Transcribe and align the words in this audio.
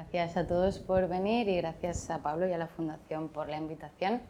Gracias 0.00 0.38
a 0.38 0.46
todos 0.46 0.78
por 0.78 1.08
venir 1.08 1.46
y 1.46 1.58
gracias 1.58 2.08
a 2.08 2.20
Pablo 2.20 2.48
y 2.48 2.54
a 2.54 2.58
la 2.58 2.68
Fundación 2.68 3.28
por 3.28 3.50
la 3.50 3.58
invitación. 3.58 4.22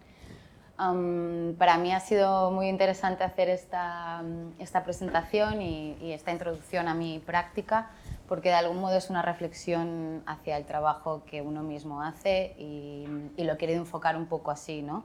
para 0.77 1.79
mí 1.79 1.93
ha 1.93 2.01
sido 2.01 2.51
muy 2.51 2.67
interesante 2.69 3.23
hacer 3.23 3.49
esta, 3.49 4.21
esta 4.59 4.83
presentación 4.83 5.63
y, 5.63 5.97
y, 6.01 6.11
esta 6.11 6.33
introducción 6.33 6.89
a 6.89 6.95
mi 6.95 7.21
práctica 7.21 7.91
porque 8.27 8.49
de 8.49 8.57
algún 8.57 8.81
modo 8.81 8.97
es 8.97 9.11
una 9.11 9.23
reflexión 9.23 10.25
hacia 10.27 10.57
el 10.57 10.65
trabajo 10.65 11.23
que 11.25 11.41
uno 11.41 11.63
mismo 11.63 12.03
hace 12.03 12.57
y, 12.59 13.07
y 13.37 13.45
lo 13.45 13.53
he 13.53 13.57
querido 13.57 13.79
enfocar 13.79 14.17
un 14.17 14.27
poco 14.27 14.51
así. 14.51 14.83
¿no? 14.83 15.05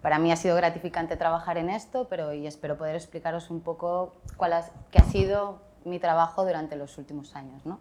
Para 0.00 0.18
mí 0.18 0.32
ha 0.32 0.36
sido 0.36 0.56
gratificante 0.56 1.18
trabajar 1.18 1.58
en 1.58 1.68
esto, 1.68 2.06
pero 2.08 2.32
y 2.32 2.46
espero 2.46 2.78
poder 2.78 2.94
explicaros 2.94 3.50
un 3.50 3.60
poco 3.60 4.14
cuál 4.38 4.54
ha, 4.54 4.64
qué 4.90 5.00
ha 5.00 5.04
sido 5.04 5.60
mi 5.84 5.98
trabajo 5.98 6.46
durante 6.46 6.76
los 6.76 6.96
últimos 6.96 7.36
años. 7.36 7.66
¿no? 7.66 7.78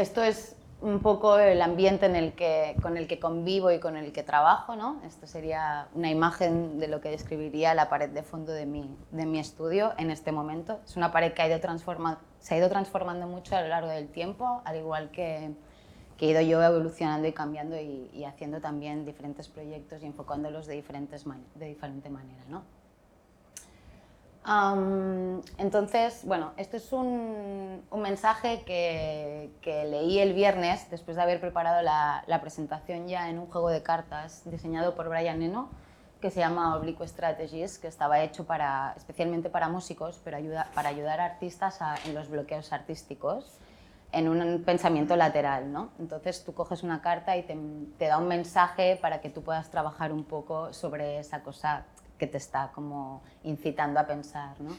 Esto 0.00 0.22
es 0.22 0.56
un 0.80 1.00
poco 1.00 1.38
el 1.38 1.60
ambiente 1.60 2.06
en 2.06 2.16
el 2.16 2.32
que, 2.32 2.74
con 2.80 2.96
el 2.96 3.06
que 3.06 3.20
convivo 3.20 3.70
y 3.70 3.80
con 3.80 3.98
el 3.98 4.12
que 4.12 4.22
trabajo. 4.22 4.74
¿no? 4.74 4.98
Esto 5.04 5.26
sería 5.26 5.88
una 5.94 6.10
imagen 6.10 6.78
de 6.78 6.88
lo 6.88 7.02
que 7.02 7.10
describiría 7.10 7.74
la 7.74 7.90
pared 7.90 8.08
de 8.08 8.22
fondo 8.22 8.50
de 8.50 8.64
mi, 8.64 8.96
de 9.10 9.26
mi 9.26 9.38
estudio 9.38 9.92
en 9.98 10.10
este 10.10 10.32
momento. 10.32 10.80
Es 10.86 10.96
una 10.96 11.12
pared 11.12 11.34
que 11.34 11.42
ha 11.42 11.48
ido 11.48 11.60
se 12.38 12.54
ha 12.54 12.56
ido 12.56 12.70
transformando 12.70 13.26
mucho 13.26 13.54
a 13.54 13.60
lo 13.60 13.68
largo 13.68 13.90
del 13.90 14.08
tiempo, 14.08 14.62
al 14.64 14.78
igual 14.78 15.10
que, 15.10 15.50
que 16.16 16.28
he 16.28 16.30
ido 16.30 16.40
yo 16.40 16.62
evolucionando 16.62 17.28
y 17.28 17.34
cambiando 17.34 17.78
y, 17.78 18.08
y, 18.14 18.24
haciendo 18.24 18.62
también 18.62 19.04
diferentes 19.04 19.48
proyectos 19.48 20.02
y 20.02 20.06
enfocándolos 20.06 20.66
de, 20.66 20.76
diferentes 20.76 21.26
de 21.56 21.66
diferente 21.66 22.08
manera. 22.08 22.42
¿no? 22.48 22.62
Um, 24.46 25.42
entonces, 25.58 26.22
bueno, 26.24 26.52
esto 26.56 26.78
es 26.78 26.92
un, 26.92 27.82
un 27.90 28.02
mensaje 28.02 28.62
que, 28.64 29.50
que, 29.60 29.84
leí 29.84 30.18
el 30.18 30.32
viernes 30.32 30.90
después 30.90 31.16
de 31.18 31.22
haber 31.22 31.40
preparado 31.40 31.82
la, 31.82 32.24
la, 32.26 32.40
presentación 32.40 33.06
ya 33.06 33.28
en 33.28 33.38
un 33.38 33.46
juego 33.46 33.68
de 33.68 33.82
cartas 33.82 34.42
diseñado 34.50 34.94
por 34.94 35.10
Brian 35.10 35.42
Eno 35.42 35.68
que 36.22 36.30
se 36.30 36.40
llama 36.40 36.76
Oblique 36.76 37.06
Strategies, 37.06 37.78
que 37.78 37.88
estaba 37.88 38.20
hecho 38.22 38.44
para, 38.46 38.94
especialmente 38.96 39.50
para 39.50 39.68
músicos, 39.68 40.20
pero 40.22 40.36
ayuda, 40.36 40.68
para 40.74 40.90
ayudar 40.90 41.20
a 41.20 41.24
artistas 41.26 41.80
a, 41.80 41.96
en 42.06 42.14
los 42.14 42.28
bloqueos 42.28 42.72
artísticos 42.72 43.58
en 44.12 44.28
un 44.28 44.62
pensamiento 44.64 45.16
lateral. 45.16 45.72
¿no? 45.72 45.90
Entonces 45.98 46.44
tú 46.44 46.52
coges 46.54 46.82
una 46.82 47.00
carta 47.00 47.36
y 47.36 47.42
te, 47.42 47.56
te 47.98 48.06
da 48.06 48.18
un 48.18 48.28
mensaje 48.28 48.98
para 49.00 49.20
que 49.20 49.30
tú 49.30 49.42
puedas 49.42 49.70
trabajar 49.70 50.12
un 50.12 50.24
poco 50.24 50.72
sobre 50.72 51.18
esa 51.18 51.42
cosa 51.42 51.84
que 52.20 52.28
te 52.28 52.36
está 52.36 52.70
como 52.72 53.22
incitando 53.42 53.98
a 53.98 54.06
pensar. 54.06 54.60
¿no? 54.60 54.76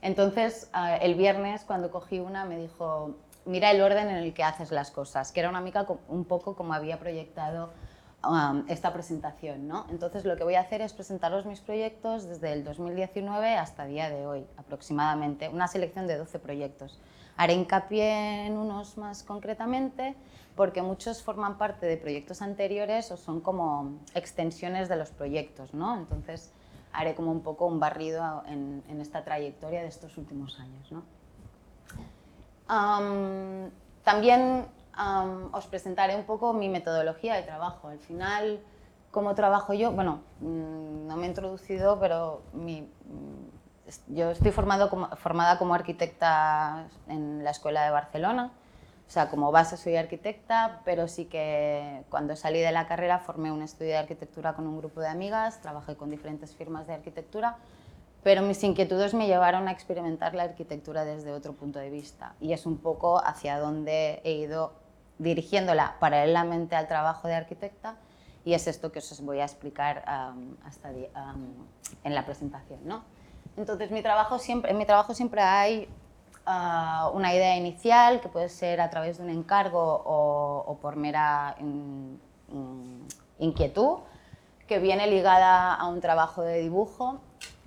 Entonces, 0.00 0.70
uh, 0.72 1.02
el 1.02 1.16
viernes 1.16 1.64
cuando 1.64 1.90
cogí 1.90 2.20
una 2.20 2.44
me 2.44 2.56
dijo, 2.56 3.16
mira 3.44 3.70
el 3.72 3.82
orden 3.82 4.08
en 4.08 4.16
el 4.16 4.32
que 4.32 4.44
haces 4.44 4.70
las 4.70 4.90
cosas, 4.90 5.32
que 5.32 5.40
era 5.40 5.50
una 5.50 5.60
mica 5.60 5.86
un 6.08 6.24
poco 6.24 6.54
como 6.54 6.72
había 6.72 6.98
proyectado 6.98 7.72
um, 8.22 8.64
esta 8.68 8.92
presentación. 8.92 9.66
¿no? 9.66 9.86
Entonces, 9.90 10.24
lo 10.24 10.36
que 10.36 10.44
voy 10.44 10.54
a 10.54 10.60
hacer 10.60 10.80
es 10.80 10.92
presentaros 10.92 11.46
mis 11.46 11.60
proyectos 11.60 12.28
desde 12.28 12.52
el 12.52 12.62
2019 12.62 13.56
hasta 13.56 13.84
el 13.84 13.90
día 13.90 14.08
de 14.08 14.24
hoy, 14.24 14.46
aproximadamente, 14.56 15.48
una 15.48 15.66
selección 15.66 16.06
de 16.06 16.16
12 16.16 16.38
proyectos. 16.38 17.00
Haré 17.36 17.54
hincapié 17.54 18.46
en 18.46 18.56
unos 18.56 18.96
más 18.96 19.24
concretamente, 19.24 20.14
porque 20.54 20.82
muchos 20.82 21.22
forman 21.22 21.58
parte 21.58 21.86
de 21.86 21.96
proyectos 21.96 22.40
anteriores 22.40 23.10
o 23.10 23.16
son 23.16 23.40
como 23.40 23.98
extensiones 24.14 24.88
de 24.88 24.94
los 24.94 25.10
proyectos, 25.10 25.74
¿no? 25.74 25.96
Entonces, 25.96 26.52
haré 26.94 27.14
como 27.14 27.30
un 27.30 27.42
poco 27.42 27.66
un 27.66 27.80
barrido 27.80 28.44
en, 28.46 28.82
esta 29.00 29.24
trayectoria 29.24 29.82
de 29.82 29.88
estos 29.88 30.16
últimos 30.16 30.58
años. 30.60 30.90
¿no? 30.92 31.02
También 34.04 34.66
os 35.52 35.66
presentaré 35.66 36.16
un 36.16 36.24
poco 36.24 36.52
mi 36.52 36.68
metodología 36.68 37.34
de 37.34 37.42
trabajo. 37.42 37.88
Al 37.88 37.98
final, 37.98 38.60
¿cómo 39.10 39.34
trabajo 39.34 39.74
yo? 39.74 39.92
Bueno, 39.92 40.20
mmm, 40.40 41.06
no 41.06 41.16
me 41.16 41.24
he 41.24 41.28
introducido, 41.28 41.98
pero 41.98 42.42
mm, 42.52 42.80
yo 44.08 44.30
estoy 44.30 44.52
formada 44.52 44.88
como 45.58 45.74
arquitecta 45.74 46.86
en 47.08 47.42
la 47.44 47.50
Escuela 47.50 47.84
de 47.84 47.90
Barcelona. 47.90 48.52
O 49.06 49.10
sea, 49.14 49.28
como 49.28 49.52
base 49.52 49.76
soy 49.76 49.96
arquitecta, 49.96 50.80
pero 50.84 51.08
sí 51.08 51.26
que 51.26 52.04
cuando 52.10 52.36
salí 52.36 52.60
de 52.60 52.72
la 52.72 52.86
carrera 52.86 53.18
formé 53.18 53.52
un 53.52 53.62
estudio 53.62 53.92
de 53.92 53.98
arquitectura 53.98 54.54
con 54.54 54.66
un 54.66 54.78
grupo 54.78 55.00
de 55.00 55.08
amigas, 55.08 55.60
trabajé 55.60 55.94
con 55.94 56.10
diferentes 56.10 56.54
firmas 56.54 56.86
de 56.86 56.94
arquitectura, 56.94 57.58
pero 58.22 58.42
mis 58.42 58.64
inquietudes 58.64 59.12
me 59.12 59.26
llevaron 59.26 59.68
a 59.68 59.72
experimentar 59.72 60.34
la 60.34 60.44
arquitectura 60.44 61.04
desde 61.04 61.32
otro 61.32 61.52
punto 61.52 61.78
de 61.78 61.90
vista 61.90 62.34
y 62.40 62.54
es 62.54 62.64
un 62.64 62.78
poco 62.78 63.22
hacia 63.22 63.58
donde 63.58 64.20
he 64.24 64.32
ido 64.32 64.72
dirigiéndola 65.18 65.96
paralelamente 66.00 66.74
al 66.74 66.88
trabajo 66.88 67.28
de 67.28 67.34
arquitecta 67.34 67.96
y 68.44 68.54
es 68.54 68.66
esto 68.66 68.90
que 68.90 68.98
os 68.98 69.20
voy 69.20 69.40
a 69.40 69.44
explicar 69.44 70.04
um, 70.06 70.56
hasta 70.64 70.90
um, 70.90 71.66
en 72.02 72.14
la 72.14 72.24
presentación. 72.24 72.80
¿no? 72.84 73.04
Entonces, 73.56 73.90
mi 73.90 74.02
trabajo 74.02 74.38
siempre, 74.38 74.70
en 74.70 74.78
mi 74.78 74.86
trabajo 74.86 75.14
siempre 75.14 75.40
hay 75.40 75.88
uh, 76.46 77.16
una 77.16 77.34
idea 77.34 77.56
inicial, 77.56 78.20
que 78.20 78.28
puede 78.28 78.48
ser 78.48 78.80
a 78.80 78.90
través 78.90 79.18
de 79.18 79.24
un 79.24 79.30
encargo 79.30 79.80
o, 79.80 80.64
o 80.66 80.76
por 80.78 80.96
mera 80.96 81.56
in, 81.60 82.20
in, 82.48 83.06
inquietud, 83.38 83.98
que 84.66 84.78
viene 84.78 85.06
ligada 85.06 85.74
a 85.74 85.86
un 85.88 86.00
trabajo 86.00 86.42
de 86.42 86.60
dibujo. 86.60 87.20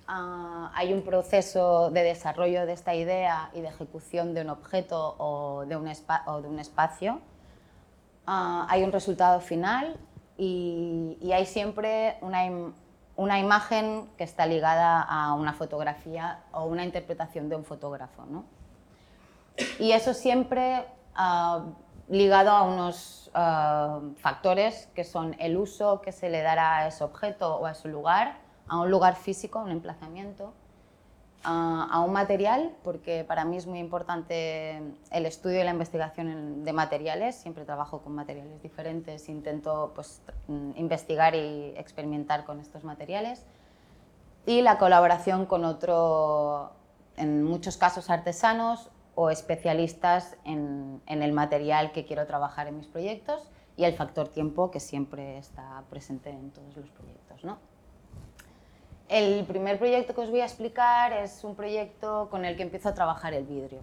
Uh, 0.08 0.68
hay 0.74 0.94
un 0.94 1.02
proceso 1.02 1.90
de 1.90 2.02
desarrollo 2.02 2.64
de 2.64 2.72
esta 2.72 2.94
idea 2.94 3.50
y 3.52 3.60
de 3.60 3.68
ejecución 3.68 4.32
de 4.32 4.40
un 4.40 4.50
objeto 4.50 5.16
o 5.18 5.64
de 5.66 5.76
un, 5.76 5.90
o 6.26 6.40
de 6.40 6.48
un 6.48 6.58
espacio. 6.58 7.20
Uh, 8.26 8.64
hay 8.68 8.82
un 8.82 8.92
resultado 8.92 9.40
final 9.40 9.98
y, 10.36 11.18
y 11.20 11.32
hay 11.32 11.46
siempre 11.46 12.16
una, 12.20 12.42
una 13.16 13.38
imagen 13.38 14.08
que 14.16 14.24
está 14.24 14.46
ligada 14.46 15.02
a 15.02 15.34
una 15.34 15.52
fotografía 15.52 16.40
o 16.52 16.64
una 16.64 16.84
interpretación 16.84 17.48
de 17.48 17.56
un 17.56 17.64
fotógrafo. 17.64 18.24
¿no? 18.26 18.44
Y 19.78 19.92
eso 19.92 20.14
siempre 20.14 20.84
uh, 21.16 21.62
ligado 22.08 22.50
a 22.50 22.62
unos 22.62 23.30
uh, 23.34 24.14
factores 24.16 24.88
que 24.94 25.04
son 25.04 25.36
el 25.38 25.56
uso 25.56 26.00
que 26.00 26.12
se 26.12 26.30
le 26.30 26.42
dará 26.42 26.78
a 26.78 26.88
ese 26.88 27.04
objeto 27.04 27.56
o 27.56 27.66
a 27.66 27.74
su 27.74 27.88
lugar, 27.88 28.38
a 28.68 28.80
un 28.80 28.90
lugar 28.90 29.16
físico, 29.16 29.58
un 29.58 29.70
emplazamiento, 29.70 30.52
uh, 31.44 31.86
a 31.90 32.00
un 32.00 32.12
material, 32.12 32.72
porque 32.82 33.24
para 33.24 33.44
mí 33.44 33.56
es 33.56 33.66
muy 33.66 33.78
importante 33.78 34.82
el 35.10 35.26
estudio 35.26 35.60
y 35.60 35.64
la 35.64 35.70
investigación 35.70 36.64
de 36.64 36.72
materiales, 36.72 37.36
siempre 37.36 37.64
trabajo 37.64 38.00
con 38.00 38.14
materiales 38.14 38.62
diferentes, 38.62 39.28
intento 39.28 39.92
pues, 39.94 40.22
investigar 40.76 41.34
y 41.34 41.74
experimentar 41.76 42.44
con 42.44 42.60
estos 42.60 42.84
materiales, 42.84 43.44
y 44.46 44.62
la 44.62 44.78
colaboración 44.78 45.44
con 45.44 45.64
otro, 45.66 46.72
en 47.16 47.42
muchos 47.42 47.76
casos 47.76 48.08
artesanos 48.08 48.90
o 49.20 49.30
especialistas 49.30 50.36
en, 50.44 51.02
el 51.08 51.32
material 51.32 51.90
que 51.90 52.04
quiero 52.04 52.24
trabajar 52.24 52.68
en 52.68 52.76
mis 52.76 52.86
proyectos 52.86 53.50
y 53.76 53.82
el 53.82 53.92
factor 53.94 54.28
tiempo 54.28 54.70
que 54.70 54.78
siempre 54.78 55.38
está 55.38 55.82
presente 55.90 56.30
en 56.30 56.52
todos 56.52 56.76
los 56.76 56.88
proyectos. 56.90 57.42
¿no? 57.42 57.58
El 59.08 59.44
primer 59.44 59.76
proyecto 59.76 60.14
que 60.14 60.20
os 60.20 60.30
voy 60.30 60.38
a 60.38 60.44
explicar 60.44 61.12
es 61.12 61.42
un 61.42 61.56
proyecto 61.56 62.28
con 62.30 62.44
el 62.44 62.56
que 62.56 62.62
empiezo 62.62 62.90
a 62.90 62.94
trabajar 62.94 63.34
el 63.34 63.44
vidrio. 63.44 63.80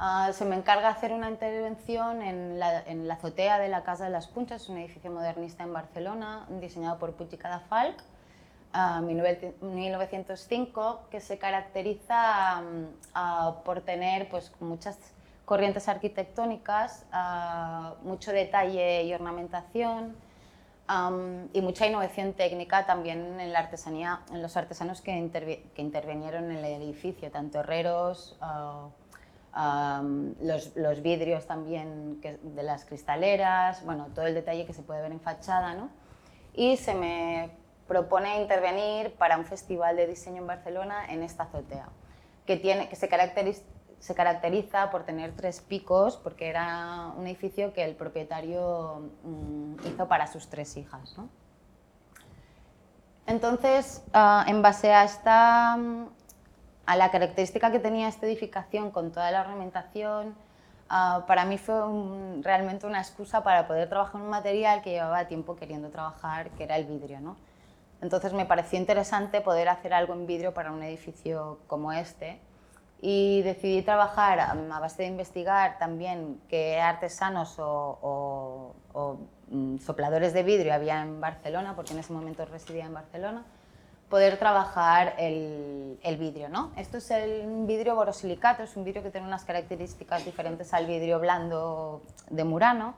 Uh, 0.00 0.32
se 0.32 0.46
me 0.46 0.56
encarga 0.56 0.88
hacer 0.88 1.12
una 1.12 1.28
intervención 1.28 2.22
en 2.22 2.58
la, 2.58 2.80
en 2.80 3.06
la, 3.06 3.14
azotea 3.14 3.58
de 3.58 3.68
la 3.68 3.82
Casa 3.82 4.04
de 4.04 4.10
las 4.10 4.26
Punchas, 4.26 4.70
un 4.70 4.78
edificio 4.78 5.10
modernista 5.10 5.64
en 5.64 5.74
Barcelona, 5.74 6.46
diseñado 6.48 6.98
por 6.98 7.12
Puig 7.12 7.34
i 7.34 7.36
Cadafalch, 7.36 8.02
1905, 8.74 11.00
que 11.10 11.20
se 11.20 11.38
caracteriza 11.38 12.62
uh, 13.14 13.62
por 13.64 13.82
tener 13.82 14.28
pues, 14.28 14.52
muchas 14.60 14.98
corrientes 15.44 15.88
arquitectónicas, 15.88 17.04
uh, 17.12 17.94
mucho 18.06 18.32
detalle 18.32 19.04
y 19.04 19.12
ornamentación 19.12 20.16
um, 20.88 21.48
y 21.52 21.60
mucha 21.60 21.86
innovación 21.86 22.32
técnica 22.32 22.86
también 22.86 23.38
en 23.38 23.52
la 23.52 23.58
artesanía, 23.58 24.20
en 24.32 24.40
los 24.40 24.56
artesanos 24.56 25.02
que, 25.02 25.14
intervi 25.16 25.56
que 25.74 25.82
intervinieron 25.82 26.50
en 26.50 26.64
el 26.64 26.82
edificio, 26.82 27.30
tanto 27.30 27.60
herreros, 27.60 28.38
uh, 28.40 28.88
um, 29.60 30.34
los, 30.40 30.74
los, 30.76 31.02
vidrios 31.02 31.46
también 31.46 32.20
que, 32.22 32.38
de 32.42 32.62
las 32.62 32.86
cristaleras, 32.86 33.84
bueno, 33.84 34.06
todo 34.14 34.26
el 34.26 34.34
detalle 34.34 34.64
que 34.64 34.72
se 34.72 34.82
puede 34.82 35.02
ver 35.02 35.12
en 35.12 35.20
fachada, 35.20 35.74
¿no? 35.74 35.90
Y 36.54 36.76
se 36.76 36.94
me 36.94 37.61
propone 37.92 38.40
intervenir 38.40 39.12
para 39.16 39.36
un 39.36 39.44
festival 39.44 39.96
de 39.96 40.06
diseño 40.06 40.40
en 40.40 40.46
Barcelona 40.46 41.04
en 41.10 41.22
esta 41.22 41.42
azotea, 41.42 41.90
que, 42.46 42.56
tiene, 42.56 42.88
que 42.88 42.96
se, 42.96 43.06
caracteriza, 43.06 44.90
por 44.90 45.04
tener 45.04 45.36
tres 45.36 45.60
picos, 45.60 46.16
porque 46.16 46.48
era 46.48 47.12
un 47.18 47.26
edificio 47.26 47.74
que 47.74 47.84
el 47.84 47.94
propietario 47.94 49.10
mmm, 49.24 49.74
hizo 49.86 50.08
para 50.08 50.26
sus 50.26 50.48
tres 50.48 50.74
hijas. 50.78 51.18
¿no? 51.18 51.28
Entonces, 53.26 54.02
uh, 54.14 54.48
en 54.48 54.62
base 54.62 54.90
a, 54.90 55.04
esta, 55.04 55.74
a 55.74 56.96
la 56.96 57.10
característica 57.10 57.70
que 57.70 57.78
tenía 57.78 58.08
esta 58.08 58.24
edificación 58.24 58.90
con 58.90 59.12
toda 59.12 59.30
la 59.30 59.42
ornamentación, 59.42 60.34
ah, 60.88 61.24
para 61.26 61.44
mí 61.44 61.58
fue 61.58 61.76
realmente 62.40 62.86
una 62.86 63.00
excusa 63.00 63.42
para 63.42 63.66
poder 63.66 63.90
trabajar 63.90 64.18
un 64.18 64.30
material 64.30 64.80
que 64.80 64.92
llevaba 64.92 65.28
tiempo 65.28 65.56
queriendo 65.56 65.90
trabajar, 65.90 66.48
que 66.52 66.64
era 66.64 66.76
el 66.76 66.86
vidrio. 66.86 67.20
¿no? 67.20 67.51
Entonces 68.02 68.32
me 68.32 68.44
pareció 68.44 68.78
interesante 68.78 69.40
poder 69.40 69.68
hacer 69.68 69.94
algo 69.94 70.12
en 70.12 70.26
vidrio 70.26 70.52
para 70.52 70.72
un 70.72 70.82
edificio 70.82 71.60
como 71.68 71.92
este 71.92 72.40
y 73.00 73.42
decidí 73.42 73.82
trabajar 73.82 74.38
a 74.38 74.54
base 74.80 75.02
de 75.02 75.08
investigar 75.08 75.78
también 75.78 76.40
qué 76.48 76.80
artesanos 76.80 77.56
o, 77.58 78.74
mm, 79.50 79.78
sopladores 79.78 80.32
de 80.32 80.42
vidrio 80.42 80.74
había 80.74 81.02
en 81.02 81.20
Barcelona, 81.20 81.74
porque 81.74 81.92
en 81.92 81.98
ese 81.98 82.12
momento 82.12 82.44
residía 82.44 82.86
en 82.86 82.94
Barcelona, 82.94 83.44
poder 84.08 84.36
trabajar 84.36 85.14
el, 85.18 85.98
vidrio. 86.18 86.48
¿no? 86.48 86.70
Esto 86.76 86.98
es 86.98 87.10
el 87.10 87.66
vidrio 87.66 87.94
borosilicato, 87.96 88.62
es 88.62 88.76
un 88.76 88.84
vidrio 88.84 89.02
que 89.02 89.10
tiene 89.10 89.26
unas 89.26 89.44
características 89.44 90.24
diferentes 90.24 90.74
al 90.74 90.86
vidrio 90.86 91.18
blando 91.18 92.02
de 92.30 92.44
Murano. 92.44 92.94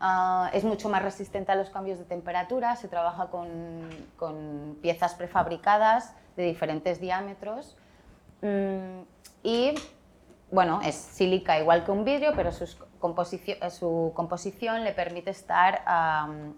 Ah, 0.00 0.50
es 0.54 0.64
mucho 0.64 0.88
más 0.88 1.02
resistente 1.02 1.52
a 1.52 1.54
los 1.54 1.68
cambios 1.68 1.98
de 1.98 2.06
temperatura, 2.06 2.74
se 2.76 2.88
trabaja 2.88 3.26
con, 3.26 3.88
con 4.16 4.78
piezas 4.80 5.14
prefabricadas 5.14 6.14
de 6.36 6.44
diferentes 6.44 7.00
diámetros. 7.00 7.76
Mm, 8.40 9.02
y 9.42 9.74
bueno, 10.50 10.80
es 10.82 10.94
sílica 10.94 11.58
igual 11.60 11.84
que 11.84 11.90
un 11.92 12.04
vidrio, 12.04 12.32
pero 12.34 12.50
su 12.50 14.12
composición 14.14 14.84
le 14.84 14.92
permite 14.92 15.30
estar, 15.30 15.82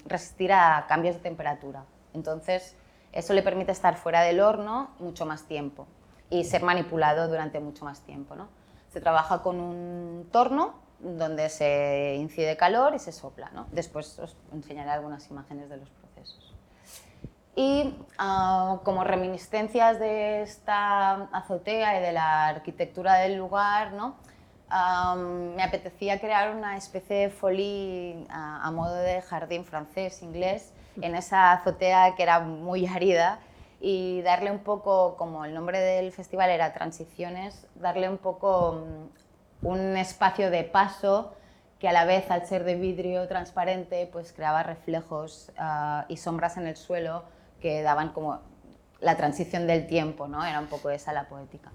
resistir 0.06 0.52
a 0.52 0.86
cambios 0.88 1.16
de 1.16 1.22
temperatura. 1.22 1.84
Entonces, 2.14 2.76
eso 3.12 3.34
le 3.34 3.42
permite 3.42 3.72
estar 3.72 3.96
fuera 3.96 4.22
del 4.22 4.40
horno 4.40 4.90
mucho 4.98 5.26
más 5.26 5.44
tiempo 5.44 5.86
y 6.30 6.44
ser 6.44 6.62
manipulado 6.62 7.28
durante 7.28 7.60
mucho 7.60 7.84
más 7.84 8.00
tiempo. 8.00 8.34
¿no? 8.34 8.48
Se 8.88 9.00
trabaja 9.00 9.42
con 9.42 9.60
un 9.60 10.28
torno 10.32 10.74
donde 11.02 11.48
se 11.48 12.16
incide 12.18 12.56
calor 12.56 12.94
y 12.94 12.98
se 12.98 13.12
sopla. 13.12 13.50
¿no? 13.52 13.66
Después 13.72 14.18
os 14.18 14.36
enseñaré 14.52 14.90
algunas 14.90 15.28
imágenes 15.30 15.68
de 15.68 15.76
los 15.76 15.90
procesos. 15.90 16.54
Y 17.54 17.94
ah, 18.18 18.80
como 18.84 19.04
reminiscencias 19.04 19.98
de 19.98 20.42
esta 20.42 21.24
azotea 21.32 21.98
y 21.98 22.02
de 22.02 22.12
la 22.12 22.48
arquitectura 22.48 23.16
del 23.16 23.36
lugar, 23.36 23.92
¿no? 23.92 24.16
me 25.54 25.62
apetecía 25.62 26.18
crear 26.18 26.54
una 26.54 26.76
especie 26.76 27.16
de 27.16 27.30
folie 27.30 28.26
a, 28.30 28.70
modo 28.70 28.94
de 28.94 29.20
jardín 29.20 29.64
francés, 29.64 30.22
inglés, 30.22 30.72
en 31.00 31.14
esa 31.14 31.52
azotea 31.52 32.14
que 32.16 32.22
era 32.22 32.40
muy 32.40 32.86
árida 32.86 33.38
y 33.80 34.22
darle 34.22 34.50
un 34.50 34.60
poco, 34.60 35.16
como 35.16 35.44
el 35.44 35.52
nombre 35.52 35.78
del 35.80 36.12
festival 36.12 36.50
era 36.50 36.72
Transiciones, 36.72 37.66
darle 37.74 38.08
un 38.08 38.18
poco 38.18 38.84
mm, 38.86 39.21
un 39.62 39.96
espacio 39.96 40.50
de 40.50 40.64
paso 40.64 41.34
que 41.78 41.88
a 41.88 41.92
la 41.92 42.04
vez 42.04 42.30
al 42.30 42.46
ser 42.46 42.64
de 42.64 42.74
vidrio 42.76 43.26
transparente 43.26 44.08
pues 44.12 44.32
creaba 44.32 44.62
reflejos 44.62 45.50
ah, 45.58 46.04
y 46.08 46.16
sombras 46.16 46.56
en 46.56 46.66
el 46.66 46.76
suelo 46.76 47.24
que 47.60 47.82
daban 47.82 48.12
como 48.12 48.40
la 49.00 49.16
transición 49.16 49.66
del 49.66 49.86
tiempo, 49.86 50.28
¿no? 50.28 50.44
Era 50.44 50.60
un 50.60 50.66
poco 50.66 50.90
esa 50.90 51.12
la 51.12 51.28
poética. 51.28 51.70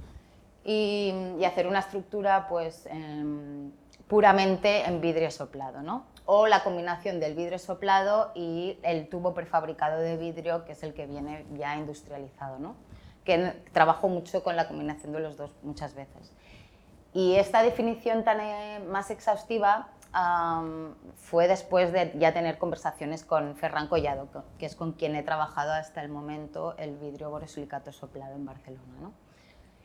Y, 0.63 1.13
hacer 1.45 1.67
una 1.67 1.79
estructura 1.79 2.47
pues 2.49 2.87
em, 2.87 3.71
puramente 4.07 4.85
en 4.85 5.01
vidrio 5.01 5.31
soplado, 5.31 5.81
¿no? 5.81 6.05
O 6.25 6.47
la 6.47 6.63
combinación 6.63 7.19
del 7.19 7.35
vidrio 7.35 7.59
soplado 7.59 8.31
y 8.35 8.79
el 8.83 9.07
tubo 9.09 9.33
prefabricado 9.33 9.99
de 9.99 10.17
vidrio, 10.17 10.65
que 10.65 10.73
es 10.73 10.83
el 10.83 10.93
que 10.93 11.05
viene 11.05 11.45
ya 11.57 11.75
industrializado, 11.77 12.59
¿no? 12.59 12.75
Que 13.23 13.53
trabajo 13.71 14.07
mucho 14.07 14.43
con 14.43 14.55
la 14.55 14.67
combinación 14.67 15.13
de 15.13 15.19
los 15.19 15.37
dos 15.37 15.51
muchas 15.63 15.95
veces. 15.95 16.33
Y 17.13 17.35
esta 17.35 17.63
definición 17.63 18.23
tan 18.23 18.39
eh, 18.39 18.79
más 18.87 19.09
exhaustiva 19.09 19.89
fue 21.15 21.47
después 21.47 21.91
de 21.91 22.13
ya 22.17 22.33
tener 22.33 22.57
conversaciones 22.57 23.23
con 23.23 23.55
Ferran 23.55 23.87
Collado, 23.87 24.27
que 24.57 24.65
es 24.65 24.75
con 24.75 24.93
quien 24.93 25.15
he 25.15 25.21
trabajado 25.21 25.73
hasta 25.73 26.01
el 26.01 26.09
momento 26.09 26.75
el 26.77 26.97
vidrio 26.97 27.29
borosilicato 27.29 27.91
soplado 27.91 28.35
en 28.35 28.45
Barcelona. 28.45 28.93
¿no? 28.99 29.11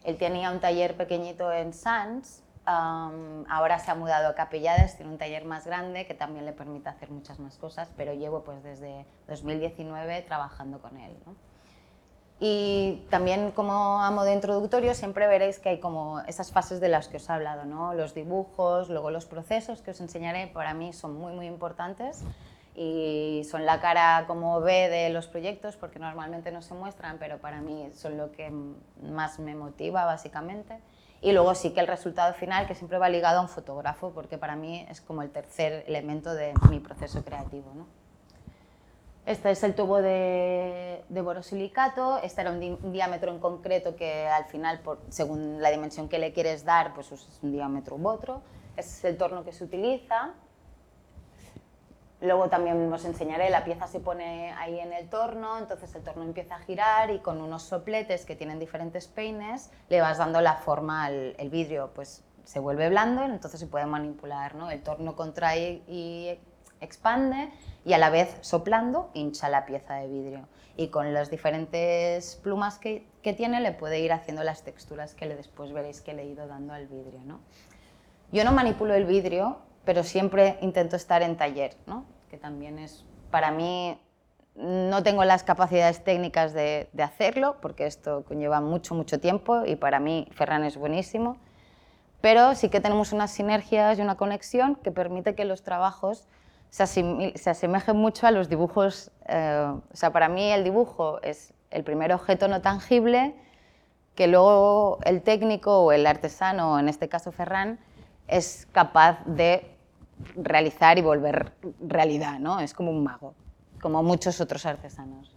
Él 0.04 0.16
tenía 0.16 0.50
un 0.50 0.60
taller 0.60 0.96
pequeñito 0.96 1.52
en 1.52 1.72
Sants, 1.72 2.42
ahora 2.64 3.78
se 3.78 3.90
ha 3.90 3.94
mudado 3.94 4.28
a 4.28 4.34
Capellades, 4.34 4.96
tiene 4.96 5.12
un 5.12 5.18
taller 5.18 5.44
más 5.44 5.66
grande 5.66 6.06
que 6.06 6.14
también 6.14 6.46
le 6.46 6.52
permite 6.52 6.88
hacer 6.88 7.10
muchas 7.10 7.38
más 7.38 7.58
cosas, 7.58 7.92
pero 7.96 8.14
llevo 8.14 8.42
pues 8.42 8.62
desde 8.62 9.04
2019 9.28 10.22
trabajando 10.22 10.80
con 10.80 10.96
él. 10.96 11.14
¿no? 11.26 11.34
Y 12.44 13.04
también 13.08 13.52
como 13.52 14.02
a 14.02 14.10
modo 14.10 14.32
introductorio 14.32 14.94
siempre 14.94 15.28
veréis 15.28 15.60
que 15.60 15.68
hay 15.68 15.78
como 15.78 16.18
esas 16.22 16.50
fases 16.50 16.80
de 16.80 16.88
las 16.88 17.06
que 17.06 17.18
os 17.18 17.28
he 17.28 17.32
hablado, 17.32 17.66
¿no? 17.66 17.94
los 17.94 18.14
dibujos, 18.14 18.88
luego 18.88 19.12
los 19.12 19.26
procesos 19.26 19.80
que 19.80 19.92
os 19.92 20.00
enseñaré, 20.00 20.48
para 20.48 20.74
mí 20.74 20.92
son 20.92 21.14
muy 21.14 21.34
muy 21.34 21.46
importantes 21.46 22.24
y 22.74 23.42
son 23.48 23.64
la 23.64 23.80
cara 23.80 24.24
como 24.26 24.60
B 24.60 24.88
de 24.88 25.10
los 25.10 25.28
proyectos 25.28 25.76
porque 25.76 26.00
normalmente 26.00 26.50
no 26.50 26.62
se 26.62 26.74
muestran, 26.74 27.18
pero 27.20 27.38
para 27.38 27.60
mí 27.60 27.88
son 27.94 28.16
lo 28.16 28.32
que 28.32 28.52
más 29.00 29.38
me 29.38 29.54
motiva 29.54 30.04
básicamente. 30.04 30.80
Y 31.20 31.30
luego 31.30 31.54
sí 31.54 31.72
que 31.72 31.78
el 31.78 31.86
resultado 31.86 32.34
final 32.34 32.66
que 32.66 32.74
siempre 32.74 32.98
va 32.98 33.08
ligado 33.08 33.38
a 33.38 33.42
un 33.42 33.48
fotógrafo 33.48 34.10
porque 34.10 34.36
para 34.36 34.56
mí 34.56 34.84
es 34.90 35.00
como 35.00 35.22
el 35.22 35.30
tercer 35.30 35.84
elemento 35.86 36.34
de 36.34 36.54
mi 36.68 36.80
proceso 36.80 37.24
creativo. 37.24 37.72
¿no? 37.72 38.01
Este 39.24 39.52
es 39.52 39.62
el 39.62 39.74
tubo 39.76 40.02
de, 40.02 41.04
borosilicato, 41.08 42.18
este 42.18 42.40
era 42.40 42.50
un, 42.50 42.92
diámetro 42.92 43.30
en 43.30 43.38
concreto 43.38 43.94
que 43.94 44.26
al 44.26 44.46
final, 44.46 44.80
según 45.10 45.62
la 45.62 45.70
dimensión 45.70 46.08
que 46.08 46.18
le 46.18 46.32
quieres 46.32 46.64
dar, 46.64 46.92
pues 46.92 47.12
es 47.12 47.38
un 47.40 47.52
diámetro 47.52 47.96
u 47.96 48.08
otro. 48.08 48.42
Este 48.76 48.90
es 48.90 49.04
el 49.04 49.16
torno 49.16 49.44
que 49.44 49.52
se 49.52 49.62
utiliza. 49.62 50.34
Luego 52.20 52.48
también 52.48 52.92
os 52.92 53.04
enseñaré, 53.04 53.50
la 53.50 53.64
pieza 53.64 53.86
se 53.86 54.00
pone 54.00 54.52
ahí 54.52 54.78
en 54.78 54.92
el 54.92 55.08
torno, 55.08 55.58
entonces 55.58 55.94
el 55.94 56.02
torno 56.02 56.22
empieza 56.22 56.56
a 56.56 56.60
girar 56.60 57.10
y 57.10 57.18
con 57.18 57.40
unos 57.40 57.62
sopletes 57.62 58.24
que 58.24 58.36
tienen 58.36 58.60
diferentes 58.60 59.08
peines 59.08 59.70
le 59.88 60.00
vas 60.00 60.18
dando 60.18 60.40
la 60.40 60.54
forma 60.54 61.04
al 61.04 61.48
vidrio, 61.50 61.90
pues 61.94 62.24
se 62.44 62.60
vuelve 62.60 62.88
blando, 62.88 63.24
entonces 63.24 63.58
se 63.58 63.66
puede 63.66 63.86
manipular, 63.86 64.54
¿no? 64.54 64.70
El 64.70 64.82
torno 64.82 65.16
contrae 65.16 65.82
y 65.86 66.38
expande 66.82 67.50
y 67.84 67.92
a 67.92 67.98
la 67.98 68.10
vez 68.10 68.36
soplando 68.40 69.10
hincha 69.14 69.48
la 69.48 69.66
pieza 69.66 69.94
de 69.94 70.08
vidrio. 70.08 70.48
Y 70.76 70.88
con 70.88 71.12
las 71.12 71.30
diferentes 71.30 72.36
plumas 72.36 72.78
que, 72.78 73.06
que 73.22 73.32
tiene 73.32 73.60
le 73.60 73.72
puede 73.72 74.00
ir 74.00 74.12
haciendo 74.12 74.42
las 74.42 74.62
texturas 74.62 75.14
que 75.14 75.26
le 75.26 75.36
después 75.36 75.72
veréis 75.72 76.00
que 76.00 76.14
le 76.14 76.22
he 76.22 76.26
ido 76.26 76.46
dando 76.46 76.72
al 76.72 76.86
vidrio. 76.86 77.20
¿no? 77.24 77.40
Yo 78.30 78.44
no 78.44 78.52
manipulo 78.52 78.94
el 78.94 79.04
vidrio, 79.04 79.58
pero 79.84 80.02
siempre 80.02 80.58
intento 80.62 80.96
estar 80.96 81.22
en 81.22 81.36
taller, 81.36 81.76
¿no? 81.86 82.04
que 82.30 82.38
también 82.38 82.78
es 82.78 83.04
para 83.30 83.50
mí 83.50 83.98
no 84.54 85.02
tengo 85.02 85.24
las 85.24 85.42
capacidades 85.42 86.04
técnicas 86.04 86.52
de, 86.52 86.88
de, 86.92 87.02
hacerlo, 87.02 87.56
porque 87.62 87.86
esto 87.86 88.24
conlleva 88.24 88.60
mucho, 88.60 88.94
mucho 88.94 89.18
tiempo 89.18 89.64
y 89.64 89.76
para 89.76 89.98
mí 89.98 90.28
Ferran 90.32 90.64
es 90.64 90.76
buenísimo, 90.76 91.38
pero 92.20 92.54
sí 92.54 92.68
que 92.68 92.80
tenemos 92.80 93.12
unas 93.12 93.32
sinergias 93.32 93.98
y 93.98 94.02
una 94.02 94.16
conexión 94.16 94.76
que 94.76 94.92
permite 94.92 95.34
que 95.34 95.44
los 95.44 95.62
trabajos 95.62 96.28
se, 96.72 97.50
asemejen 97.50 97.96
mucho 97.96 98.26
a 98.26 98.30
los 98.30 98.48
dibujos. 98.48 99.10
Eh, 99.26 99.74
o 99.92 99.96
sea, 99.96 100.10
para 100.10 100.28
mí 100.28 100.50
el 100.50 100.64
dibujo 100.64 101.20
es 101.22 101.52
el 101.70 101.84
primer 101.84 102.12
objeto 102.12 102.48
no 102.48 102.62
tangible 102.62 103.34
que 104.14 104.26
luego 104.26 104.98
el 105.04 105.22
técnico 105.22 105.84
o 105.84 105.92
el 105.92 106.06
artesano, 106.06 106.78
en 106.78 106.88
este 106.88 107.08
caso 107.08 107.30
Ferran, 107.30 107.78
es 108.26 108.66
capaz 108.72 109.22
de 109.26 109.74
realizar 110.36 110.98
y 110.98 111.02
volver 111.02 111.52
realidad, 111.80 112.38
¿no? 112.38 112.60
Es 112.60 112.74
como 112.74 112.90
un 112.90 113.02
mago, 113.04 113.34
como 113.80 114.02
muchos 114.02 114.40
otros 114.40 114.64
artesanos. 114.66 115.34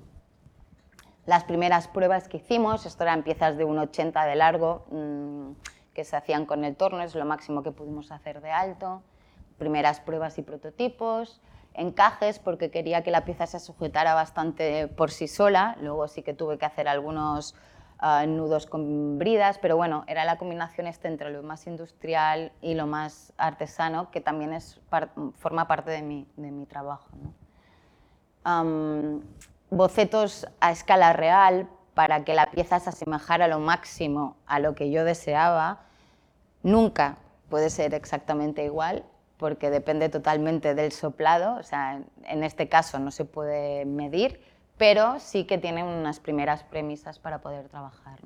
Las 1.26 1.44
primeras 1.44 1.88
pruebas 1.88 2.28
que 2.28 2.38
hicimos, 2.38 2.86
esto 2.86 3.04
eran 3.04 3.24
piezas 3.24 3.58
de 3.58 3.66
1,80 3.66 4.26
de 4.26 4.36
largo, 4.36 4.86
mm, 4.92 5.52
que 5.94 6.04
se 6.04 6.16
hacían 6.16 6.46
con 6.46 6.64
el 6.64 6.76
torno, 6.76 7.02
es 7.02 7.16
lo 7.16 7.26
máximo 7.26 7.64
que 7.64 7.72
pudimos 7.72 8.12
hacer 8.12 8.42
de 8.42 8.52
alto 8.52 9.02
primeras 9.58 10.00
pruebas 10.00 10.38
y 10.38 10.42
prototipos, 10.42 11.42
encajes 11.74 12.40
porque 12.40 12.72
quería 12.72 13.04
que 13.04 13.12
la 13.12 13.26
pieza 13.26 13.48
se 13.48 13.60
sujetara 13.60 14.14
bastante 14.14 14.88
por 14.88 15.12
sí 15.12 15.28
sola, 15.28 15.78
luego 15.82 16.08
sí 16.08 16.22
que 16.22 16.34
tuve 16.34 16.58
que 16.58 16.66
hacer 16.66 16.88
algunos 16.88 17.56
ah, 18.00 18.26
nudos 18.26 18.66
con 18.66 19.18
bridas, 19.18 19.58
pero 19.60 19.76
bueno, 19.76 20.04
era 20.08 20.26
la 20.26 20.38
combinación 20.38 20.88
entre 20.88 21.30
lo 21.32 21.44
más 21.44 21.68
industrial 21.68 22.52
y 22.62 22.76
lo 22.76 22.88
más 22.88 23.34
artesano, 23.38 24.12
que 24.12 24.22
también 24.22 24.58
forma 25.36 25.68
parte 25.68 25.92
de 25.92 26.02
mi 26.02 26.66
trabajo. 26.66 27.10
bocetos 29.70 30.48
a 30.60 30.72
escala 30.72 31.14
real 31.14 31.68
para 31.94 32.24
que 32.24 32.36
la 32.36 32.52
pieza 32.52 32.80
se 32.80 32.90
asemejara 32.90 33.48
lo 33.48 33.60
máximo 33.60 34.36
a 34.46 34.60
lo 34.60 34.76
que 34.76 34.92
yo 34.92 35.04
deseaba, 35.04 35.80
nunca 36.62 37.18
puede 37.50 37.70
ser 37.70 37.94
exactamente 37.94 38.64
igual, 38.66 39.06
porque 39.38 39.70
depende 39.70 40.10
totalmente 40.10 40.76
del 40.76 40.92
soplado, 40.92 41.56
o 41.56 41.64
sea, 41.64 42.02
en 42.24 42.44
este 42.44 42.70
caso 42.70 43.00
no 43.00 43.12
se 43.12 43.26
puede 43.26 43.86
medir, 43.86 44.42
pero 44.78 45.20
sí 45.20 45.46
que 45.46 45.58
tiene 45.58 45.84
unas 45.84 46.20
primeras 46.20 46.64
premisas 46.64 47.20
para 47.20 47.40
poder 47.40 47.68
trabajar. 47.70 48.20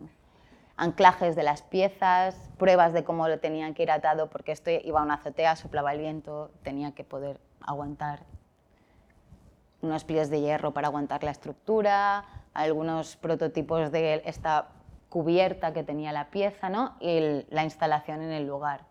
anclajes 0.78 1.36
de 1.36 1.44
las 1.44 1.62
piezas, 1.62 2.50
pruebas 2.58 2.94
de 2.94 3.04
cómo 3.04 3.28
lo 3.28 3.40
tenían 3.40 3.74
que 3.74 3.84
ir 3.84 3.92
atado, 3.92 4.30
porque 4.30 4.54
esto 4.54 4.72
iba 4.72 5.02
a 5.02 5.04
una 5.04 5.16
azotea, 5.16 5.58
soplaba 5.58 5.92
el 5.92 6.00
viento, 6.00 6.52
tenía 6.64 6.94
que 6.94 7.04
poder 7.04 7.42
aguantar 7.60 8.22
unos 9.82 10.04
pliegues 10.04 10.30
de 10.30 10.42
hierro 10.42 10.74
para 10.74 10.88
aguantar 10.88 11.24
la 11.24 11.32
estructura, 11.32 12.26
algunos 12.54 13.16
prototipos 13.18 13.92
de 13.92 14.22
esta 14.26 14.70
cubierta 15.10 15.74
que 15.74 15.84
tenía 15.84 16.12
la 16.12 16.30
pieza 16.30 16.70
¿no? 16.70 16.96
y 17.00 17.46
la 17.50 17.64
instalación 17.64 18.22
en 18.22 18.32
el 18.32 18.46
lugar. 18.48 18.89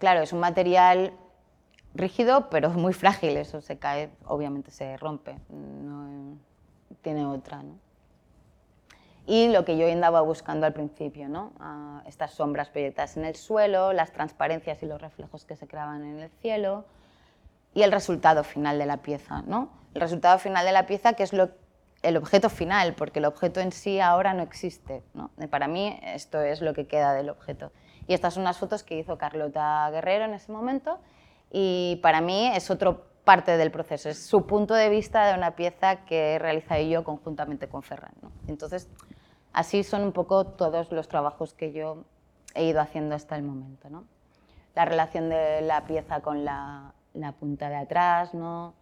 Claro, 0.00 0.22
es 0.22 0.32
un 0.32 0.40
material 0.40 1.12
rígido, 1.94 2.50
pero 2.50 2.70
muy 2.70 2.92
frágil, 2.92 3.36
eso 3.36 3.60
se 3.60 3.78
cae, 3.78 4.10
obviamente 4.26 4.72
se 4.72 4.96
rompe, 4.96 5.36
no 5.48 6.36
tiene 7.02 7.24
otra. 7.26 7.62
¿no? 7.62 7.78
Y 9.26 9.48
lo 9.48 9.64
que 9.64 9.76
yo 9.76 9.86
andaba 9.86 10.22
buscando 10.22 10.66
al 10.66 10.72
principio, 10.72 11.28
¿no? 11.28 11.52
Ah, 11.60 12.02
estas 12.06 12.32
sombras 12.32 12.68
proyectadas 12.68 13.16
en 13.16 13.24
el 13.24 13.36
suelo, 13.36 13.92
las 13.92 14.10
transparencias 14.10 14.82
y 14.82 14.86
los 14.86 15.00
reflejos 15.00 15.44
que 15.44 15.54
se 15.54 15.68
creaban 15.68 16.02
en 16.02 16.18
el 16.18 16.30
cielo, 16.40 16.84
y 17.74 17.82
el 17.82 17.92
resultado 17.92 18.42
final 18.44 18.78
de 18.78 18.86
la 18.86 18.98
pieza. 18.98 19.42
¿no? 19.46 19.70
El 19.94 20.00
resultado 20.00 20.38
final 20.38 20.64
de 20.64 20.72
la 20.72 20.86
pieza, 20.86 21.12
que 21.12 21.22
es 21.22 21.32
lo, 21.32 21.50
el 22.02 22.16
objeto 22.16 22.50
final, 22.50 22.94
porque 22.94 23.18
el 23.18 23.24
objeto 23.26 23.60
en 23.60 23.72
sí 23.72 24.00
ahora 24.00 24.34
no 24.34 24.42
existe. 24.42 25.02
¿no? 25.14 25.30
Para 25.50 25.68
mí 25.68 25.98
esto 26.02 26.40
es 26.40 26.60
lo 26.60 26.74
que 26.74 26.86
queda 26.86 27.12
del 27.14 27.30
objeto. 27.30 27.72
Y 28.10 28.14
estas 28.14 28.34
son 28.34 28.40
unas 28.40 28.58
fotos 28.58 28.82
que 28.82 28.98
hizo 28.98 29.16
Carlota 29.18 29.88
Guerrero 29.92 30.24
en 30.24 30.34
ese 30.34 30.50
momento 30.50 30.98
y 31.48 32.00
para 32.02 32.20
mí 32.20 32.48
es 32.48 32.68
otra 32.68 32.96
parte 33.22 33.56
del 33.56 33.70
proceso, 33.70 34.08
es 34.08 34.26
su 34.26 34.48
punto 34.48 34.74
de 34.74 34.88
vista 34.88 35.28
de 35.28 35.38
una 35.38 35.54
pieza 35.54 36.04
que 36.06 36.34
he 36.34 36.38
realizado 36.40 36.82
yo 36.82 37.04
conjuntamente 37.04 37.68
con 37.68 37.84
Ferran. 37.84 38.10
Entonces, 38.48 38.88
así 39.52 39.84
son 39.84 40.02
un 40.02 40.10
poco 40.10 40.44
todos 40.44 40.90
los 40.90 41.06
trabajos 41.06 41.54
que 41.54 41.70
yo 41.70 42.04
he 42.56 42.64
ido 42.64 42.80
haciendo 42.80 43.14
hasta 43.14 43.36
el 43.36 43.44
momento. 43.44 43.88
¿no? 43.88 44.02
La 44.74 44.86
relación 44.86 45.28
de 45.28 45.60
la 45.60 45.84
pieza 45.84 46.20
con 46.20 46.44
la, 46.44 46.92
la 47.14 47.30
punta 47.30 47.68
de 47.68 47.76
atrás, 47.76 48.34
¿no? 48.34 48.74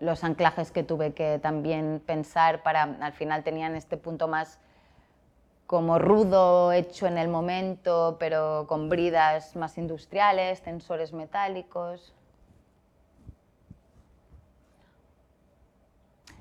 los 0.00 0.22
anclajes 0.22 0.70
que 0.70 0.82
tuve 0.82 1.14
que 1.14 1.38
también 1.38 2.02
pensar 2.04 2.62
para, 2.62 2.82
al 2.82 3.14
final 3.14 3.42
tenían 3.42 3.74
este 3.74 3.96
punto 3.96 4.28
más 4.28 4.58
como 5.70 6.00
rudo, 6.00 6.72
hecho 6.72 7.06
en 7.06 7.16
el 7.16 7.28
momento, 7.28 8.16
pero 8.18 8.66
con 8.66 8.88
bridas 8.88 9.54
más 9.54 9.78
industriales, 9.78 10.62
tensores 10.62 11.12
metálicos. 11.12 12.12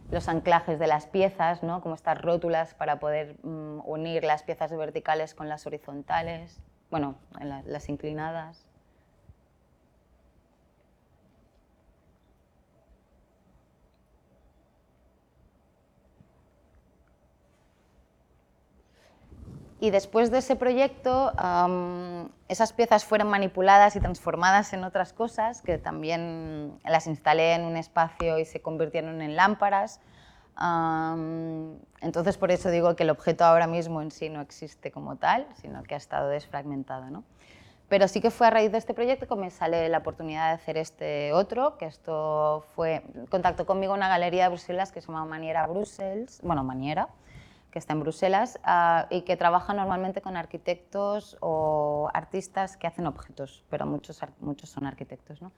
Los 0.10 0.28
anclajes 0.30 0.80
de 0.80 0.88
las 0.88 1.06
piezas, 1.06 1.62
¿no? 1.62 1.80
como 1.82 1.94
estas 1.94 2.20
rótulas 2.20 2.74
para 2.74 3.00
poder 3.00 3.36
mm, 3.44 3.82
unir 3.86 4.24
las 4.24 4.42
piezas 4.42 4.76
verticales 4.76 5.36
con 5.36 5.48
las 5.48 5.68
horizontales, 5.68 6.60
bueno, 6.90 7.14
las 7.68 7.88
inclinadas. 7.88 8.66
Y 19.82 19.92
después 19.92 20.30
de 20.30 20.40
ese 20.40 20.58
proyecto, 20.58 21.32
esas 22.50 22.74
piezas 22.74 23.06
fueron 23.06 23.30
manipuladas 23.30 23.96
y 23.96 24.02
transformadas 24.02 24.74
en 24.74 24.84
otras 24.84 25.14
cosas, 25.14 25.62
que 25.62 25.78
también 25.78 26.78
las 26.84 27.08
instalé 27.08 27.54
en 27.54 27.64
un 27.64 27.78
espacio 27.78 28.40
y 28.40 28.46
se 28.46 28.62
convirtieron 28.62 29.22
en 29.22 29.38
lámparas. 29.38 30.02
entonces, 32.02 32.38
por 32.38 32.52
eso 32.52 32.70
digo 32.70 32.98
que 32.98 33.04
el 33.04 33.10
objeto 33.10 33.46
ahora 33.46 33.68
mismo 33.68 34.02
en 34.02 34.12
sí 34.12 34.28
no 34.28 34.42
existe 34.42 34.92
como 34.92 35.16
tal, 35.16 35.48
sino 35.62 35.82
que 35.84 35.94
ha 35.94 35.98
estado 35.98 36.28
desfragmentado. 36.28 37.10
¿no? 37.10 37.24
Pero 37.88 38.10
sí 38.10 38.20
que 38.20 38.32
fue 38.32 38.48
a 38.48 38.50
raíz 38.50 38.74
de 38.74 38.78
este 38.78 38.94
proyecto 38.94 39.28
que 39.28 39.36
me 39.36 39.50
sale 39.50 39.88
la 39.88 39.98
oportunidad 40.00 40.50
de 40.50 40.56
hacer 40.56 40.78
este 40.78 41.32
otro, 41.32 41.78
que 41.78 41.86
esto 41.86 42.66
fue, 42.76 43.02
contactó 43.30 43.66
conmigo 43.66 43.94
una 43.94 44.10
galería 44.10 44.44
de 44.44 44.50
Bruselas 44.50 44.92
que 44.92 45.00
se 45.00 45.08
llama 45.08 45.24
Maniera 45.24 45.66
Brussels, 45.66 46.42
bueno, 46.44 46.66
Maniera, 46.66 47.08
que 47.72 47.80
está 47.80 47.94
en 47.94 48.00
Bruselas 48.00 48.60
ah, 48.64 49.08
y 49.10 49.22
que 49.22 49.38
trabaja 49.38 49.74
normalmente 49.74 50.22
con 50.22 50.36
arquitectos 50.38 51.38
o 51.40 52.10
artistas 52.14 52.78
que 52.78 52.88
hacen 52.88 53.06
objetos, 53.06 53.64
pero 53.70 53.86
muchos, 53.86 54.20
muchos 54.40 54.70
son 54.70 54.86
arquitectos. 54.86 55.42
¿no? 55.42 55.52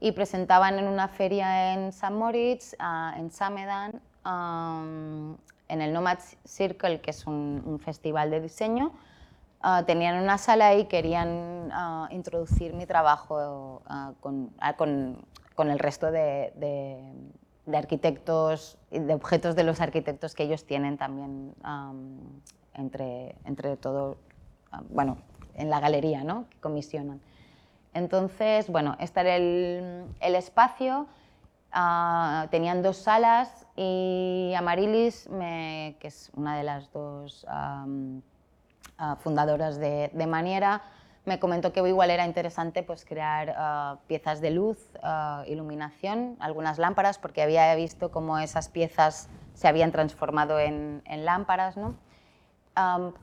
Y 0.00 0.12
presentaban 0.12 0.78
en 0.78 0.86
una 0.86 1.08
feria 1.08 1.74
en 1.74 1.88
St. 1.88 2.10
Moritz, 2.10 2.74
ah, 2.78 3.14
en 3.16 3.30
Samedan, 3.30 4.00
en 4.24 5.80
el 5.80 5.92
Nomad 5.92 6.18
Circle, 6.44 7.00
que 7.00 7.10
es 7.10 7.26
un, 7.26 7.80
festival 7.84 8.30
de 8.30 8.40
diseño. 8.40 8.92
Ah, 9.60 9.84
tenían 9.86 10.22
una 10.22 10.38
sala 10.38 10.74
y 10.74 10.86
querían 10.86 11.70
introducir 12.10 12.72
mi 12.74 12.86
trabajo 12.86 13.82
con, 14.20 14.50
con, 14.76 15.24
con, 15.54 15.70
el 15.70 15.78
resto 15.78 16.10
de 16.10 16.52
de 16.56 16.98
arquitectos, 17.72 18.78
de 18.90 19.14
objetos 19.14 19.54
de 19.54 19.64
los 19.64 19.80
arquitectos 19.80 20.34
que 20.34 20.44
ellos 20.44 20.64
tienen 20.64 20.98
también 20.98 21.54
entre, 22.74 23.36
entre 23.44 23.76
todo, 23.76 24.16
bueno, 24.90 25.18
en 25.54 25.70
la 25.70 25.80
galería, 25.80 26.24
¿no? 26.24 26.48
Que 26.50 26.58
comisionan. 26.58 27.20
Entonces, 27.94 28.68
bueno, 28.68 28.96
este 28.98 29.20
era 29.20 29.36
el, 29.36 30.06
el 30.20 30.34
espacio, 30.34 31.06
ah, 31.72 32.46
tenían 32.50 32.82
dos 32.82 32.96
salas 32.96 33.66
y 33.76 34.52
Amarilis, 34.56 35.28
que 35.28 35.98
es 36.02 36.30
una 36.34 36.56
de 36.56 36.62
las 36.64 36.90
dos 36.92 37.46
ah, 37.48 37.86
fundadoras 39.20 39.78
de, 39.78 40.10
de 40.12 40.26
Maniera, 40.26 40.82
me 41.24 41.38
comentó 41.38 41.72
que 41.72 41.80
igual 41.86 42.10
era 42.10 42.26
interesante 42.26 42.82
pues, 42.82 43.04
crear 43.04 43.54
ah, 43.56 43.98
piezas 44.06 44.40
de 44.40 44.50
luz, 44.50 44.78
uh, 45.02 45.48
iluminación, 45.48 46.36
algunas 46.40 46.78
lámparas, 46.78 47.18
porque 47.18 47.42
había 47.42 47.72
visto 47.76 48.10
cómo 48.10 48.38
esas 48.38 48.68
piezas 48.68 49.28
se 49.54 49.68
habían 49.68 49.92
transformado 49.92 50.58
en, 50.58 51.02
lámparas, 51.06 51.76
¿no? 51.76 51.94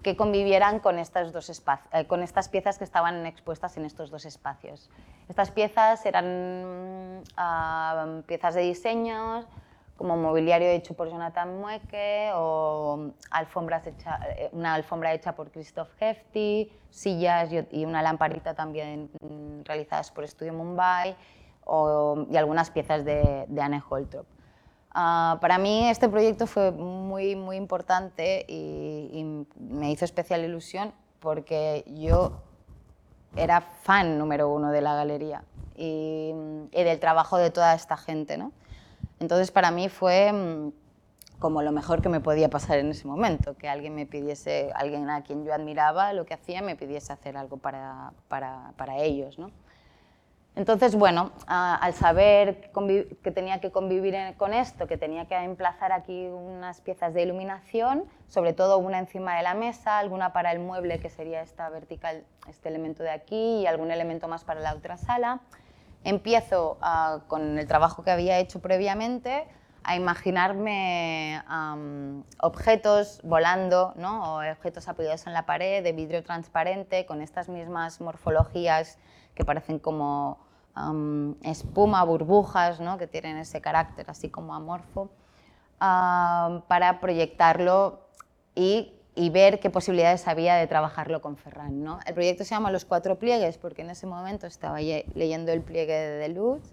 que 0.04 0.16
convivieran 0.16 0.80
con 0.80 1.00
estas, 1.00 1.34
dos 1.34 1.50
eh, 1.92 2.06
con 2.06 2.22
estas 2.22 2.50
piezas 2.50 2.78
que 2.78 2.84
estaban 2.84 3.26
expuestas 3.26 3.78
en 3.78 3.86
estos 3.86 4.12
dos 4.12 4.26
espacios. 4.26 4.92
Estas 5.28 5.50
piezas 5.50 6.06
eran 6.06 7.24
piezas 8.28 8.54
de 8.54 8.62
diseño, 8.62 9.46
como 10.00 10.16
mobiliario 10.16 10.70
hecho 10.70 10.94
por 10.94 11.10
Jonathan 11.10 11.60
Mueque 11.60 12.32
o 12.34 13.12
alfombras 13.32 13.86
hecha, 13.86 14.18
eh, 14.30 14.50
una 14.54 14.74
alfombra 14.74 15.14
hecha 15.14 15.36
por 15.36 15.52
Christoph 15.52 15.90
Hefti, 16.00 16.72
sillas 16.90 17.50
y 17.70 17.84
una 17.84 18.02
lamparita 18.02 18.54
también 18.54 19.10
realizadas 19.66 20.10
por 20.10 20.24
Estudio 20.24 20.54
Mumbai 20.54 21.18
o, 21.66 22.26
y 22.32 22.38
algunas 22.38 22.72
piezas 22.72 23.04
de, 23.04 23.44
de 23.50 23.62
Anne 23.62 23.84
Holtrop. 23.90 24.26
Ah, 24.92 25.38
para 25.42 25.58
mí 25.58 25.90
este 25.90 26.08
proyecto 26.08 26.48
fue 26.48 26.72
muy, 26.72 27.36
muy 27.36 27.58
importante 27.58 28.46
y, 28.48 29.10
y, 29.12 29.48
me 29.62 29.92
hizo 29.92 30.06
especial 30.06 30.46
ilusión 30.46 30.94
porque 31.20 31.84
yo 31.88 32.40
era 33.36 33.60
fan 33.60 34.18
número 34.18 34.48
uno 34.48 34.72
de 34.72 34.80
la 34.80 34.96
galería 34.96 35.44
y, 35.76 36.34
y 36.72 36.84
del 36.86 37.02
trabajo 37.02 37.38
de 37.38 37.52
toda 37.52 37.74
esta 37.74 37.98
gente. 37.98 38.38
¿no? 38.38 38.54
Entonces 39.20 39.52
para 39.52 39.72
mí 39.72 39.90
fue 39.90 40.32
mm, 40.32 40.72
como 41.40 41.62
lo 41.62 41.72
mejor 41.72 42.02
que 42.02 42.10
me 42.10 42.20
podía 42.20 42.50
pasar 42.50 42.80
en 42.80 42.92
ese 42.92 43.08
momento, 43.08 43.56
que 43.56 43.70
alguien 43.70 43.96
me 43.96 44.06
pidiese, 44.06 44.72
alguien 44.76 45.10
a 45.10 45.24
quien 45.24 45.46
yo 45.46 45.54
admiraba 45.54 46.14
lo 46.14 46.26
que 46.26 46.34
hacía, 46.34 46.62
me 46.62 46.76
pidiese 46.76 47.14
hacer 47.14 47.38
algo 47.38 47.58
para, 47.58 48.12
para, 48.28 48.74
para 48.78 48.98
ellos. 48.98 49.40
¿no? 49.40 49.52
Entonces, 50.56 50.96
bueno, 50.96 51.32
al 51.48 51.94
saber 51.94 52.70
que 53.24 53.32
tenía 53.32 53.62
que 53.62 53.72
convivir 53.72 54.16
con 54.36 54.54
esto, 54.54 54.88
que 54.88 54.98
tenía 54.98 55.26
que 55.26 55.36
emplazar 55.36 55.94
aquí 55.94 56.28
unas 56.28 56.82
piezas 56.82 57.14
de 57.14 57.22
iluminación, 57.22 58.04
sobre 58.28 58.52
todo 58.52 58.78
una 58.78 59.00
encima 59.00 59.38
de 59.38 59.44
la 59.44 59.54
mesa, 59.54 60.00
alguna 60.00 60.34
para 60.34 60.52
el 60.52 60.60
mueble, 60.60 61.00
que 61.00 61.10
sería 61.10 61.42
esta 61.42 61.70
vertical, 61.70 62.26
este 62.50 62.68
elemento 62.68 63.04
de 63.04 63.12
aquí, 63.12 63.62
y 63.62 63.68
algún 63.68 63.90
elemento 63.90 64.28
más 64.28 64.44
para 64.44 64.60
la 64.60 64.74
otra 64.74 64.98
sala, 64.98 65.40
empiezo 66.04 66.78
con 67.28 67.58
el 67.58 67.68
trabajo 67.68 68.04
que 68.04 68.12
había 68.12 68.40
hecho 68.40 68.60
previamente 68.60 69.48
a 69.84 69.96
imaginarme 69.96 71.42
objetos 72.42 73.22
volando, 73.24 73.94
¿no? 73.96 74.36
o 74.36 74.52
objetos 74.52 74.88
apoyados 74.88 75.26
en 75.28 75.34
la 75.34 75.46
pared 75.46 75.84
de 75.84 75.92
vidrio 75.94 76.24
transparente 76.24 77.06
con 77.06 77.22
estas 77.22 77.50
mismas 77.50 78.02
morfologías 78.02 78.98
que 79.36 79.46
parecen 79.46 79.80
como 79.80 80.40
espuma, 81.44 82.04
burbujas, 82.04 82.80
¿no? 82.80 82.98
que 82.98 83.08
tienen 83.08 83.38
ese 83.38 83.62
carácter 83.62 84.10
así 84.10 84.30
como 84.30 84.54
amorfo, 84.54 85.10
para 85.80 87.00
proyectarlo 87.00 88.02
y 88.56 88.99
y 89.16 89.30
ver 89.30 89.60
qué 89.60 89.70
posibilidades 89.70 90.28
había 90.28 90.56
de 90.56 90.68
trabajarlo 90.68 91.22
con 91.22 91.38
Ferran. 91.38 91.84
¿no? 91.84 92.00
El 92.06 92.14
proyecto 92.14 92.44
se 92.44 92.52
llama 92.52 92.72
Los 92.72 92.86
Cuatro 92.86 93.18
Pliegues 93.18 93.58
porque 93.58 93.82
en 93.82 93.90
ese 93.90 94.08
momento 94.08 94.48
estaba 94.48 94.80
leyendo 94.80 95.52
el 95.52 95.62
pliegue 95.62 95.94
de 95.94 96.18
Deleuze 96.18 96.70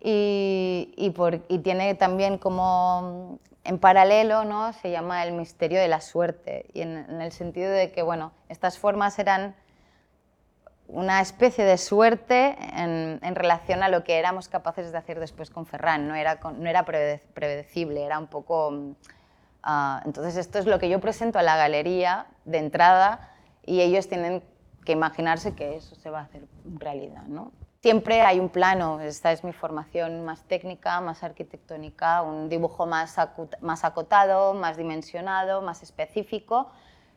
y, 0.00 0.94
y, 0.96 1.58
tiene 1.58 1.94
también 1.94 2.38
como 2.38 3.38
en 3.64 3.78
paralelo, 3.78 4.44
¿no? 4.44 4.72
Se 4.72 4.90
llama 4.90 5.24
el 5.24 5.32
misterio 5.32 5.78
de 5.78 5.88
la 5.88 6.00
suerte, 6.00 6.64
y 6.72 6.80
en, 6.80 6.96
en 6.96 7.20
el 7.20 7.32
sentido 7.32 7.70
de 7.70 7.92
que, 7.92 8.00
bueno, 8.00 8.32
estas 8.48 8.78
formas 8.78 9.18
eran 9.18 9.54
una 10.92 11.20
especie 11.20 11.64
de 11.64 11.78
suerte 11.78 12.56
en, 12.76 13.34
relación 13.34 13.82
a 13.82 13.88
lo 13.88 14.02
que 14.04 14.18
éramos 14.18 14.48
capaces 14.48 14.92
de 14.92 14.98
hacer 14.98 15.20
después 15.20 15.50
con 15.50 15.66
Ferran. 15.66 16.08
No 16.08 16.14
era, 16.14 16.40
no 16.42 16.68
era 16.68 16.84
predecible, 16.84 18.04
era 18.04 18.18
un 18.18 18.26
poco... 18.26 18.96
Ah, 19.62 20.02
entonces 20.06 20.36
esto 20.36 20.58
es 20.58 20.66
lo 20.66 20.78
que 20.78 20.88
yo 20.88 21.00
presento 21.00 21.38
a 21.38 21.42
la 21.42 21.56
galería 21.56 22.26
de 22.44 22.58
entrada 22.58 23.30
y 23.64 23.80
ellos 23.80 24.08
tienen 24.08 24.42
que 24.84 24.92
imaginarse 24.92 25.54
que 25.54 25.76
eso 25.76 25.94
se 25.94 26.10
va 26.10 26.20
a 26.20 26.22
hacer 26.22 26.46
realidad. 26.64 27.22
¿no? 27.24 27.52
Siempre 27.82 28.22
hay 28.22 28.40
un 28.40 28.48
plano, 28.48 29.00
esta 29.00 29.32
es 29.32 29.44
mi 29.44 29.52
formación 29.52 30.24
más 30.24 30.42
técnica, 30.44 31.00
más 31.00 31.22
arquitectónica, 31.22 32.22
un 32.22 32.48
dibujo 32.48 32.86
más, 32.86 33.18
acotado, 33.18 34.54
más 34.54 34.76
dimensionado, 34.76 35.62
más 35.62 35.82
específico, 35.82 36.70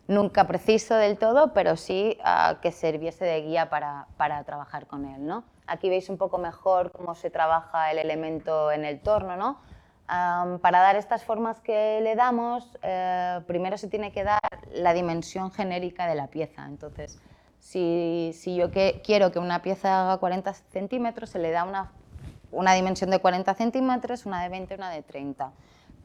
nunca 0.07 0.47
preciso 0.47 0.95
del 0.95 1.17
todo, 1.17 1.53
pero 1.53 1.77
sí 1.77 2.17
uh, 2.21 2.59
que 2.61 2.71
sirviese 2.71 3.25
de 3.25 3.41
guía 3.41 3.69
para, 3.69 4.07
para, 4.17 4.43
trabajar 4.43 4.87
con 4.87 5.05
él. 5.05 5.25
¿no? 5.25 5.43
Aquí 5.67 5.89
veis 5.89 6.09
un 6.09 6.17
poco 6.17 6.37
mejor 6.37 6.91
cómo 6.91 7.15
se 7.15 7.29
trabaja 7.29 7.91
el 7.91 7.97
elemento 7.97 8.71
en 8.71 8.85
el 8.85 9.01
torno. 9.01 9.35
¿no? 9.37 9.59
Para 10.05 10.79
dar 10.81 10.95
estas 10.95 11.23
formas 11.23 11.59
que 11.61 11.99
le 12.01 12.15
damos, 12.15 12.77
eh, 12.83 13.39
primero 13.47 13.77
se 13.77 13.87
tiene 13.87 14.11
que 14.11 14.23
dar 14.23 14.39
la 14.73 14.93
dimensión 14.93 15.51
genérica 15.51 16.07
de 16.07 16.15
la 16.15 16.27
pieza. 16.27 16.65
Entonces, 16.65 17.19
si, 17.59 18.55
yo 18.55 18.69
quiero 19.03 19.31
que 19.31 19.39
una 19.39 19.61
pieza 19.61 20.03
haga 20.03 20.17
40 20.17 20.53
centímetros, 20.53 21.29
se 21.29 21.39
le 21.39 21.51
da 21.51 21.63
una, 21.63 22.73
dimensión 22.75 23.09
de 23.09 23.19
40 23.19 23.53
centímetros, 23.55 24.25
una 24.25 24.43
de 24.43 24.49
20 24.49 24.73
y 24.73 24.77
una 24.77 24.89
de 24.89 25.01
30. 25.01 25.51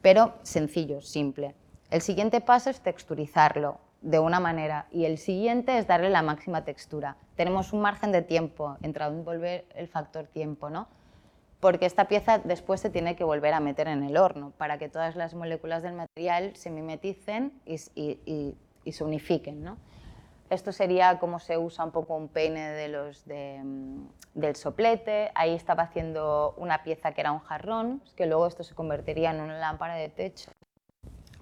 Pero 0.01 0.33
sencillo, 0.43 1.01
simple. 1.01 1.53
El 1.91 2.01
siguiente 2.01 2.39
paso 2.39 2.69
es 2.69 2.79
texturizarlo 2.79 3.79
de 4.01 4.19
una 4.19 4.39
manera 4.39 4.87
y 4.91 5.03
el 5.03 5.17
siguiente 5.17 5.77
es 5.77 5.87
darle 5.87 6.09
la 6.09 6.21
máxima 6.21 6.63
textura. 6.63 7.17
Tenemos 7.35 7.73
un 7.73 7.81
margen 7.81 8.13
de 8.13 8.21
tiempo, 8.21 8.77
entra 8.81 9.07
a 9.07 9.09
volver 9.09 9.65
el 9.75 9.89
factor 9.89 10.27
tiempo, 10.27 10.69
¿no? 10.69 10.87
Porque 11.59 11.85
esta 11.85 12.07
pieza 12.07 12.39
después 12.39 12.79
se 12.79 12.89
tiene 12.89 13.15
que 13.15 13.23
volver 13.23 13.53
a 13.53 13.59
meter 13.59 13.87
en 13.87 14.03
el 14.03 14.17
horno 14.17 14.51
para 14.57 14.77
que 14.77 14.87
todas 14.87 15.15
las 15.15 15.33
moléculas 15.33 15.83
del 15.83 15.93
material 15.93 16.55
se 16.55 16.69
mimeticen 16.69 17.53
y, 17.65 17.77
se 17.77 19.03
unifiquen, 19.03 19.63
¿no? 19.63 19.77
Esto 20.49 20.71
sería 20.71 21.19
como 21.19 21.39
se 21.39 21.57
usa 21.57 21.85
un 21.85 21.91
poco 21.91 22.15
un 22.15 22.27
peine 22.27 22.71
de 22.71 22.87
los 22.87 23.23
mm, 23.27 24.01
del 24.33 24.55
soplete. 24.55 25.31
Ahí 25.35 25.53
estaba 25.53 25.83
haciendo 25.83 26.55
una 26.57 26.81
pieza 26.83 27.11
que 27.11 27.21
era 27.21 27.31
un 27.31 27.39
jarrón, 27.39 28.01
que 28.15 28.25
luego 28.25 28.47
esto 28.47 28.63
se 28.63 28.73
convertiría 28.73 29.29
en 29.29 29.41
una 29.41 29.59
lámpara 29.59 29.93
de 29.93 30.09
techo 30.09 30.51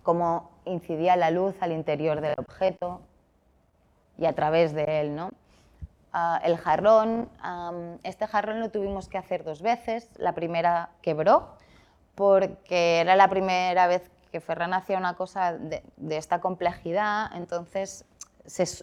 cómo 0.08 0.52
incidía 0.64 1.18
la 1.18 1.32
luz 1.32 1.54
al 1.60 1.74
interior 1.74 2.22
del 2.22 2.34
objeto 2.38 3.02
y 4.18 4.24
a 4.24 4.32
través 4.32 4.74
de 4.74 5.02
él. 5.02 5.14
¿no? 5.14 5.32
El 6.44 6.58
jarrón, 6.58 7.30
este 8.04 8.28
jarrón 8.28 8.60
lo 8.60 8.72
tuvimos 8.72 9.08
que 9.08 9.18
hacer 9.18 9.44
dos 9.44 9.62
veces. 9.62 10.10
La 10.18 10.34
primera 10.34 10.90
quebró 11.02 11.58
porque 12.16 13.00
era 13.00 13.16
la 13.16 13.30
primera 13.30 13.86
vez 13.86 14.10
que 14.32 14.42
Ferran 14.42 14.74
hacía 14.74 14.98
una 14.98 15.16
cosa 15.16 15.54
de, 15.54 15.84
esta 16.10 16.42
complejidad, 16.42 17.30
entonces 17.36 18.06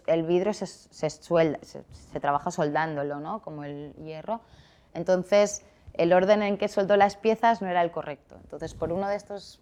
el 0.07 0.23
vidrio 0.23 0.53
se, 0.53 1.09
suelda, 1.09 1.59
se, 1.61 2.19
trabaja 2.19 2.51
soldándolo, 2.51 3.19
¿no? 3.19 3.41
como 3.41 3.63
el 3.63 3.93
hierro. 3.95 4.39
Entonces 4.93 5.65
el 5.93 6.13
orden 6.13 6.43
en 6.43 6.57
que 6.57 6.67
soldó 6.67 6.95
las 6.95 7.17
piezas 7.17 7.61
no 7.61 7.67
era 7.67 7.81
el 7.81 7.91
correcto. 7.91 8.37
Entonces 8.41 8.73
por 8.73 8.93
uno 8.93 9.07
de 9.09 9.15
estos 9.15 9.59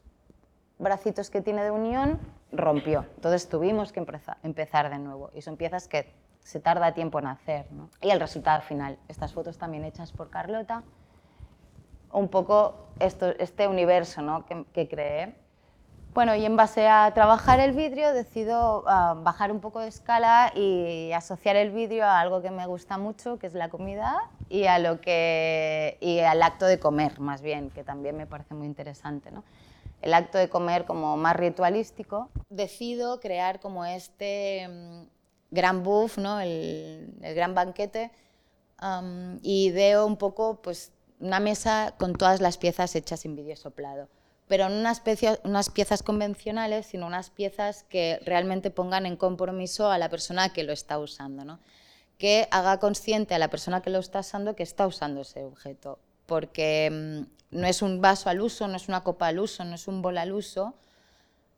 bracitos 0.77 1.29
que 1.29 1.41
tiene 1.41 1.63
de 1.63 1.71
unión, 1.71 2.19
rompió. 2.51 3.05
Entonces 3.15 3.49
tuvimos 3.49 3.91
que 3.91 4.05
empezar 4.43 4.89
de 4.89 4.99
nuevo. 4.99 5.31
Y 5.33 5.41
son 5.41 5.57
piezas 5.57 5.87
que 5.87 6.13
se 6.43 6.59
tarda 6.59 6.93
tiempo 6.93 7.19
en 7.19 7.27
hacer. 7.27 7.65
Y 8.01 8.09
el 8.09 8.19
resultado 8.19 8.61
final, 8.61 8.97
estas 9.07 9.33
fotos 9.33 9.57
también 9.57 9.83
hechas 9.85 10.11
por 10.11 10.29
Carlota, 10.29 10.83
un 12.11 12.27
poco 12.27 12.75
esto, 12.99 13.29
este 13.39 13.67
universo 13.67 14.21
¿no? 14.21 14.45
que, 14.45 14.65
que, 14.73 14.87
creé. 14.87 15.35
Bueno, 16.13 16.35
y 16.35 16.45
en 16.45 16.55
base 16.55 16.87
a 16.87 17.11
trabajar 17.15 17.59
el 17.59 17.71
vidrio 17.71 18.13
decido 18.13 18.83
ah, 18.87 19.15
bajar 19.17 19.51
un 19.51 19.61
poco 19.61 19.79
de 19.79 19.87
escala 19.87 20.51
y 20.55 21.11
asociar 21.11 21.55
el 21.55 21.71
vidrio 21.71 22.05
a 22.05 22.19
algo 22.19 22.41
que 22.43 22.51
me 22.51 22.67
gusta 22.67 22.99
mucho, 22.99 23.39
que 23.39 23.47
es 23.47 23.55
la 23.55 23.69
comida, 23.69 24.29
y, 24.47 24.65
a 24.65 24.77
lo 24.77 25.01
que, 25.01 25.97
y 26.01 26.19
al 26.19 26.43
acto 26.43 26.65
de 26.65 26.79
comer, 26.79 27.19
más 27.19 27.41
bien, 27.41 27.71
que 27.71 27.83
también 27.83 28.15
me 28.15 28.27
parece 28.27 28.53
muy 28.53 28.67
interesante. 28.67 29.31
¿no? 29.31 29.43
el 30.03 30.13
acto 30.13 30.37
de 30.37 30.49
comer 30.49 30.83
como 30.83 31.15
más 31.15 31.35
ritualístico, 31.35 32.29
decido 32.49 33.21
crear 33.21 33.61
como 33.61 33.85
este 33.85 34.67
mm, 34.67 35.03
gran 35.53 35.83
buff, 35.83 36.17
¿no? 36.17 36.41
el, 36.41 37.15
gran 37.21 37.55
banquete, 37.55 38.11
y 39.41 39.71
veo 39.71 40.05
un 40.05 40.17
poco 40.17 40.61
pues, 40.61 40.91
una 41.19 41.39
mesa 41.39 41.95
con 41.97 42.13
todas 42.13 42.41
las 42.41 42.57
piezas 42.57 42.95
hechas 42.95 43.23
en 43.23 43.35
vídeo 43.35 43.55
soplado. 43.55 44.09
Pero 44.47 44.67
no 44.67 44.77
unas, 44.77 45.01
unas 45.45 45.69
piezas 45.69 46.03
convencionales, 46.03 46.87
sino 46.87 47.07
unas 47.07 47.29
piezas 47.29 47.83
que 47.83 48.19
realmente 48.25 48.71
pongan 48.71 49.05
en 49.05 49.15
compromiso 49.15 49.89
a 49.89 49.97
la 49.97 50.09
persona 50.09 50.51
que 50.51 50.63
lo 50.63 50.73
está 50.73 50.99
usando. 50.99 51.45
¿no? 51.45 51.59
que 52.17 52.47
haga 52.51 52.79
consciente 52.79 53.33
a 53.33 53.39
la 53.39 53.49
persona 53.49 53.81
que 53.81 53.89
lo 53.89 53.99
está 53.99 54.19
usando 54.19 54.55
que 54.55 54.63
está 54.63 54.85
usando 54.85 55.21
ese 55.21 55.43
objeto 55.43 55.99
porque 56.25 56.89
mm, 56.91 57.59
no 57.59 57.67
es 57.67 57.81
un 57.81 58.01
vaso 58.01 58.29
al 58.29 58.41
uso, 58.41 58.67
no 58.67 58.75
es 58.75 58.87
una 58.87 59.03
copa 59.03 59.27
al 59.27 59.39
uso, 59.39 59.63
no 59.63 59.75
es 59.75 59.87
un 59.87 60.01
bol 60.01 60.17
al 60.17 60.31
uso, 60.31 60.73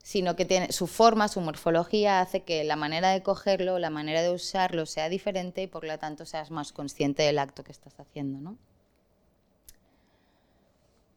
sino 0.06 0.36
que 0.36 0.46
tiene, 0.46 0.72
su 0.72 0.86
forma, 0.86 1.28
su 1.28 1.42
morfología 1.42 2.22
hace 2.22 2.44
que 2.44 2.64
la 2.64 2.76
manera 2.76 3.10
de 3.10 3.24
cogerlo, 3.24 3.80
la 3.80 3.90
manera 3.90 4.22
de 4.22 4.30
usarlo 4.30 4.86
sea 4.86 5.10
diferente 5.10 5.64
y 5.64 5.68
por 5.68 5.84
lo 5.84 5.98
tanto 5.98 6.28
seas 6.28 6.52
más 6.52 6.72
consciente 6.72 7.24
del 7.24 7.40
acto 7.40 7.64
que 7.64 7.72
estás 7.72 8.00
haciendo. 8.00 8.40
¿no? 8.40 8.56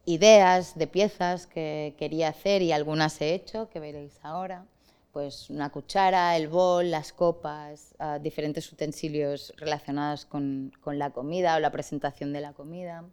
Ideas 0.06 0.78
de 0.78 0.86
piezas 0.86 1.46
que 1.46 1.96
quería 1.98 2.28
hacer 2.28 2.62
y 2.62 2.72
algunas 2.72 3.20
he 3.20 3.34
hecho, 3.34 3.68
que 3.68 3.78
veréis 3.78 4.18
ahora. 4.22 4.64
Pues 5.12 5.50
una 5.50 5.68
cuchara, 5.68 6.34
el 6.38 6.48
bol, 6.48 6.90
las 6.90 7.12
copas, 7.12 7.94
ah, 7.98 8.18
diferentes 8.18 8.72
utensilios 8.72 9.52
relacionados 9.58 10.24
con, 10.24 10.72
con 10.80 10.98
la 10.98 11.10
comida 11.10 11.56
o 11.56 11.60
la 11.60 11.72
presentación 11.72 12.32
de 12.32 12.40
la 12.40 12.54
comida 12.54 13.04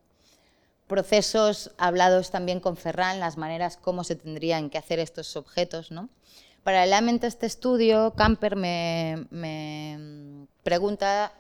procesos 0.88 1.72
hablados 1.78 2.32
también 2.32 2.60
con 2.60 2.78
Ferran, 2.78 3.20
las 3.20 3.38
maneras 3.38 3.78
como 3.78 4.04
se 4.04 4.16
tendrían 4.16 4.70
que 4.70 4.78
hacer 4.78 5.00
estos 5.00 5.36
objetos. 5.36 5.92
¿no? 5.92 6.10
Paralelamente 6.64 7.26
a 7.26 7.30
este 7.30 7.46
estudio, 7.46 8.14
Camper 8.16 8.56
me, 8.56 9.28
pregunta, 10.64 11.34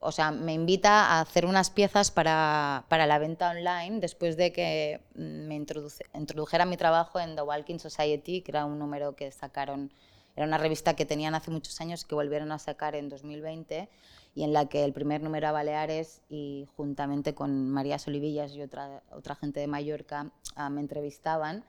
o 0.00 0.12
sea, 0.12 0.30
me 0.30 0.52
invita 0.52 1.06
a 1.06 1.20
hacer 1.20 1.46
unas 1.46 1.70
piezas 1.70 2.10
para, 2.10 2.84
para 2.88 3.06
la 3.06 3.18
venta 3.18 3.50
online 3.50 4.00
después 4.00 4.36
de 4.36 4.52
que 4.52 5.00
me 5.14 5.54
introdujera 5.54 6.64
mi 6.64 6.76
trabajo 6.76 7.20
en 7.20 7.36
The 7.36 7.42
Walking 7.42 7.78
Society, 7.78 8.42
que 8.42 8.52
era 8.52 8.64
un 8.64 8.78
número 8.78 9.16
que 9.16 9.30
sacaron, 9.30 9.92
era 10.34 10.46
una 10.46 10.58
revista 10.58 10.94
que 10.94 11.06
tenían 11.06 11.34
hace 11.34 11.50
muchos 11.50 11.80
años 11.80 12.04
que 12.04 12.14
volvieron 12.14 12.52
a 12.52 12.58
sacar 12.58 12.94
en 12.94 13.08
2020 13.08 13.88
y 14.36 14.44
en 14.44 14.52
la 14.52 14.66
que 14.66 14.84
el 14.84 14.92
primer 14.92 15.22
número 15.22 15.48
a 15.48 15.52
Baleares 15.52 16.20
y 16.28 16.68
juntamente 16.76 17.34
con 17.34 17.70
María 17.70 17.98
Solivillas 17.98 18.54
y 18.54 18.60
otra, 18.60 19.02
otra 19.10 19.34
gente 19.34 19.60
de 19.60 19.66
Mallorca 19.66 20.30
ah, 20.54 20.68
me 20.68 20.82
entrevistaban. 20.82 21.64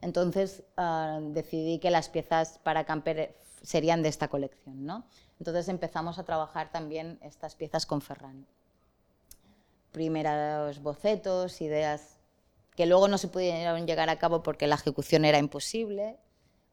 Entonces 0.00 0.62
ah, 0.76 1.18
decidí 1.20 1.80
que 1.80 1.90
las 1.90 2.08
piezas 2.08 2.60
para 2.62 2.84
Camper 2.84 3.36
serían 3.62 4.02
de 4.02 4.10
esta 4.10 4.28
colección. 4.28 4.86
¿no? 4.86 5.04
Entonces 5.40 5.68
empezamos 5.68 6.20
a 6.20 6.24
trabajar 6.24 6.70
también 6.70 7.18
estas 7.20 7.56
piezas 7.56 7.84
con 7.84 8.00
Ferran. 8.00 8.46
Primeros 9.90 10.80
bocetos, 10.80 11.60
ideas 11.60 12.20
que 12.76 12.86
luego 12.86 13.08
no 13.08 13.18
se 13.18 13.26
pudieron 13.26 13.88
llegar 13.88 14.08
a 14.08 14.20
cabo 14.20 14.44
porque 14.44 14.68
la 14.68 14.76
ejecución 14.76 15.24
era 15.24 15.38
imposible 15.38 16.16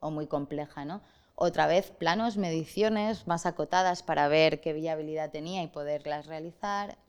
o 0.02 0.12
muy 0.12 0.28
compleja. 0.28 0.86
¿no? 0.86 1.02
Otra 1.42 1.66
vez 1.66 1.90
planos, 1.90 2.38
mediciones 2.38 3.26
más 3.26 3.48
acotadas 3.48 4.04
para 4.04 4.28
ver 4.28 4.62
qué 4.62 4.74
viabilidad 4.74 5.32
tenía 5.32 5.64
y 5.64 5.68
poderlas 5.68 6.28
realizar. 6.28 7.00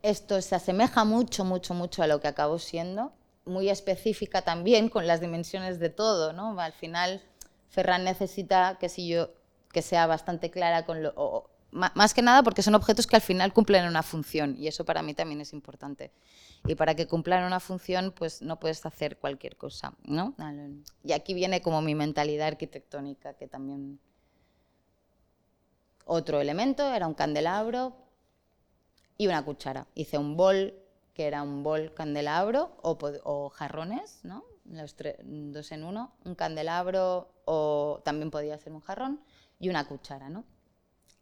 Esto 0.00 0.40
se 0.40 0.54
asemeja 0.54 1.04
mucho, 1.04 1.44
mucho, 1.44 1.74
mucho 1.74 2.02
a 2.02 2.06
lo 2.06 2.18
que 2.22 2.28
acabó 2.28 2.58
siendo, 2.58 3.12
muy 3.44 3.68
específica 3.68 4.40
también 4.40 4.88
con 4.88 5.06
las 5.06 5.20
dimensiones 5.20 5.78
de 5.78 5.90
todo. 5.90 6.32
¿no? 6.32 6.58
Al 6.58 6.72
final, 6.72 7.22
Ferran 7.68 8.04
necesita 8.04 8.78
que, 8.80 8.88
si 8.88 9.06
yo, 9.06 9.28
que 9.70 9.82
sea 9.82 10.06
bastante 10.06 10.50
clara 10.50 10.86
con 10.86 11.02
lo... 11.02 11.50
más 11.70 12.14
que 12.14 12.22
nada 12.22 12.42
porque 12.42 12.62
son 12.62 12.74
objetos 12.74 13.06
que 13.06 13.16
al 13.16 13.22
final 13.22 13.52
cumplen 13.52 13.84
una 13.84 14.02
función 14.02 14.56
y 14.58 14.66
eso 14.66 14.86
para 14.86 15.02
mí 15.02 15.12
también 15.12 15.42
es 15.42 15.52
importante 15.52 16.10
y 16.66 16.74
para 16.74 16.94
que 16.94 17.06
cumplan 17.06 17.44
una 17.44 17.60
función 17.60 18.12
pues 18.16 18.42
no 18.42 18.58
puedes 18.58 18.84
hacer 18.86 19.18
cualquier 19.18 19.56
cosa, 19.56 19.94
¿no? 20.04 20.34
Y 21.02 21.12
aquí 21.12 21.34
viene 21.34 21.60
como 21.60 21.82
mi 21.82 21.94
mentalidad 21.94 22.48
arquitectónica 22.48 23.34
que 23.34 23.46
también 23.46 24.00
otro 26.06 26.40
elemento 26.40 26.92
era 26.94 27.06
un 27.06 27.14
candelabro 27.14 27.94
y 29.16 29.26
una 29.26 29.44
cuchara. 29.44 29.86
Hice 29.94 30.18
un 30.18 30.36
bol, 30.36 30.74
que 31.14 31.26
era 31.26 31.42
un 31.42 31.62
bol 31.62 31.92
candelabro 31.94 32.76
o, 32.82 33.48
jarrones, 33.50 34.20
¿no? 34.22 34.44
Los 34.64 34.96
dos 34.96 35.72
en 35.72 35.84
uno, 35.84 36.14
un 36.24 36.34
candelabro 36.34 37.28
o 37.44 38.00
también 38.04 38.30
podía 38.30 38.58
ser 38.58 38.72
un 38.72 38.80
jarrón 38.80 39.20
y 39.60 39.68
una 39.68 39.86
cuchara, 39.86 40.30
¿no? 40.30 40.44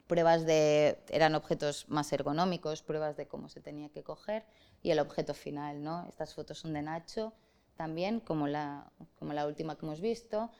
Pruebas 0.07 0.45
de, 0.45 0.99
eran 1.09 1.35
objetos 1.35 1.89
más 1.89 2.13
ergonómicos, 2.13 2.83
pruebas 2.83 3.17
de 3.17 3.27
cómo 3.27 3.49
se 3.49 3.61
tenía 3.61 3.89
que 3.89 4.03
coger 4.03 4.45
y 4.83 4.91
el 4.91 4.99
objeto 4.99 5.33
final, 5.33 5.83
¿no? 5.83 6.07
Estas 6.09 6.35
fotos 6.35 6.59
son 6.59 6.73
de 6.73 6.83
Nacho 6.83 7.33
también, 7.77 8.21
como 8.21 8.49
la, 8.49 8.91
como 9.19 9.33
la 9.33 9.47
última 9.47 9.77
que 9.77 9.87
hemos 9.87 10.01
visto, 10.01 10.51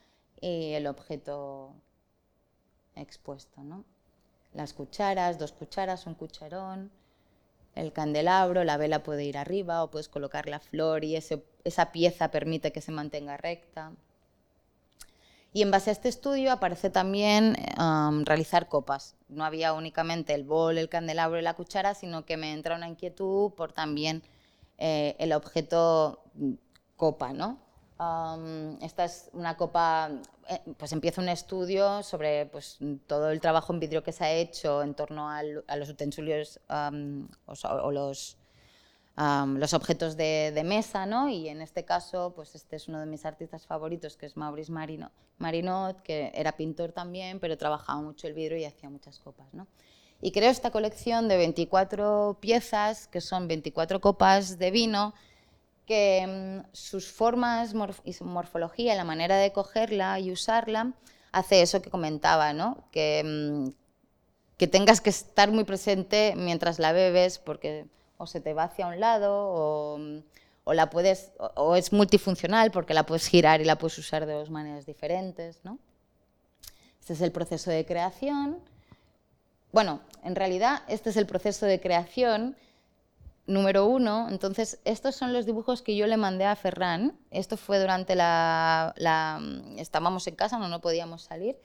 y 0.41 0.73
el 0.73 0.87
objeto 0.87 1.75
expuesto, 2.97 3.63
¿no? 3.63 3.85
Las 4.55 4.73
cucharas, 4.73 5.39
dos 5.39 5.53
cucharas, 5.53 6.07
un 6.07 6.15
cucharón, 6.15 6.91
el 7.75 7.93
candelabro, 7.93 8.65
la 8.65 8.77
vela 8.77 9.03
puede 9.03 9.25
ir 9.25 9.39
arriba 9.39 9.83
o 9.83 9.91
puedes 9.91 10.09
colocar 10.09 10.49
la 10.49 10.61
flor 10.61 11.05
y 11.05 11.17
esa 11.17 11.93
pieza 11.93 12.31
permite 12.31 12.73
que 12.73 12.83
se 12.83 12.93
mantenga 12.93 13.37
recta. 13.37 13.93
Y 15.55 15.63
en 15.63 15.71
base 15.71 15.91
a 15.91 15.93
este 15.93 16.09
estudio 16.09 16.51
aparece 16.51 16.89
también 16.89 17.57
realizar 18.25 18.69
copas. 18.69 19.17
No 19.29 19.45
había 19.45 19.75
únicamente 19.75 20.35
el 20.35 20.45
bol, 20.45 20.79
el 20.79 20.89
candelabro 20.89 21.39
y 21.39 21.43
la 21.43 21.55
cuchara, 21.55 21.95
sino 21.95 22.25
que 22.25 22.37
me 22.37 22.53
entra 22.53 22.77
una 22.77 22.89
inquietud 22.89 23.53
por 23.53 23.73
también 23.73 24.23
eh, 24.79 25.15
el 25.19 25.33
objeto 25.33 26.23
mm, 26.35 26.55
copa, 26.97 27.33
¿no? 27.33 27.59
esta 28.81 29.05
es 29.05 29.31
una 29.33 29.57
copa, 29.57 30.11
eh, 30.49 30.61
pues 30.77 30.93
empieza 30.93 31.21
un 31.21 31.29
estudio 31.29 32.03
sobre 32.03 32.47
pues, 32.47 32.79
todo 33.07 33.31
el 33.31 33.41
trabajo 33.41 33.73
en 33.73 33.79
vidrio 33.79 34.03
que 34.03 34.11
se 34.11 34.25
ha 34.25 34.33
hecho 34.33 34.83
en 34.83 34.95
torno 34.95 35.31
a 35.31 35.43
los 35.77 35.89
utensilios 35.89 36.59
o, 36.69 37.91
los, 37.93 38.39
los 39.17 39.75
objetos 39.75 40.17
de, 40.17 40.63
mesa, 40.65 41.07
¿no? 41.07 41.29
Y 41.29 41.49
en 41.49 41.61
este 41.61 41.85
caso, 41.85 42.33
pues 42.35 42.55
este 42.55 42.77
es 42.77 42.89
uno 42.89 43.01
de 43.01 43.07
mis 43.07 43.25
artistas 43.25 43.67
favoritos, 43.67 44.17
que 44.17 44.27
es 44.27 44.37
Maurice 44.37 44.73
Marino, 44.73 45.11
Marinot, 45.39 46.01
que 46.03 46.33
era 46.35 46.53
pintor 46.53 46.93
también, 46.93 47.39
pero 47.39 47.59
trabajaba 47.59 48.01
mucho 48.01 48.27
el 48.27 48.35
vidrio 48.35 48.59
y 48.59 48.65
hacía 48.65 48.89
muchas 48.89 49.19
copas, 49.19 49.53
¿no? 49.53 49.67
Y 50.21 50.31
creo 50.31 50.51
esta 50.51 50.71
colección 50.71 51.29
de 51.29 51.37
24 51.37 52.39
piezas, 52.41 53.09
que 53.09 53.21
son 53.21 53.49
24 53.49 54.01
copas 54.01 54.59
de 54.59 54.71
vino, 54.71 55.15
que 55.85 56.63
mm, 56.65 56.69
sus 56.73 57.11
formas 57.11 57.75
y 58.05 58.13
su 58.13 58.25
morfología, 58.25 58.95
la 58.95 59.05
manera 59.05 59.37
de 59.37 59.53
cogerla 59.53 60.21
y 60.21 60.31
usarla, 60.31 60.95
hace 61.33 61.63
eso 61.63 61.83
que 61.83 61.91
comentaba, 61.91 62.53
¿no? 62.53 62.85
que, 62.93 63.23
mm, 63.25 63.71
que 64.57 64.69
tengas 64.69 65.01
que 65.01 65.11
estar 65.11 65.51
muy 65.51 65.65
presente 65.65 66.35
mientras 66.37 66.79
la 66.79 66.93
bebes 66.93 67.39
porque 67.41 67.87
o 68.23 68.27
se 68.27 68.41
te 68.41 68.55
va 68.55 68.65
hacia 68.65 68.87
un 68.87 69.01
lado 69.01 69.35
o, 69.35 69.99
mm, 69.99 70.19
o 70.65 70.75
la 70.75 70.91
puedes, 70.91 71.33
o, 71.57 71.77
es 71.77 71.93
multifuncional 71.93 72.71
porque 72.71 72.95
la 72.95 73.05
puedes 73.05 73.27
girar 73.27 73.61
y 73.61 73.65
la 73.65 73.77
puedes 73.77 73.99
usar 73.99 74.27
de 74.27 74.33
dos 74.33 74.51
maneras 74.51 74.87
diferentes. 74.87 75.61
¿no? 75.65 75.79
Este 77.01 77.15
es 77.15 77.21
el 77.21 77.33
proceso 77.33 77.71
de 77.71 77.85
creación. 77.85 78.59
Bueno, 79.73 80.01
en 80.23 80.37
realidad 80.37 80.83
este 80.89 81.11
es 81.11 81.17
el 81.17 81.27
proceso 81.27 81.67
de 81.67 81.81
creación 81.81 82.57
número 83.47 83.87
uno, 83.87 84.29
entonces 84.29 84.79
estos 84.85 85.17
son 85.17 85.33
los 85.33 85.47
dibujos 85.47 85.83
que 85.83 85.97
yo 85.97 86.07
le 86.07 86.17
mandé 86.17 86.45
a 86.45 86.55
Ferran. 86.55 87.19
Esto 87.33 87.57
fue 87.57 87.81
durante 87.81 88.15
la, 88.15 88.95
estábamos 89.79 90.27
en 90.29 90.37
casa, 90.37 90.59
no, 90.59 90.69
no 90.69 90.81
podíamos 90.81 91.23
salir. 91.23 91.59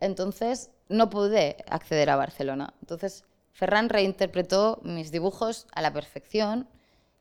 Entonces 0.00 0.70
no 0.88 1.08
pude 1.08 1.64
acceder 1.68 2.10
a 2.10 2.16
Barcelona. 2.16 2.74
Entonces 2.80 3.24
Ferran 3.54 3.88
reinterpretó 3.88 4.80
mis 4.82 5.10
dibujos 5.10 5.66
a 5.72 5.80
la 5.80 5.92
perfección 5.92 6.68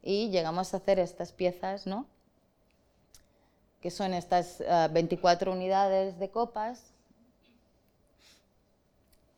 y 0.01 0.29
llegamos 0.29 0.73
a 0.73 0.77
hacer 0.77 0.99
estas 0.99 1.31
piezas, 1.31 1.87
¿no? 1.87 2.05
que 3.81 3.91
son 3.91 4.13
estas 4.13 4.63
24 4.91 5.51
eh, 5.51 5.55
unidades 5.55 6.17
de 6.17 6.29
copas, 6.29 6.93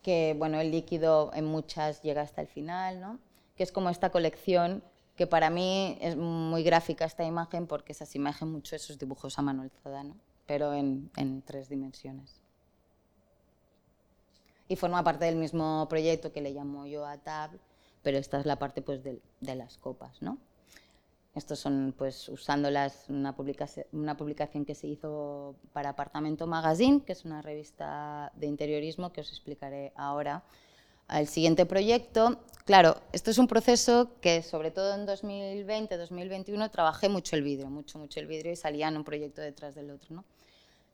que 0.03 0.35
bueno, 0.37 0.59
el 0.59 0.69
líquido 0.69 1.31
en 1.33 1.45
muchas 1.45 2.03
llega 2.03 2.21
hasta 2.21 2.41
el 2.41 2.47
final, 2.47 3.01
¿no? 3.01 3.19
que 3.57 3.63
es 3.63 3.71
como 3.71 3.89
esta 3.89 4.11
colección 4.11 4.83
que 5.15 5.27
para 5.27 5.49
mí 5.49 5.97
es 5.99 6.15
muy 6.15 6.63
gráfica 6.63 7.05
esta 7.05 7.23
imagen 7.23 7.67
porque 7.67 7.93
se 7.93 8.03
asemeja 8.03 8.45
mucho 8.45 8.75
esos 8.75 8.99
dibujos 8.99 9.39
a 9.39 9.41
Manuel 9.41 9.71
Zadano, 9.81 10.15
pero 10.45 10.73
en, 10.73 11.09
tres 11.45 11.69
dimensiones. 11.69 12.39
Y 14.67 14.75
forma 14.75 15.03
parte 15.03 15.25
del 15.25 15.35
mismo 15.35 15.87
proyecto 15.89 16.31
que 16.31 16.41
le 16.41 16.51
llamo 16.51 16.85
yo 16.87 17.05
a 17.05 17.17
Tab, 17.17 17.51
pero 18.01 18.17
esta 18.17 18.39
es 18.39 18.45
la 18.45 18.57
parte 18.57 18.81
pues, 18.81 19.03
de, 19.03 19.21
las 19.41 19.77
copas. 19.77 20.21
¿no? 20.21 20.37
Estos 21.35 21.59
son, 21.59 21.93
pues, 21.97 22.29
usándolas, 22.29 23.05
una 23.09 23.35
publicación, 23.35 23.85
una 23.91 24.17
publicación 24.17 24.65
que 24.65 24.73
se 24.73 24.87
hizo 24.87 25.55
para 25.73 25.89
Apartamento 25.89 26.47
Magazine, 26.47 27.01
que 27.01 27.13
es 27.13 27.25
una 27.25 27.41
revista 27.41 28.31
de 28.35 28.47
interiorismo 28.47 29.11
que 29.11 29.21
os 29.21 29.29
explicaré 29.29 29.91
ahora, 29.95 30.43
al 31.07 31.27
siguiente 31.27 31.65
proyecto. 31.65 32.39
Claro, 32.65 32.97
esto 33.11 33.31
es 33.31 33.37
un 33.37 33.47
proceso 33.47 34.11
que 34.21 34.41
sobre 34.41 34.71
todo 34.71 34.95
en 34.95 35.05
2020, 35.05 35.97
2021 35.97 36.71
trabajé 36.71 37.09
mucho 37.09 37.35
el 37.35 37.43
vidrio, 37.43 37.69
mucho, 37.69 37.99
mucho 37.99 38.19
el 38.19 38.27
vidrio 38.27 38.51
y 38.51 38.55
salían 38.55 38.97
un 38.97 39.03
proyecto 39.03 39.41
detrás 39.41 39.75
del 39.75 39.91
otro. 39.91 40.15
¿no? 40.15 40.25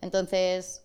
Entonces, 0.01 0.83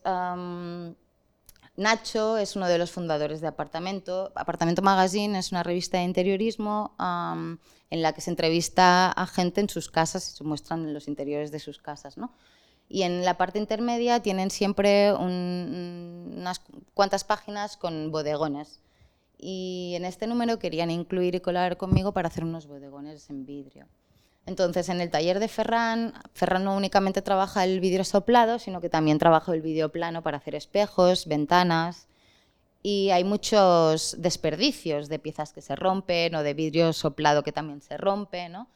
Nacho 1.77 2.39
es 2.39 2.57
uno 2.57 2.69
de 2.69 2.79
los 2.79 2.91
fundadores 2.91 3.41
de 3.41 3.49
Apartamento. 3.49 4.33
Apartamento 4.35 4.81
Magazine 4.81 5.39
es 5.39 5.53
una 5.53 5.62
revista 5.62 5.99
de 5.99 6.05
interiorismo 6.05 6.95
en 6.99 8.03
la 8.03 8.12
que 8.15 8.23
se 8.23 8.31
entrevista 8.31 9.12
a 9.12 9.27
gente 9.27 9.61
en 9.61 9.69
sus 9.69 9.91
casas 9.91 10.33
y 10.33 10.37
se 10.37 10.45
muestran 10.45 10.95
los 10.95 11.07
interiores 11.07 11.51
de 11.51 11.59
sus 11.59 11.79
casas. 11.79 12.17
¿no? 12.17 12.33
Y 12.89 13.03
en 13.03 13.25
la 13.25 13.37
parte 13.37 13.59
intermedia 13.59 14.21
tienen 14.21 14.51
siempre 14.51 15.12
unas 15.12 16.62
cuantas 16.95 17.25
páginas 17.25 17.77
con 17.77 18.11
bodegones 18.11 18.81
y 19.39 19.93
en 19.97 20.07
este 20.07 20.27
número 20.27 20.59
querían 20.59 20.91
incluir 20.91 21.35
y 21.35 21.41
colar 21.41 21.77
conmigo 21.77 22.12
para 22.12 22.29
hacer 22.29 22.45
unos 22.45 22.67
bodegones 22.67 23.29
en 23.29 23.45
vidrio. 23.45 23.87
Entonces, 24.47 24.89
en 24.89 25.01
el 25.01 25.11
taller 25.11 25.41
de 25.41 25.49
Ferran, 25.49 26.15
Ferran 26.33 26.65
no 26.65 26.77
únicamente 26.77 27.21
trabaja 27.21 27.65
el 27.65 27.81
vidrio 27.81 28.05
soplado, 28.05 28.59
sino 28.59 28.81
que 28.81 28.89
también 28.89 29.19
trabaja 29.19 29.53
el 29.53 29.61
vidrio 29.61 29.91
plano 29.91 30.23
para 30.23 30.39
hacer 30.39 30.55
espejos, 30.55 31.27
ventanas, 31.27 32.07
y 32.83 33.11
hay 33.11 33.25
muchos 33.25 34.15
desperdicios 34.19 35.09
de 35.09 35.19
piezas 35.19 35.53
que 35.53 35.61
se 35.61 35.75
rompen 35.75 36.37
o 36.37 36.45
de 36.45 36.55
vidrio 36.55 36.93
soplado 36.93 37.43
que 37.43 37.51
también 37.51 37.83
se 37.83 37.97
rompe, 37.97 38.49
¿no? 38.49 38.69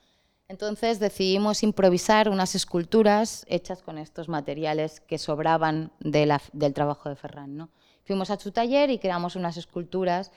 Entonces 0.51 0.99
decidimos 0.99 1.63
improvisar 1.63 2.29
unas 2.29 2.57
esculturas 2.57 3.47
hechas 3.49 3.85
con 3.85 3.99
estos 3.99 4.29
materiales 4.29 4.99
que 4.99 5.17
sobraban 5.17 5.93
del 6.01 6.75
trabajo 6.75 7.09
de 7.09 7.15
Ferran. 7.15 7.57
¿no? 7.57 7.69
Fuimos 8.03 8.31
a 8.31 8.37
su 8.37 8.51
taller 8.51 8.91
y 8.91 8.99
creamos 8.99 9.37
unas 9.37 9.57
esculturas 9.57 10.33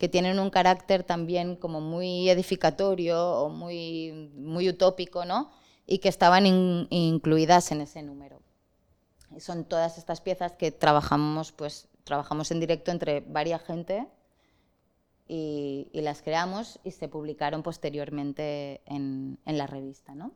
que 0.00 0.08
tienen 0.08 0.40
un 0.40 0.50
carácter 0.50 1.04
también 1.04 1.54
como 1.54 1.80
muy 1.80 2.28
edificatorio 2.28 3.22
o 3.22 3.50
muy, 3.50 4.32
muy 4.34 4.68
utópico, 4.68 5.24
¿no? 5.24 5.52
y 5.90 5.98
que 5.98 6.08
estaban 6.08 6.46
incluidas 6.46 7.72
en 7.72 7.80
ese 7.80 8.00
número. 8.02 8.40
Y 9.36 9.40
son 9.40 9.64
todas 9.64 9.98
estas 9.98 10.20
piezas 10.20 10.52
que 10.52 10.70
trabajamos, 10.70 11.50
pues, 11.50 11.88
trabajamos 12.04 12.52
en 12.52 12.60
directo 12.60 12.92
entre 12.92 13.20
varias 13.22 13.60
gente 13.62 14.06
y, 15.26 15.88
las 15.92 16.22
creamos 16.22 16.78
y 16.84 16.92
se 16.92 17.08
publicaron 17.08 17.64
posteriormente 17.64 18.82
en, 18.86 19.40
en 19.44 19.58
la 19.58 19.66
revista. 19.66 20.14
¿no? 20.14 20.30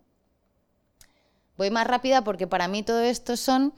Voy 1.57 1.71
más 1.71 1.87
rápida 1.87 2.25
porque 2.25 2.49
para 2.49 2.67
mí 2.67 2.83
todo 2.83 3.03
esto 3.03 3.37
son 3.37 3.75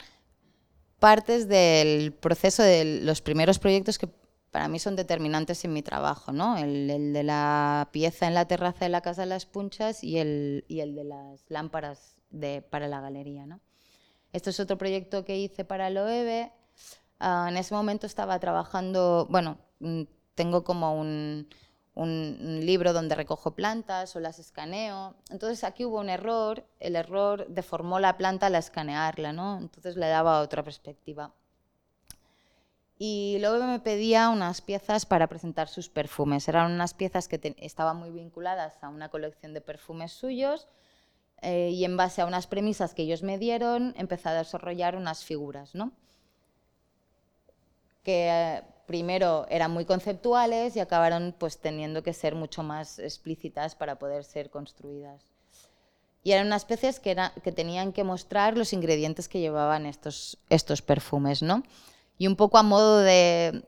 partes 0.97 1.47
del 1.47 2.11
proceso 2.11 2.63
de 2.63 3.01
los 3.03 3.21
primeros 3.21 3.59
proyectos 3.59 3.99
que 3.99 4.09
para 4.57 4.69
mí 4.69 4.79
son 4.79 4.95
determinantes 4.95 5.63
en 5.65 5.73
mi 5.73 5.83
trabajo, 5.83 6.31
¿no? 6.31 6.57
El, 6.57 7.13
de 7.13 7.21
la 7.21 7.89
pieza 7.91 8.25
en 8.25 8.33
la 8.33 8.47
terraza 8.47 8.85
de 8.85 8.89
la 8.89 9.01
Casa 9.01 9.21
de 9.21 9.27
las 9.27 9.45
Punchas 9.45 10.03
y 10.03 10.17
el, 10.17 10.65
y 10.67 10.79
el 10.79 10.95
de 10.95 11.03
las 11.03 11.45
lámparas 11.47 12.17
de, 12.31 12.63
para 12.63 12.87
la 12.87 12.99
galería, 12.99 13.45
¿no? 13.45 13.59
Esto 14.33 14.49
es 14.49 14.59
otro 14.59 14.75
proyecto 14.75 15.23
que 15.25 15.37
hice 15.37 15.63
para 15.63 15.89
el 15.89 15.99
OEB. 15.99 16.49
Ah, 17.19 17.45
en 17.49 17.57
ese 17.57 17.75
momento 17.75 18.07
estaba 18.07 18.39
trabajando, 18.39 19.27
bueno, 19.29 19.59
mm, 19.79 20.01
tengo 20.33 20.63
como 20.63 20.99
un, 20.99 21.47
un, 21.93 22.59
libro 22.65 22.93
donde 22.93 23.13
recojo 23.13 23.53
plantas 23.53 24.15
o 24.15 24.19
las 24.19 24.39
escaneo. 24.39 25.17
Entonces 25.29 25.63
aquí 25.63 25.85
hubo 25.85 25.99
un 25.99 26.09
error, 26.09 26.65
el 26.79 26.95
error 26.95 27.45
deformó 27.47 27.99
la 27.99 28.17
planta 28.17 28.47
al 28.47 28.55
escanearla, 28.55 29.33
¿no? 29.33 29.59
Entonces 29.59 29.97
le 29.97 30.07
daba 30.07 30.41
otra 30.41 30.63
perspectiva. 30.63 31.31
Y 32.99 33.37
luego 33.39 33.63
me 33.65 33.79
pedía 33.79 34.29
unas 34.29 34.61
piezas 34.61 35.05
para 35.05 35.27
presentar 35.27 35.67
sus 35.67 35.87
perfumes. 35.87 36.47
Eran 36.47 36.71
unas 36.71 36.93
piezas 36.93 37.27
que 37.27 37.55
estaban 37.59 37.97
muy 37.97 38.09
vinculadas 38.09 38.73
a 38.81 38.89
una 38.89 39.09
colección 39.09 39.53
de 39.53 39.61
perfumes 39.61 40.11
suyos 40.11 40.67
eh, 41.41 41.69
y 41.71 41.85
en 41.85 41.95
base 41.95 42.21
a 42.21 42.25
unas 42.25 42.47
premisas 42.47 42.95
que 42.95 43.03
ellos 43.03 43.21
me 43.21 43.37
dieron 43.37 43.93
empecé 43.97 44.29
a 44.29 44.33
desarrollar 44.33 44.95
unas 44.95 45.23
figuras, 45.23 45.75
¿no? 45.75 45.91
que 48.07 48.63
primero 48.85 49.45
eran 49.49 49.71
muy 49.71 49.83
conceptuales 49.83 50.77
y 50.77 50.79
acabaron 50.79 51.35
pues 51.37 51.57
teniendo 51.57 52.03
que 52.03 52.13
ser 52.13 52.35
mucho 52.35 52.63
más 52.63 52.99
explícitas 52.99 53.75
para 53.75 53.99
poder 53.99 54.23
ser 54.23 54.49
construidas. 54.49 55.25
Y 56.23 56.31
eran 56.31 56.47
unas 56.47 56.61
especies 56.61 57.01
que, 57.01 57.17
que 57.43 57.51
tenían 57.51 57.91
que 57.91 58.05
mostrar 58.05 58.57
los 58.57 58.71
ingredientes 58.71 59.27
que 59.27 59.41
llevaban 59.41 59.85
estos, 59.85 60.37
estos 60.49 60.81
perfumes, 60.81 61.41
¿no? 61.43 61.63
Y 62.17 62.27
un 62.27 62.35
poco 62.35 62.57
a 62.57 62.63
modo 62.63 62.99
de, 62.99 63.63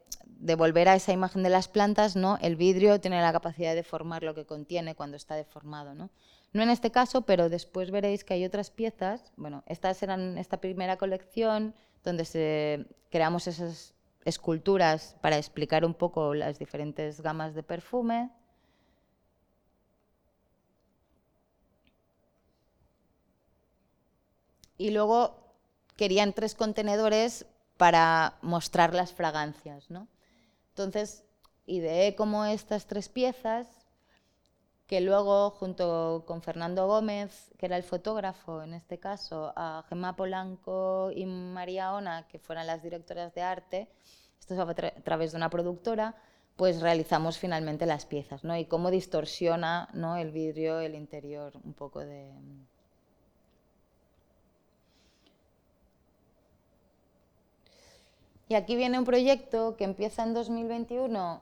volver 0.57 0.89
a 0.89 0.95
esa 0.95 1.12
imagen 1.12 1.43
de 1.43 1.49
las 1.49 1.67
plantas, 1.67 2.15
¿no? 2.15 2.38
El 2.41 2.55
vidrio 2.55 2.99
tiene 2.99 3.21
la 3.21 3.31
capacidad 3.31 3.75
de 3.75 3.83
formar 3.83 4.23
lo 4.23 4.33
que 4.33 4.45
contiene 4.45 4.95
cuando 4.95 5.17
está 5.17 5.35
deformado, 5.35 5.93
¿no? 5.93 6.09
No 6.51 6.63
en 6.63 6.69
este 6.69 6.91
caso, 6.91 7.21
pero 7.21 7.49
después 7.49 7.91
veréis 7.91 8.23
que 8.23 8.33
hay 8.33 8.45
otras 8.45 8.71
piezas. 8.71 9.31
Bueno, 9.38 9.63
estas 9.67 10.01
eran 10.01 10.38
esta 10.38 10.57
primera 10.57 10.97
colección 10.97 11.75
donde 12.03 12.25
se, 12.25 12.88
creamos 13.12 13.47
esas 13.47 13.93
esculturas 14.25 15.15
para 15.21 15.38
explicar 15.38 15.85
un 15.85 15.93
poco 15.93 16.33
las 16.33 16.57
diferentes 16.57 17.21
gamas 17.21 17.53
de 17.53 17.63
perfume. 17.63 18.31
Y 24.77 24.91
luego 24.91 25.53
querían 25.97 26.33
tres 26.33 26.55
contenedores 26.55 27.45
para 27.79 28.37
mostrar 28.41 28.93
las 28.93 29.13
fragancias. 29.13 29.89
¿no? 29.89 30.09
Entonces, 30.71 31.23
ideé 31.65 32.13
como 32.13 32.43
estas 32.43 32.87
tres 32.87 33.07
piezas 33.07 33.67
que 34.85 34.99
luego, 34.99 35.51
junto 35.51 36.25
con 36.27 36.41
Fernando 36.41 36.87
Gómez, 36.87 37.53
que 37.57 37.67
era 37.67 37.77
el 37.77 37.83
fotógrafo 37.83 38.63
en 38.63 38.73
este 38.73 38.99
caso, 38.99 39.53
a 39.55 39.85
Gemma 39.87 40.17
Polanco 40.17 41.11
y 41.15 41.25
María 41.25 41.93
Ona, 41.93 42.27
que 42.27 42.37
fueran 42.37 42.67
las 42.67 42.83
directoras 42.83 43.33
de 43.33 43.41
arte, 43.43 43.87
esto 44.39 44.55
es 44.55 44.59
a, 44.59 45.01
través 45.03 45.31
de 45.31 45.37
una 45.37 45.49
productora, 45.49 46.15
pues 46.57 46.81
realizamos 46.81 47.37
finalmente 47.37 47.85
las 47.85 48.05
piezas, 48.05 48.43
¿no? 48.43 48.57
Y 48.57 48.65
cómo 48.65 48.91
distorsiona 48.91 49.87
¿no? 49.93 50.17
el 50.17 50.31
vidrio, 50.31 50.81
el 50.81 50.95
interior, 50.95 51.53
un 51.63 51.73
poco 51.73 51.99
de... 51.99 52.33
Y 58.49 58.55
aquí 58.55 58.75
viene 58.75 58.97
un 58.97 59.05
proyecto 59.05 59.77
que 59.77 59.83
empieza 59.83 60.23
en 60.23 60.33
2021, 60.33 61.41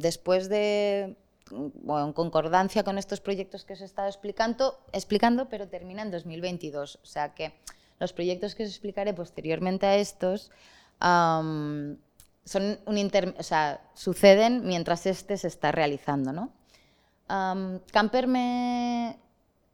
después 0.00 0.48
de 0.48 1.16
en 1.52 2.12
concordancia 2.12 2.82
con 2.82 2.98
estos 2.98 3.20
proyectos 3.20 3.64
que 3.64 3.74
os 3.74 3.80
he 3.80 3.84
estado 3.84 4.08
explicando, 4.08 4.80
explicando, 4.92 5.48
pero 5.48 5.68
termina 5.68 6.02
en 6.02 6.10
2022. 6.10 6.98
O 7.00 7.06
sea 7.06 7.34
que 7.34 7.54
los 8.00 8.12
proyectos 8.12 8.56
que 8.56 8.64
os 8.64 8.70
explicaré 8.70 9.14
posteriormente 9.14 9.86
a 9.86 9.94
estos 9.94 10.50
son 11.00 12.00
un 12.44 13.10
o 13.38 13.42
sea, 13.44 13.80
suceden 13.94 14.66
mientras 14.66 15.06
este 15.06 15.36
se 15.36 15.46
está 15.46 15.70
realizando. 15.70 16.32
¿no? 16.32 16.50
Camper, 17.92 18.26
me, 18.26 19.20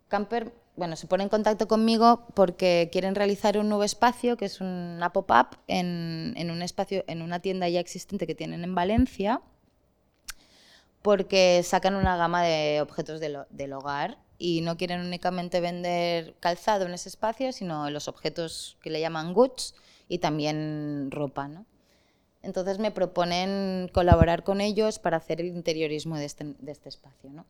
Camper 0.09 0.53
bueno, 0.81 0.97
se 0.97 1.07
pone 1.07 1.25
en 1.25 1.29
contacto 1.29 1.69
conmigo 1.69 2.27
porque 2.33 2.88
quieren 2.90 3.14
realizar 3.14 3.59
un 3.59 3.69
nuevo 3.69 3.85
espacio, 3.85 4.38
que 4.38 4.47
es 4.47 4.62
una 4.62 5.12
pop-up 5.12 5.59
en, 5.69 6.33
en, 6.38 6.51
un 6.51 6.62
espacio, 6.62 7.05
en 7.07 7.21
una 7.21 7.40
tienda 7.40 7.69
ya 7.69 7.81
existente 7.81 8.27
que 8.27 8.35
tienen 8.35 8.64
en 8.64 8.75
Valencia 8.75 9.43
porque 11.03 11.62
sacan 11.62 11.97
una 11.97 12.16
gama 12.16 12.43
de 12.43 12.81
objetos 12.81 13.21
del, 13.21 13.73
hogar 13.75 14.16
y 14.38 14.62
no 14.62 14.79
quieren 14.79 15.03
únicamente 15.03 15.61
vender 15.61 16.35
calzado 16.40 16.87
en 16.87 16.95
ese 16.95 17.11
espacio, 17.11 17.53
sino 17.53 17.90
los 17.90 18.09
objetos 18.09 18.79
que 18.83 18.88
le 18.88 19.03
llaman 19.03 19.35
goods 19.35 19.75
y 20.09 20.19
también 20.19 21.11
ropa. 21.11 21.47
¿no? 21.47 21.66
Entonces 22.43 22.79
me 22.79 22.90
proponen 22.90 23.90
colaborar 23.93 24.45
con 24.45 24.62
ellos 24.62 24.99
para 24.99 25.19
hacer 25.19 25.43
el 25.43 25.49
interiorismo 25.49 26.16
de 26.16 26.25
este, 26.25 26.55
de 26.59 26.73
este 26.73 26.88
espacio. 26.88 27.29
¿no? 27.29 27.45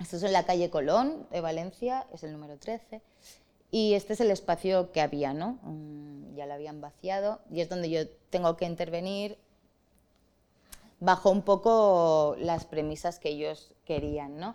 Esto 0.00 0.16
es 0.16 0.22
en 0.22 0.32
la 0.32 0.44
calle 0.44 0.70
Colón 0.70 1.26
de 1.30 1.40
Valencia, 1.40 2.06
es 2.12 2.22
el 2.24 2.32
número 2.32 2.56
13. 2.58 3.02
Y 3.70 3.94
este 3.94 4.12
es 4.12 4.20
el 4.20 4.30
espacio 4.30 4.92
que 4.92 5.00
había, 5.00 5.32
¿no? 5.32 5.58
Mm, 5.62 6.34
ya 6.34 6.46
lo 6.46 6.54
habían 6.54 6.80
vaciado 6.80 7.40
y 7.50 7.60
es 7.60 7.68
donde 7.68 7.88
yo 7.88 8.08
tengo 8.30 8.56
que 8.56 8.66
intervenir 8.66 9.38
bajo 11.00 11.30
un 11.30 11.42
poco 11.42 12.36
las 12.38 12.64
premisas 12.64 13.18
que 13.18 13.30
ellos 13.30 13.72
querían, 13.84 14.38
¿no? 14.38 14.54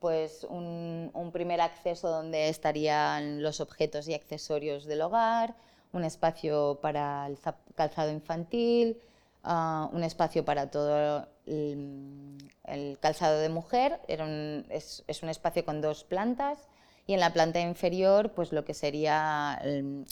Pues 0.00 0.44
un, 0.48 1.30
primer 1.32 1.60
acceso 1.60 2.08
donde 2.08 2.48
estarían 2.48 3.42
los 3.42 3.60
objetos 3.60 4.08
y 4.08 4.14
accesorios 4.14 4.86
del 4.86 5.02
hogar, 5.02 5.54
un 5.92 6.04
espacio 6.04 6.78
para 6.80 7.26
el 7.26 7.38
calzado 7.74 8.10
infantil, 8.10 8.98
ah, 9.44 9.90
un 9.92 10.02
espacio 10.02 10.44
para 10.44 10.70
todo 10.70 11.28
el, 11.46 12.98
calzado 13.00 13.38
de 13.38 13.48
mujer, 13.48 14.00
es, 14.08 15.22
un 15.22 15.28
espacio 15.28 15.64
con 15.64 15.80
dos 15.80 16.04
plantas, 16.04 16.68
y 17.06 17.14
en 17.14 17.20
la 17.20 17.32
planta 17.32 17.60
inferior, 17.60 18.32
pues 18.32 18.52
lo 18.52 18.64
que 18.64 18.74
sería 18.74 19.58
el, 19.62 20.06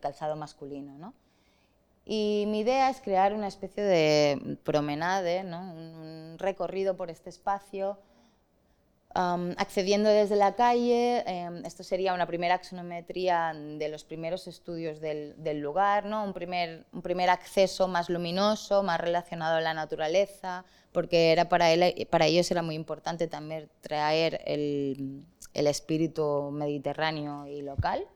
calzado 0.00 0.36
masculino, 0.36 0.98
¿no? 0.98 1.14
Y 2.04 2.44
mi 2.48 2.60
idea 2.60 2.90
es 2.90 3.00
crear 3.00 3.32
una 3.32 3.46
especie 3.46 3.84
de 3.84 4.58
promenade, 4.64 5.44
un 5.44 6.36
recorrido 6.38 6.96
por 6.96 7.10
este 7.10 7.30
espacio, 7.30 7.98
accediendo 9.14 10.08
desde 10.08 10.36
la 10.36 10.54
calle. 10.54 11.22
Em, 11.26 11.64
esto 11.64 11.82
sería 11.82 12.14
una 12.14 12.26
primera 12.26 12.54
axonometría 12.54 13.52
de 13.54 13.88
los 13.88 14.04
primeros 14.04 14.46
estudios 14.46 15.00
del, 15.00 15.60
lugar, 15.60 16.06
¿no? 16.06 16.24
un, 16.24 16.32
primer, 16.32 16.84
un 16.92 17.02
primer 17.02 17.30
acceso 17.30 17.88
más 17.88 18.08
luminoso, 18.08 18.82
más 18.82 19.00
relacionado 19.00 19.56
a 19.56 19.60
la 19.60 19.74
naturaleza, 19.74 20.64
porque 20.92 21.32
era 21.32 21.48
para, 21.48 21.72
él, 21.72 22.06
para 22.08 22.26
ellos 22.26 22.50
era 22.50 22.62
muy 22.62 22.74
importante 22.74 23.26
también 23.26 23.68
traer 23.80 24.40
el, 24.44 25.24
el 25.54 25.66
espíritu 25.66 26.50
mediterráneo 26.52 27.46
y 27.46 27.62
local 27.62 28.06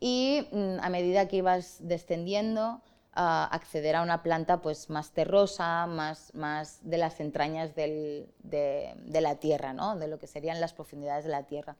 y 0.00 0.46
mm, 0.52 0.78
a 0.80 0.88
medida 0.88 1.28
que 1.28 1.36
ibas 1.36 1.78
descendiendo, 1.80 2.80
acceder 3.16 3.96
a 3.96 4.02
una 4.02 4.22
planta 4.22 4.60
pues, 4.60 4.90
más 4.90 5.10
terrosa, 5.12 5.86
más, 5.86 6.34
más 6.34 6.80
de 6.82 6.98
las 6.98 7.18
entrañas 7.20 7.74
de, 7.74 8.28
la 9.08 9.34
tierra, 9.36 9.72
¿no? 9.72 9.96
de 9.96 10.08
lo 10.08 10.18
que 10.18 10.26
serían 10.26 10.60
las 10.60 10.72
profundidades 10.72 11.24
de 11.24 11.30
la 11.30 11.44
tierra. 11.44 11.76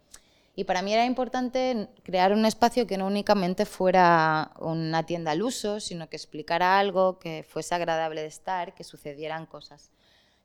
Y 0.59 0.65
para 0.65 0.81
mí 0.81 0.95
era 0.95 1.05
importante 1.05 1.89
crear 2.03 2.33
un 2.33 2.47
espacio 2.47 2.87
que 2.87 2.97
no 2.97 3.07
únicamente 3.07 3.67
fuera 3.67 4.53
una 4.59 5.05
tienda 5.05 5.33
al 5.33 5.43
uso, 5.43 5.81
sino 5.81 6.09
que 6.09 6.17
explicara 6.17 6.79
algo, 6.79 7.19
que 7.19 7.45
fuese 7.47 7.75
agradable 7.75 8.23
de 8.23 8.29
estar, 8.29 8.75
que 8.75 8.83
sucedieran 8.83 9.45
cosas. 9.45 9.91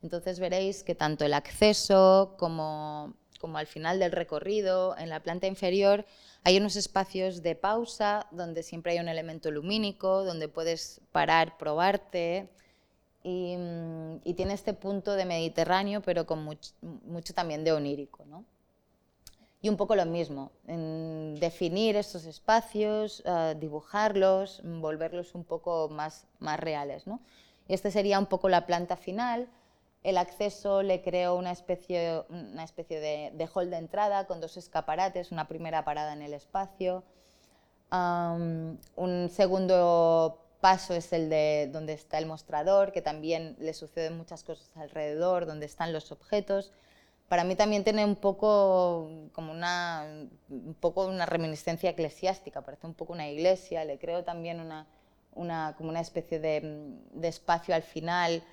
Entonces 0.01 0.39
veréis 0.39 0.83
que 0.83 0.95
tanto 0.95 1.23
el 1.23 1.33
acceso 1.33 2.35
como, 2.37 3.13
como 3.41 3.57
al 3.57 3.65
final 3.65 3.99
del 3.99 4.11
recorrido, 4.11 4.95
en 4.97 5.09
la 5.09 5.19
planta 5.19 5.47
inferior, 5.47 6.05
hay 6.43 6.57
unos 6.57 6.75
espacios 6.75 7.41
de 7.41 7.55
pausa 7.55 8.27
donde 8.31 8.61
siempre 8.61 8.93
hay 8.93 8.99
un 8.99 9.09
elemento 9.09 9.49
lumínico, 9.49 10.23
donde 10.23 10.47
puedes 10.47 11.01
parar, 11.11 11.57
probarte. 11.57 12.47
Y, 13.23 13.55
mm, 13.57 14.33
tiene 14.35 14.53
este 14.53 14.73
punto 14.73 15.15
de 15.15 15.25
Mediterráneo, 15.25 16.01
pero 16.01 16.25
con 16.25 16.43
mucho, 16.43 17.33
también 17.33 17.63
de 17.63 17.71
onírico. 17.71 18.23
¿no? 18.25 18.45
Y 19.61 19.69
un 19.69 19.77
poco 19.77 19.95
lo 19.95 20.05
mismo, 20.05 20.51
en 20.67 21.39
definir 21.39 21.95
estos 21.95 22.25
espacios, 22.25 23.23
eh, 23.25 23.55
dibujarlos, 23.59 24.61
volverlos 24.63 25.33
un 25.33 25.43
poco 25.43 25.89
más, 25.89 26.27
más 26.39 26.59
reales. 26.59 27.07
¿no? 27.07 27.19
Y 27.67 27.73
esta 27.73 27.89
sería 27.89 28.19
un 28.19 28.27
poco 28.27 28.49
la 28.49 28.65
planta 28.67 28.97
final 28.97 29.47
el 30.03 30.17
acceso 30.17 30.81
le 30.81 31.01
creo 31.01 31.35
una 31.35 31.51
especie, 31.51 32.23
una 32.29 32.63
especie 32.63 32.99
de, 32.99 33.49
hall 33.53 33.69
de 33.69 33.77
entrada 33.77 34.25
con 34.25 34.41
dos 34.41 34.57
escaparates, 34.57 35.31
una 35.31 35.47
primera 35.47 35.85
parada 35.85 36.13
en 36.13 36.23
el 36.23 36.33
espacio. 36.33 37.03
un 37.91 39.29
segundo 39.31 40.39
paso 40.59 40.93
es 40.93 41.11
el 41.13 41.29
de 41.29 41.69
donde 41.71 41.93
está 41.93 42.17
el 42.17 42.25
mostrador, 42.25 42.91
que 42.91 43.01
también 43.01 43.55
le 43.59 43.73
suceden 43.73 44.17
muchas 44.17 44.43
cosas 44.43 44.69
alrededor, 44.75 45.45
donde 45.45 45.65
están 45.65 45.93
los 45.93 46.11
objetos. 46.11 46.71
Para 47.27 47.43
mí 47.43 47.55
también 47.55 47.83
tiene 47.83 48.03
un 48.03 48.15
poco 48.15 49.09
como 49.33 49.51
una, 49.51 50.27
un 50.49 50.75
poco 50.79 51.05
una 51.05 51.25
reminiscencia 51.25 51.91
eclesiástica, 51.91 52.61
parece 52.61 52.87
un 52.87 52.93
poco 52.93 53.13
una 53.13 53.29
iglesia, 53.29 53.85
le 53.85 53.97
creo 53.99 54.23
también 54.23 54.59
una, 54.59 54.87
una 55.33 55.75
como 55.77 55.89
una 55.89 56.01
especie 56.01 56.39
de, 56.39 56.91
de 57.13 57.27
espacio 57.27 57.73
al 57.73 57.83
final 57.83 58.43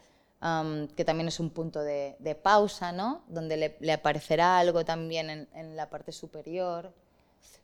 que 0.41 1.05
también 1.05 1.29
es 1.29 1.41
un 1.41 1.51
punto 1.51 1.81
de, 1.81 2.39
pausa, 2.43 2.93
¿no? 2.93 3.23
donde 3.29 3.77
le, 3.81 3.93
aparecerá 3.93 4.59
algo 4.59 4.85
también 4.85 5.49
en, 5.53 5.77
la 5.77 5.91
parte 5.91 6.13
superior. 6.13 6.93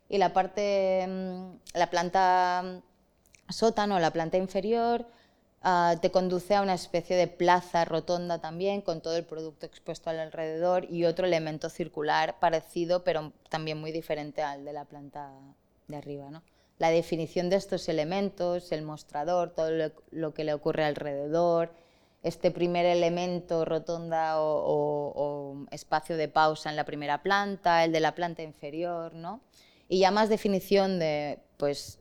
Y 0.09 0.19
la 0.19 0.33
parte, 0.33 1.07
mm, 1.09 1.79
la 1.79 1.91
planta 1.91 2.63
mm, 2.63 3.53
sótano, 3.53 3.99
la 4.01 4.11
planta 4.13 4.37
inferior, 4.37 5.07
ah, 5.63 5.97
te 6.01 6.11
conduce 6.11 6.55
a 6.55 6.63
una 6.63 6.75
especie 6.75 7.17
de 7.17 7.27
plaza 7.27 7.85
rotonda 7.85 8.41
también, 8.41 8.83
con 8.83 9.01
todo 9.01 9.17
el 9.17 9.25
producto 9.25 9.67
expuesto 9.67 10.11
alrededor 10.11 10.85
y 10.91 11.05
otro 11.07 11.27
elemento 11.27 11.71
circular 11.71 12.39
parecido, 12.39 13.05
pero 13.05 13.33
también 13.49 13.81
muy 13.81 13.93
diferente 13.93 14.43
al 14.43 14.65
de 14.65 14.73
la 14.73 14.85
planta 14.85 15.31
de 15.89 15.97
arriba. 15.97 16.31
¿no? 16.31 16.43
la 16.79 16.91
definición 16.91 17.51
de 17.51 17.57
estos 17.57 17.89
elementos, 17.89 18.73
el 18.73 18.83
mostrador, 18.83 19.51
todo 19.51 19.71
lo, 20.11 20.35
que 20.35 20.45
le 20.45 20.55
ocurre 20.55 20.85
alrededor, 20.85 21.71
este 22.25 22.51
primer 22.51 22.87
elemento, 22.87 23.65
rotonda 23.67 24.41
o, 24.41 25.67
espacio 25.71 26.17
de 26.17 26.29
pausa 26.29 26.71
en 26.71 26.77
la 26.77 26.85
primera 26.85 27.23
planta, 27.23 27.85
el 27.85 27.93
de 27.93 28.01
la 28.01 28.15
planta 28.15 28.43
inferior, 28.43 29.15
¿no? 29.15 29.41
Y 29.89 30.01
ya 30.01 30.11
más 30.11 30.31
definición 30.31 30.99
de 30.99 31.39
pues, 31.59 31.99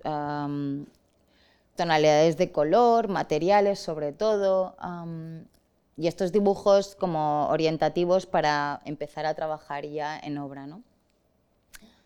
tonalidades 1.76 2.38
de 2.38 2.52
color, 2.52 3.10
materiales 3.10 3.80
sobre 3.80 4.14
todo, 4.14 4.76
y 5.98 6.08
estos 6.08 6.32
dibujos 6.32 6.96
como 6.96 7.48
orientativos 7.50 8.26
para 8.26 8.82
empezar 8.86 9.26
a 9.26 9.34
trabajar 9.34 9.86
ya 9.86 10.18
en 10.18 10.38
obra. 10.38 10.66
¿no? 10.66 10.82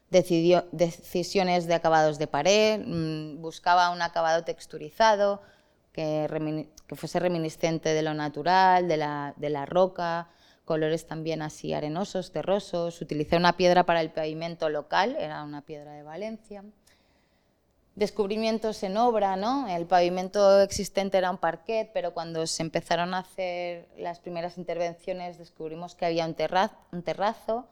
Decidió, 0.10 0.66
decisiones 0.72 1.68
de 1.68 1.76
acabados 1.76 2.18
de 2.18 2.28
pared, 2.28 2.82
mm, 2.84 3.42
buscaba 3.42 3.92
un 3.92 4.02
acabado 4.02 4.44
texturizado 4.44 5.42
que, 5.98 6.68
fuese 6.96 7.20
reminiscente 7.20 7.90
de 7.90 8.04
lo 8.04 8.14
natural, 8.14 8.88
de 8.88 8.98
la, 8.98 9.34
de 9.36 9.50
la 9.50 9.66
roca, 9.66 10.30
colores 10.64 11.08
también 11.08 11.42
así 11.42 11.74
arenosos, 11.74 12.32
terrosos. 12.32 13.02
Utilicé 13.02 13.36
una 13.36 13.58
piedra 13.58 13.84
para 13.84 14.02
el 14.02 14.12
pavimento 14.12 14.70
local, 14.70 15.18
era 15.20 15.44
una 15.44 15.62
piedra 15.62 15.94
de 15.94 16.04
Valencia 16.04 16.64
descubrimientos 17.96 18.84
en 18.84 18.96
obra, 18.96 19.36
¿no? 19.38 19.68
El 19.68 19.88
pavimento 19.88 20.62
existente 20.62 21.18
era 21.18 21.32
un 21.32 21.40
parquet, 21.40 21.90
pero 21.96 22.14
cuando 22.14 22.46
se 22.46 22.62
empezaron 22.62 23.16
a 23.16 23.20
hacer 23.20 23.88
las 23.98 24.20
primeras 24.20 24.60
intervenciones 24.60 25.40
descubrimos 25.40 25.96
que 25.96 26.06
había 26.06 26.28
un, 26.28 26.36
terrazo, 26.36 27.66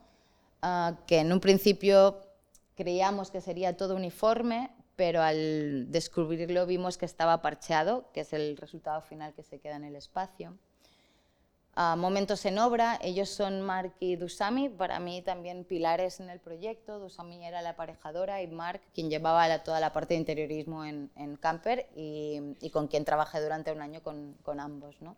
ah, 0.64 0.96
que 1.06 1.20
en 1.20 1.32
un 1.32 1.40
principio 1.40 2.22
creíamos 2.76 3.30
que 3.30 3.40
sería 3.40 3.78
todo 3.78 3.96
uniforme, 3.96 4.72
pero 4.96 5.22
al 5.22 5.92
descubrirlo 5.92 6.66
vimos 6.66 6.98
que 6.98 7.06
estaba 7.06 7.42
parcheado, 7.42 8.12
que 8.14 8.22
es 8.22 8.34
el 8.34 8.58
resultado 8.58 9.02
final 9.02 9.34
que 9.34 9.44
se 9.44 9.60
queda 9.60 9.76
en 9.76 9.84
el 9.86 9.96
espacio 9.96 10.58
momentos 11.76 12.46
en 12.46 12.58
obra. 12.58 12.98
Ellos 13.02 13.30
son 13.30 13.62
Mark 13.62 13.94
y 14.00 14.16
Dusami, 14.16 14.70
para 14.70 15.00
mí 15.00 15.22
también 15.22 15.66
pilares 15.66 16.20
en 16.20 16.30
el 16.30 16.40
proyecto. 16.40 17.00
Dusami 17.00 17.46
era 17.46 17.62
la 17.62 17.72
aparejadora 17.72 18.42
y 18.42 18.48
Mark 18.48 18.82
quien 18.94 19.10
llevaba 19.10 19.64
toda 19.64 19.80
la 19.80 19.92
parte 19.92 20.14
de 20.14 20.22
interiorismo 20.22 20.86
en, 20.86 21.38
Camper 21.40 21.88
y, 21.96 22.70
con 22.72 22.88
quien 22.88 23.04
trabajé 23.04 23.42
durante 23.42 23.72
un 23.72 23.82
año 23.82 24.02
con, 24.02 24.60
ambos. 24.60 25.02
¿no? 25.02 25.16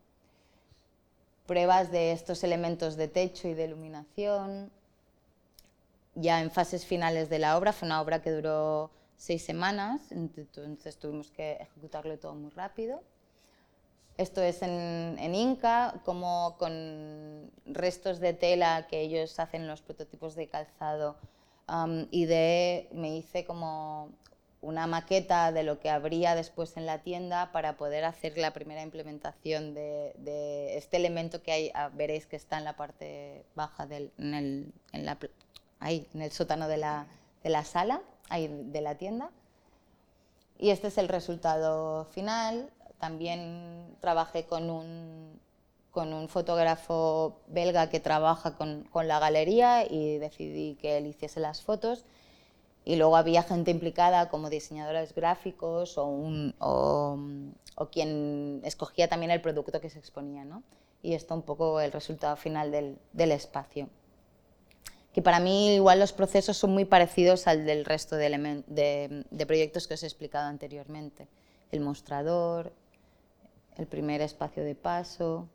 Pruebas 1.45 1.91
de 1.91 2.11
estos 2.11 2.43
elementos 2.43 2.95
de 2.95 3.07
techo 3.07 3.47
y 3.47 3.53
de 3.53 3.65
iluminación. 3.65 4.71
Ya 6.15 6.41
en 6.41 6.49
fases 6.49 6.83
finales 6.83 7.29
de 7.29 7.37
la 7.37 7.55
obra, 7.57 7.73
fue 7.73 7.85
una 7.85 8.01
obra 8.01 8.23
que 8.23 8.31
duró 8.31 8.89
seis 9.17 9.43
semanas, 9.43 10.11
entonces 10.11 10.97
tuvimos 10.97 11.31
que 11.31 11.53
ejecutarlo 11.53 12.17
todo 12.17 12.35
muy 12.35 12.51
rápido. 12.51 13.01
Esto 14.17 14.41
es 14.41 14.61
en, 14.63 15.35
Inca, 15.35 16.01
como 16.03 16.55
con 16.57 17.51
restos 17.65 18.19
de 18.19 18.33
tela 18.33 18.87
que 18.87 19.01
ellos 19.01 19.39
hacen 19.39 19.67
los 19.67 19.81
prototipos 19.81 20.35
de 20.35 20.47
calzado. 20.47 21.17
y 22.11 22.25
de, 22.25 22.89
me 22.93 23.15
hice 23.15 23.45
como 23.45 24.09
una 24.61 24.87
maqueta 24.87 25.51
de 25.51 25.63
lo 25.63 25.79
que 25.79 25.89
habría 25.89 26.33
después 26.33 26.77
en 26.77 26.85
la 26.85 26.99
tienda 27.03 27.51
para 27.51 27.77
poder 27.77 28.05
hacer 28.05 28.37
la 28.37 28.53
primera 28.53 28.81
implementación 28.81 29.73
de, 29.75 30.75
este 30.77 30.97
elemento 30.97 31.43
que 31.43 31.51
hay, 31.51 31.71
ah, 31.75 31.89
veréis 31.93 32.25
que 32.25 32.35
está 32.35 32.57
en 32.57 32.63
la 32.63 32.75
parte 32.75 33.45
baja 33.55 33.85
del, 33.85 34.11
en, 34.17 34.33
el, 34.33 34.73
en, 34.93 35.05
la, 35.05 35.17
ahí, 35.79 36.07
en 36.13 36.23
el 36.23 36.31
sótano 36.31 36.67
de 36.67 36.77
la, 36.77 37.07
de 37.43 37.49
la 37.49 37.63
sala, 37.63 38.01
ahí, 38.29 38.47
de 38.47 38.81
la 38.81 38.95
tienda. 38.95 39.31
Y 40.57 40.71
este 40.71 40.87
es 40.87 40.97
el 40.97 41.07
resultado 41.07 42.05
final. 42.05 42.69
También 42.99 43.95
trabajé 44.01 44.45
con 44.45 44.69
un, 44.69 45.39
con 45.91 46.13
un 46.13 46.29
fotógrafo 46.29 47.39
belga 47.47 47.89
que 47.89 47.99
trabaja 47.99 48.55
con, 48.55 48.83
con, 48.91 49.07
la 49.07 49.19
galería 49.19 49.85
y 49.89 50.17
decidí 50.17 50.75
que 50.75 50.97
él 50.97 51.07
hiciese 51.07 51.39
las 51.39 51.61
fotos. 51.61 52.05
Y 52.85 52.95
luego 52.95 53.17
había 53.17 53.43
gente 53.43 53.69
implicada 53.69 54.29
como 54.29 54.49
diseñadores 54.49 55.13
gráficos 55.13 55.97
o, 55.97 56.05
un, 56.05 56.55
o, 56.59 57.17
o, 57.75 57.85
quien 57.89 58.61
escogía 58.63 59.09
también 59.09 59.31
el 59.31 59.41
producto 59.41 59.81
que 59.81 59.89
se 59.89 59.99
exponía. 59.99 60.45
¿no? 60.45 60.63
Y 61.03 61.13
esto 61.13 61.35
un 61.35 61.41
poco 61.43 61.81
el 61.81 61.91
resultado 61.91 62.35
final 62.37 62.71
del, 62.71 62.97
del 63.13 63.31
espacio. 63.31 63.89
Que 65.17 65.23
para 65.23 65.39
mí 65.39 65.73
igual 65.73 65.99
los 65.99 66.13
procesos 66.13 66.57
son 66.57 66.75
muy 66.75 66.85
parecidos 66.85 67.47
al 67.47 67.65
del 67.65 67.85
resto 67.85 68.17
de, 68.17 68.63
de, 68.67 69.25
de 69.27 69.45
proyectos 69.47 69.87
que 69.87 69.95
os 69.95 70.03
he 70.03 70.05
explicado 70.05 70.47
anteriormente. 70.47 71.27
El 71.71 71.79
mostrador, 71.79 72.71
el 73.77 73.87
primer 73.87 74.21
espacio 74.21 74.63
de 74.63 74.75
paso, 74.75 75.49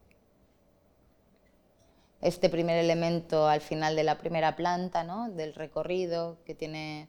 este 2.21 2.49
primer 2.49 2.77
elemento 2.77 3.47
al 3.47 3.61
final 3.61 3.95
de 3.95 4.03
la 4.03 4.19
primera 4.19 4.57
planta, 4.57 5.05
¿no? 5.05 5.31
del 5.31 5.55
recorrido, 5.55 6.39
que 6.45 6.57
tiene 6.57 7.07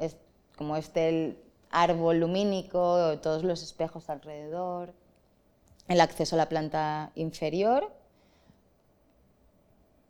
es 0.00 0.18
como 0.54 0.76
este 0.76 1.38
árbol 1.70 2.20
lumínico, 2.20 3.18
todos 3.22 3.42
los 3.42 3.62
espejos 3.62 4.10
alrededor, 4.10 4.92
el 5.88 6.02
acceso 6.02 6.36
a 6.36 6.40
la 6.40 6.50
planta 6.50 7.10
inferior 7.14 7.90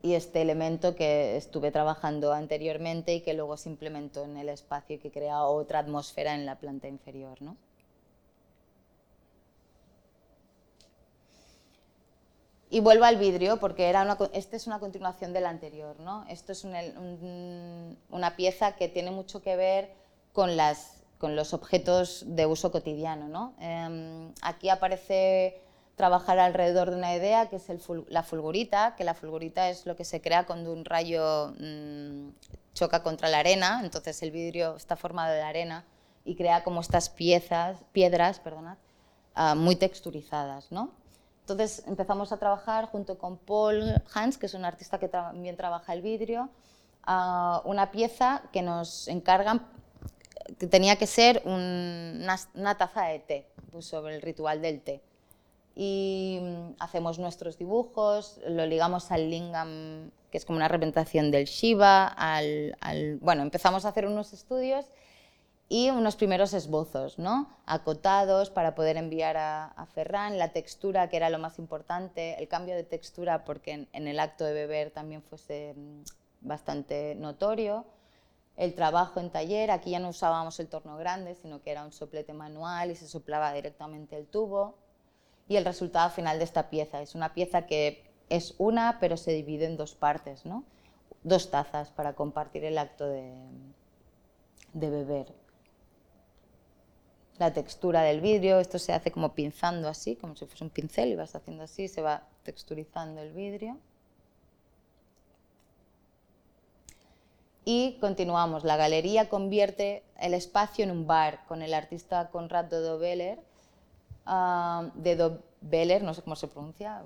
y 0.00 0.14
este 0.14 0.42
elemento 0.42 0.94
que 0.94 1.36
estuve 1.36 1.72
trabajando 1.72 2.32
anteriormente 2.32 3.14
y 3.14 3.20
que 3.20 3.34
luego 3.34 3.56
se 3.56 3.68
implementó 3.68 4.24
en 4.24 4.36
el 4.36 4.48
espacio 4.48 4.96
y 4.96 4.98
que 4.98 5.10
crea 5.10 5.42
otra 5.42 5.80
atmósfera 5.80 6.34
en 6.34 6.46
la 6.46 6.56
planta 6.56 6.86
inferior. 6.86 7.40
¿no? 7.42 7.56
Y 12.70 12.80
vuelvo 12.80 13.04
al 13.04 13.16
vidrio 13.16 13.58
porque 13.58 13.88
era 13.88 14.16
este 14.32 14.56
es 14.56 14.66
una 14.68 14.78
continuación 14.78 15.32
del 15.32 15.46
anterior. 15.46 15.98
¿no? 15.98 16.24
Esto 16.28 16.52
es 16.52 16.64
una 16.64 18.36
pieza 18.36 18.76
que 18.76 18.88
tiene 18.88 19.10
mucho 19.10 19.42
que 19.42 19.56
ver 19.56 19.94
con, 20.32 20.56
las, 20.56 21.02
con 21.18 21.34
los 21.34 21.54
objetos 21.54 22.22
de 22.24 22.46
uso 22.46 22.70
cotidiano. 22.70 23.26
¿no? 23.26 23.54
Em, 23.58 24.32
aquí 24.42 24.68
aparece 24.68 25.60
trabajar 25.98 26.38
alrededor 26.38 26.90
de 26.90 26.96
una 26.96 27.14
idea 27.14 27.50
que 27.50 27.56
es 27.56 27.66
la 28.08 28.22
fulgurita, 28.22 28.94
que 28.96 29.04
la 29.04 29.12
fulgurita 29.12 29.68
es 29.68 29.84
lo 29.84 29.96
que 29.96 30.04
se 30.06 30.22
crea 30.22 30.46
cuando 30.46 30.72
un 30.72 30.86
rayo 30.86 31.52
mm, 31.58 32.30
choca 32.72 33.02
contra 33.02 33.28
la 33.28 33.40
arena, 33.40 33.82
entonces 33.84 34.22
el 34.22 34.30
vidrio 34.30 34.76
está 34.76 34.96
formado 34.96 35.34
de 35.34 35.42
arena 35.42 35.84
y 36.24 36.36
crea 36.36 36.64
como 36.64 36.80
estas 36.80 37.10
piezas, 37.10 37.78
piedras 37.92 38.40
perdonad, 38.40 38.78
ah, 39.34 39.54
muy 39.54 39.76
texturizadas. 39.76 40.72
¿no? 40.72 40.92
Entonces 41.40 41.82
empezamos 41.86 42.30
a 42.32 42.36
trabajar 42.36 42.86
junto 42.86 43.18
con 43.18 43.36
Paul 43.36 44.02
Hans, 44.14 44.38
que 44.38 44.46
es 44.46 44.54
un 44.54 44.64
artista 44.64 44.98
que 44.98 45.08
también 45.08 45.56
trabaja 45.56 45.92
el 45.92 46.02
vidrio, 46.02 46.50
una 47.64 47.90
pieza 47.90 48.42
que 48.52 48.60
nos 48.60 49.08
encargan, 49.08 49.66
que 50.58 50.66
tenía 50.66 50.96
que 50.96 51.06
ser 51.06 51.42
una, 51.46 52.76
taza 52.76 53.04
de 53.04 53.18
té, 53.20 53.46
pues 53.72 53.86
sobre 53.86 54.16
el 54.16 54.22
ritual 54.22 54.60
del 54.60 54.82
té. 54.82 55.00
Y 55.80 56.40
mm, 56.42 56.74
hacemos 56.80 57.20
nuestros 57.20 57.56
dibujos, 57.56 58.40
lo 58.48 58.66
ligamos 58.66 59.12
al 59.12 59.30
lingam, 59.30 60.10
que 60.32 60.38
es 60.38 60.44
como 60.44 60.56
una 60.56 60.66
representación 60.66 61.30
del 61.30 61.44
Shiva, 61.44 62.08
al, 62.08 62.74
bueno, 63.20 63.42
empezamos 63.42 63.84
a 63.84 63.90
hacer 63.90 64.04
unos 64.04 64.32
estudios 64.32 64.86
y 65.68 65.90
unos 65.90 66.16
primeros 66.16 66.52
esbozos, 66.52 67.20
¿no? 67.20 67.48
acotados 67.64 68.50
para 68.50 68.74
poder 68.74 68.96
enviar 68.96 69.36
a, 69.36 69.86
Ferran, 69.94 70.36
la 70.36 70.52
textura 70.52 71.08
que 71.08 71.16
era 71.16 71.30
lo 71.30 71.38
más 71.38 71.60
importante, 71.60 72.34
el 72.40 72.48
cambio 72.48 72.74
de 72.74 72.82
textura 72.82 73.44
porque 73.44 73.86
en, 73.92 74.08
el 74.08 74.18
acto 74.18 74.44
de 74.44 74.54
beber 74.54 74.90
también 74.90 75.22
fuese 75.22 75.74
mm, 75.76 76.02
bastante 76.40 77.14
notorio, 77.14 77.84
el 78.56 78.74
trabajo 78.74 79.20
en 79.20 79.30
taller, 79.30 79.70
aquí 79.70 79.90
ya 79.90 80.00
no 80.00 80.08
usábamos 80.08 80.58
el 80.58 80.66
torno 80.66 80.96
grande, 80.96 81.36
sino 81.36 81.62
que 81.62 81.70
era 81.70 81.84
un 81.84 81.92
soplete 81.92 82.32
manual 82.32 82.90
y 82.90 82.96
se 82.96 83.06
soplaba 83.06 83.52
directamente 83.52 84.16
el 84.16 84.26
tubo, 84.26 84.74
y 85.48 85.56
el 85.56 85.64
resultado 85.64 86.10
final 86.10 86.38
de 86.38 86.44
esta 86.44 86.70
pieza, 86.70 87.00
es 87.02 87.14
una 87.14 87.34
pieza 87.34 87.66
que 87.66 88.04
es 88.28 88.54
una 88.58 88.98
pero 89.00 89.16
se 89.16 89.32
divide 89.32 89.64
en 89.64 89.76
dos 89.76 89.94
partes, 89.94 90.44
¿no? 90.44 90.64
dos 91.22 91.50
tazas 91.50 91.90
para 91.90 92.14
compartir 92.14 92.64
el 92.64 92.78
acto 92.78 93.06
de, 93.06 93.34
beber 94.72 95.34
la 97.38 97.52
textura 97.52 98.02
del 98.02 98.20
vidrio, 98.20 98.58
esto 98.58 98.80
se 98.80 98.92
hace 98.92 99.12
como 99.12 99.34
pinzando 99.34 99.88
así, 99.88 100.16
como 100.16 100.34
si 100.34 100.44
fuese 100.46 100.64
un 100.64 100.70
pincel 100.70 101.10
y 101.10 101.14
vas 101.14 101.36
haciendo 101.36 101.62
así, 101.62 101.86
se 101.86 102.02
va 102.02 102.26
texturizando 102.42 103.20
el 103.20 103.32
vidrio. 103.32 103.78
Y 107.64 107.96
continuamos, 108.00 108.64
la 108.64 108.76
galería 108.76 109.28
convierte 109.28 110.02
el 110.18 110.34
espacio 110.34 110.82
en 110.82 110.90
un 110.90 111.06
bar 111.06 111.44
con 111.46 111.62
el 111.62 111.74
artista 111.74 112.28
Conrad 112.30 112.64
Dodobeller, 112.64 113.38
uh, 114.28 114.90
de 114.94 115.16
Dodobeller, 115.16 116.02
no 116.02 116.14
sé 116.14 116.22
cómo 116.22 116.36
se 116.36 116.46
pronuncia, 116.48 117.02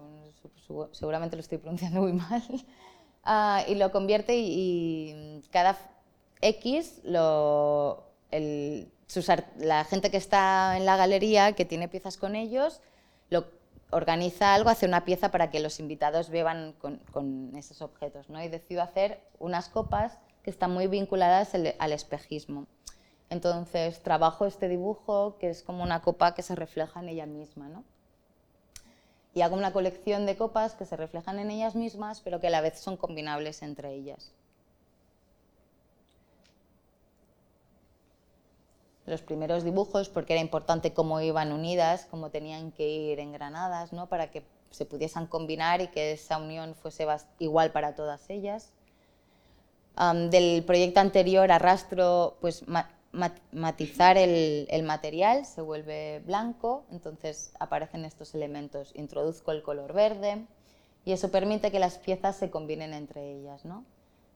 seguramente 0.93 1.37
lo 1.37 1.41
estoy 1.41 1.59
pronunciando 1.59 2.03
muy 2.03 2.13
mal, 2.13 2.43
ah, 3.25 3.63
y 3.67 3.77
lo 3.77 3.91
convierte 3.93 4.37
y 4.37 5.43
cada 5.51 5.79
X 6.41 7.01
lo 7.05 8.13
la 9.59 9.85
gente 9.85 10.11
que 10.11 10.17
está 10.17 10.77
en 10.77 10.87
la 10.87 10.97
galería, 10.97 11.53
que 11.53 11.65
tiene 11.65 11.89
piezas 11.89 12.17
con 12.17 12.35
ellos, 12.35 12.81
lo, 13.29 13.45
organiza 13.91 14.55
algo, 14.55 14.71
hace 14.71 14.87
una 14.87 15.05
pieza 15.05 15.31
para 15.31 15.51
que 15.51 15.61
los 15.61 15.79
invitados 15.79 16.31
beban 16.31 16.75
con, 16.81 17.53
esos 17.57 17.83
objetos. 17.83 18.29
¿no? 18.31 18.43
Y 18.43 18.49
decido 18.49 18.83
hacer 18.83 19.21
unas 19.39 19.69
copas 19.69 20.19
que 20.43 20.51
están 20.51 20.73
muy 20.73 20.87
vinculadas 20.87 21.55
al 21.55 21.93
espejismo. 21.93 22.67
Entonces 23.33 24.03
trabajo 24.03 24.45
este 24.45 24.69
dibujo 24.69 25.39
que 25.39 25.49
es 25.49 25.63
como 25.63 25.83
una 25.83 26.03
copa 26.03 26.35
que 26.35 26.43
se 26.43 26.55
refleja 26.55 27.01
en 27.01 27.09
ella 27.09 27.25
misma. 27.25 27.67
¿no? 27.71 27.83
Y 29.33 29.41
hago 29.41 29.57
una 29.57 29.73
colección 29.73 30.27
de 30.27 30.37
copas 30.37 30.75
que 30.75 30.85
se 30.85 30.99
reflejan 30.99 31.39
en 31.39 31.51
ellas 31.51 31.75
mismas, 31.75 32.21
pero 32.21 32.41
que 32.41 32.49
a 32.49 32.51
la 32.51 32.61
vez 32.61 32.79
son 32.79 32.99
combinables 32.99 33.63
entre 33.63 33.95
ellas. 33.95 34.33
Los 39.07 39.23
primeros 39.23 39.65
dibujos, 39.65 40.11
porque 40.11 40.35
era 40.35 40.43
importante 40.43 40.93
cómo 40.93 41.19
iban 41.23 41.53
unidas, 41.53 42.07
cómo 42.11 42.29
tenían 42.29 42.71
que 42.71 42.87
ir 42.87 43.19
engranadas, 43.19 43.95
¿no? 43.95 44.11
para 44.11 44.31
que 44.31 44.45
se 44.71 44.85
pudiesen 44.85 45.27
combinar 45.27 45.81
y 45.81 45.89
que 45.89 46.13
esa 46.13 46.37
unión 46.37 46.75
fuese 46.75 47.07
igual 47.39 47.73
para 47.73 47.95
todas 47.95 48.29
ellas. 48.29 48.75
del 50.31 50.65
proyecto 50.67 51.01
anterior 51.01 51.51
arrastro 51.51 52.37
pues, 52.43 52.63
matizar 53.13 54.17
el, 54.17 54.83
material, 54.85 55.45
se 55.45 55.61
vuelve 55.61 56.21
blanco, 56.21 56.85
entonces 56.91 57.53
aparecen 57.61 58.05
estos 58.05 58.35
elementos. 58.35 58.93
Introduzco 58.95 59.53
el 59.53 59.63
color 59.63 59.93
verde 59.93 60.47
y 61.05 61.13
eso 61.13 61.31
permite 61.31 61.71
que 61.71 61.79
las 61.79 61.99
piezas 61.99 62.37
se 62.37 62.51
combinen 62.51 62.95
entre 62.95 63.33
ellas. 63.33 63.65
¿no? 63.65 63.85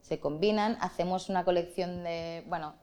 Se 0.03 0.21
combinan, 0.21 0.77
hacemos 0.81 1.29
una 1.29 1.45
colección 1.45 2.05
de... 2.05 2.45
Bueno, 2.49 2.75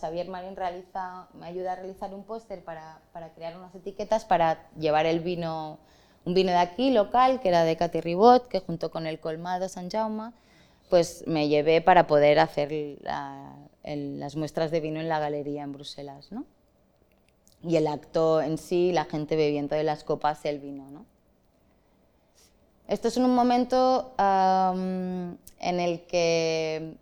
Xavier 0.00 0.28
Marín 0.28 0.56
realiza, 0.56 1.28
me 1.34 1.46
ayuda 1.46 1.72
a 1.72 1.76
realizar 1.76 2.14
un 2.14 2.24
póster 2.24 2.64
para, 2.64 3.00
crear 3.34 3.56
unas 3.56 3.74
etiquetas 3.74 4.24
para 4.24 4.68
llevar 4.78 5.06
el 5.06 5.20
vino, 5.20 5.78
un 6.24 6.34
vino 6.34 6.50
de 6.50 6.58
aquí, 6.58 6.90
local, 6.90 7.40
que 7.40 7.50
era 7.50 7.64
de 7.64 7.76
Cathy 7.76 8.00
Ribot, 8.00 8.48
que 8.48 8.60
junto 8.60 8.90
con 8.90 9.06
el 9.06 9.20
colmado 9.20 9.68
San 9.68 9.90
Jaume, 9.90 10.32
pues 10.88 11.24
me 11.26 11.48
llevé 11.48 11.82
para 11.82 12.06
poder 12.06 12.38
hacer 12.40 12.72
las 13.82 14.36
muestras 14.36 14.70
de 14.70 14.80
vino 14.80 15.00
en 15.00 15.08
la 15.08 15.18
galería 15.18 15.62
en 15.62 15.72
Bruselas, 15.72 16.30
¿no? 16.30 16.44
Y 17.62 17.76
el 17.76 17.86
acto 17.86 18.40
en 18.40 18.58
sí, 18.58 18.92
la 18.92 19.04
gente 19.04 19.36
bebiendo 19.36 19.76
de 19.76 19.84
las 19.84 20.04
copas 20.04 20.44
el 20.44 20.60
vino, 20.60 20.90
¿no? 20.90 21.06
Esto 22.88 23.08
es 23.08 23.16
un 23.16 23.32
momento 23.34 24.14
en 24.18 25.80
el 25.80 26.00
que 26.06 26.96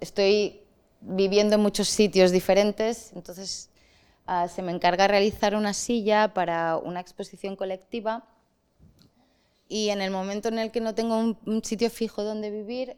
estoy 0.00 0.60
viviendo 1.00 1.54
en 1.54 1.62
muchos 1.62 1.88
sitios 1.88 2.32
diferentes, 2.32 3.12
entonces 3.14 3.70
ah, 4.26 4.48
se 4.48 4.60
me 4.60 4.72
encarga 4.72 5.08
realizar 5.08 5.54
una 5.54 5.72
silla 5.72 6.34
para 6.34 6.76
una 6.76 7.00
exposición 7.00 7.56
colectiva 7.56 8.26
y 9.68 9.88
en 9.88 10.00
el 10.00 10.10
momento 10.10 10.48
en 10.48 10.58
el 10.58 10.70
que 10.70 10.80
no 10.80 10.94
tengo 10.94 11.16
un, 11.16 11.64
sitio 11.64 11.90
fijo 11.90 12.22
donde 12.22 12.50
vivir, 12.50 12.96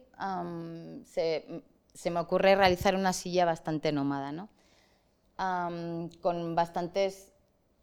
se, 1.04 1.62
me 2.10 2.20
ocurre 2.20 2.54
realizar 2.54 2.94
una 2.94 3.12
silla 3.12 3.44
bastante 3.44 3.92
nómada, 3.92 4.32
¿no? 4.32 4.48
con 6.20 6.56
bastantes 6.56 7.32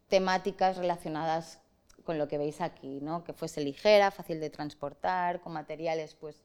temáticas 0.10 0.76
relacionadas 0.76 1.62
con 2.04 2.18
lo 2.18 2.28
que 2.28 2.38
veis 2.38 2.60
aquí, 2.60 3.00
¿no? 3.02 3.24
que 3.24 3.32
fuese 3.32 3.62
ligera, 3.62 4.12
fácil 4.12 4.42
de 4.42 4.50
transportar, 4.50 5.40
con 5.40 5.54
materiales 5.54 6.16
pues, 6.16 6.42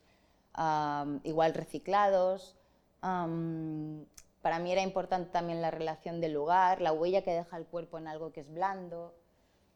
igual 1.25 1.55
reciclados. 1.55 2.57
para 3.01 4.59
mí 4.61 4.73
era 4.73 4.83
importante 4.83 5.31
también 5.31 5.61
la 5.61 5.71
relación 5.71 6.21
del 6.21 6.33
lugar, 6.33 6.81
la 6.81 6.93
huella 6.93 7.23
que 7.23 7.33
deja 7.33 7.57
el 7.57 7.67
cuerpo 7.67 7.99
en 7.99 8.07
algo 8.07 8.33
que 8.33 8.41
es 8.41 8.53
blando, 8.53 9.15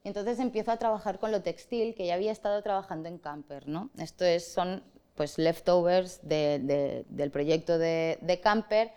entonces 0.05 0.39
empiezo 0.39 0.71
a 0.71 0.77
trabajar 0.77 1.19
con 1.19 1.33
lo 1.33 1.43
textil, 1.43 1.95
que 1.95 2.07
ya 2.07 2.15
había 2.15 2.31
estado 2.31 2.63
trabajando 2.63 3.09
en 3.09 3.19
Camper. 3.19 3.67
¿no? 3.67 3.91
Esto 3.97 4.25
es, 4.27 4.53
son 4.53 4.85
pues, 5.15 5.39
leftovers 5.39 6.21
del 6.23 7.31
proyecto 7.33 7.79
de, 7.79 8.41
Camper, 8.43 8.93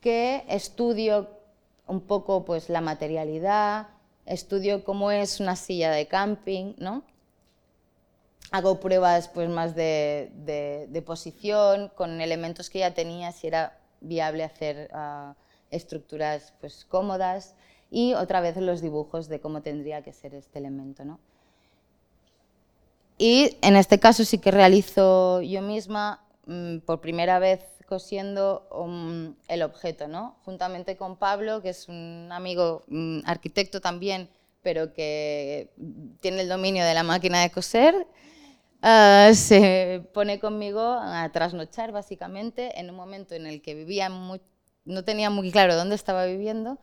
que 0.00 0.44
estudio 0.48 1.28
un 1.86 2.00
poco 2.00 2.44
pues, 2.44 2.68
la 2.68 2.80
materialidad, 2.80 3.88
estudio 4.26 4.84
cómo 4.84 5.10
es 5.10 5.40
una 5.40 5.56
silla 5.56 5.90
de 5.90 6.06
camping, 6.06 6.74
¿no? 6.78 7.04
hago 8.50 8.80
pruebas 8.80 9.28
pues, 9.28 9.48
más 9.48 9.74
de, 9.74 11.02
posición, 11.06 11.90
con 11.94 12.20
elementos 12.20 12.70
que 12.70 12.80
ya 12.80 12.94
tenía, 12.94 13.32
si 13.32 13.46
era 13.46 13.78
viable 14.00 14.44
hacer 14.44 14.90
ah, 14.92 15.34
estructuras 15.70 16.52
pues, 16.60 16.84
cómodas 16.84 17.54
y 17.90 18.14
otra 18.14 18.40
vez 18.40 18.56
los 18.56 18.80
dibujos 18.80 19.28
de 19.28 19.40
cómo 19.40 19.62
tendría 19.62 20.02
que 20.02 20.12
ser 20.12 20.34
este 20.34 20.58
elemento. 20.58 21.04
¿no? 21.04 21.20
Y 23.20 23.58
en 23.60 23.76
este 23.76 24.00
caso 24.00 24.24
sí 24.24 24.38
que 24.38 24.50
realizo 24.50 25.42
yo 25.42 25.60
misma 25.60 26.24
mm, 26.46 26.78
por 26.78 27.02
primera 27.02 27.38
vez 27.38 27.60
cosiendo 27.86 28.66
um, 28.72 29.34
el 29.46 29.62
objeto, 29.62 30.08
¿no? 30.08 30.38
juntamente 30.46 30.96
con 30.96 31.18
Pablo, 31.18 31.60
que 31.60 31.68
es 31.68 31.86
un 31.88 32.30
amigo 32.32 32.82
mm, 32.88 33.18
arquitecto 33.26 33.82
también, 33.82 34.30
pero 34.62 34.94
que 34.94 35.70
tiene 36.20 36.40
el 36.40 36.48
dominio 36.48 36.82
de 36.82 36.94
la 36.94 37.02
máquina 37.02 37.42
de 37.42 37.50
coser. 37.50 38.06
Ah, 38.80 39.32
se 39.34 40.02
pone 40.14 40.40
conmigo 40.40 40.80
a 40.80 41.28
trasnochar 41.30 41.92
básicamente 41.92 42.80
en 42.80 42.88
un 42.88 42.96
momento 42.96 43.34
en 43.34 43.46
el 43.46 43.60
que 43.60 43.74
vivía 43.74 44.08
no 44.08 45.04
tenía 45.04 45.28
muy 45.28 45.52
claro 45.52 45.76
dónde 45.76 45.94
estaba 45.94 46.24
viviendo 46.24 46.78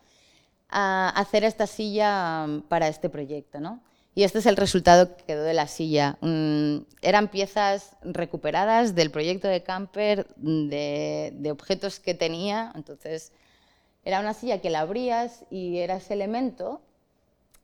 a 0.70 1.10
hacer 1.10 1.44
esta 1.44 1.66
silla 1.66 2.46
mm, 2.46 2.62
para 2.70 2.90
este 2.90 3.10
proyecto. 3.10 3.60
¿no? 3.60 3.82
Y 4.18 4.24
este 4.24 4.39
es 4.39 4.47
el 4.47 4.57
resultado 4.57 5.15
que 5.15 5.26
quedó 5.26 5.43
de 5.43 5.53
la 5.53 5.68
silla. 5.68 6.18
Mm, 6.22 6.78
eran 7.03 7.28
piezas 7.28 7.91
recuperadas 8.01 8.95
del 8.95 9.11
proyecto 9.11 9.47
de 9.47 9.61
Camper, 9.61 10.26
de, 10.38 11.34
de, 11.36 11.51
objetos 11.51 11.99
que 11.99 12.15
tenía. 12.15 12.72
Entonces, 12.74 13.32
era 14.03 14.20
una 14.20 14.34
silla 14.34 14.59
que 14.59 14.72
la 14.72 14.80
abrías 14.80 15.45
y 15.51 15.78
era 15.78 15.97
ese 15.97 16.15
elemento, 16.15 16.82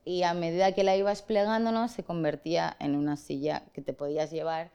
y 0.05 0.21
a 0.21 0.35
medida 0.35 0.73
que 0.73 0.83
la 0.83 0.95
ibas 0.95 1.23
plegándonos, 1.23 1.89
se 1.89 2.03
convertía 2.03 2.77
en 2.79 2.95
una 2.95 3.17
silla 3.17 3.63
que 3.73 3.81
te 3.81 3.93
podías 3.93 4.29
llevar. 4.29 4.69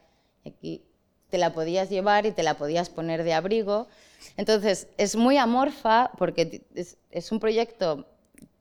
Aquí 0.45 0.83
te 1.31 1.39
la 1.39 1.53
podías 1.53 1.91
llevar 1.91 2.27
y 2.27 2.33
te 2.33 2.43
la 2.43 2.55
podías 2.55 2.91
poner 2.91 3.23
de 3.23 3.35
abrigo. 3.35 3.87
Entonces, 4.37 4.89
es 4.97 5.15
muy 5.15 5.37
amorfa 5.37 6.11
porque 6.19 6.61
es 6.75 7.31
un 7.31 7.39
proyecto 7.39 8.05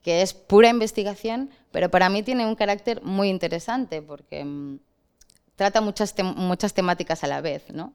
que 0.08 0.22
es 0.22 0.34
pura 0.34 0.70
investigación, 0.70 1.50
pero 1.70 1.92
para 1.92 2.08
mí 2.08 2.24
tiene 2.24 2.46
un 2.46 2.56
carácter 2.56 3.04
muy 3.04 3.28
interesante 3.28 4.02
porque 4.02 4.46
mm, 4.46 4.80
trata 5.58 5.82
muchas, 5.82 6.16
muchas 6.24 6.74
temáticas 6.74 7.26
a 7.26 7.28
la 7.28 7.42
vez. 7.42 7.66
¿no? 7.74 7.92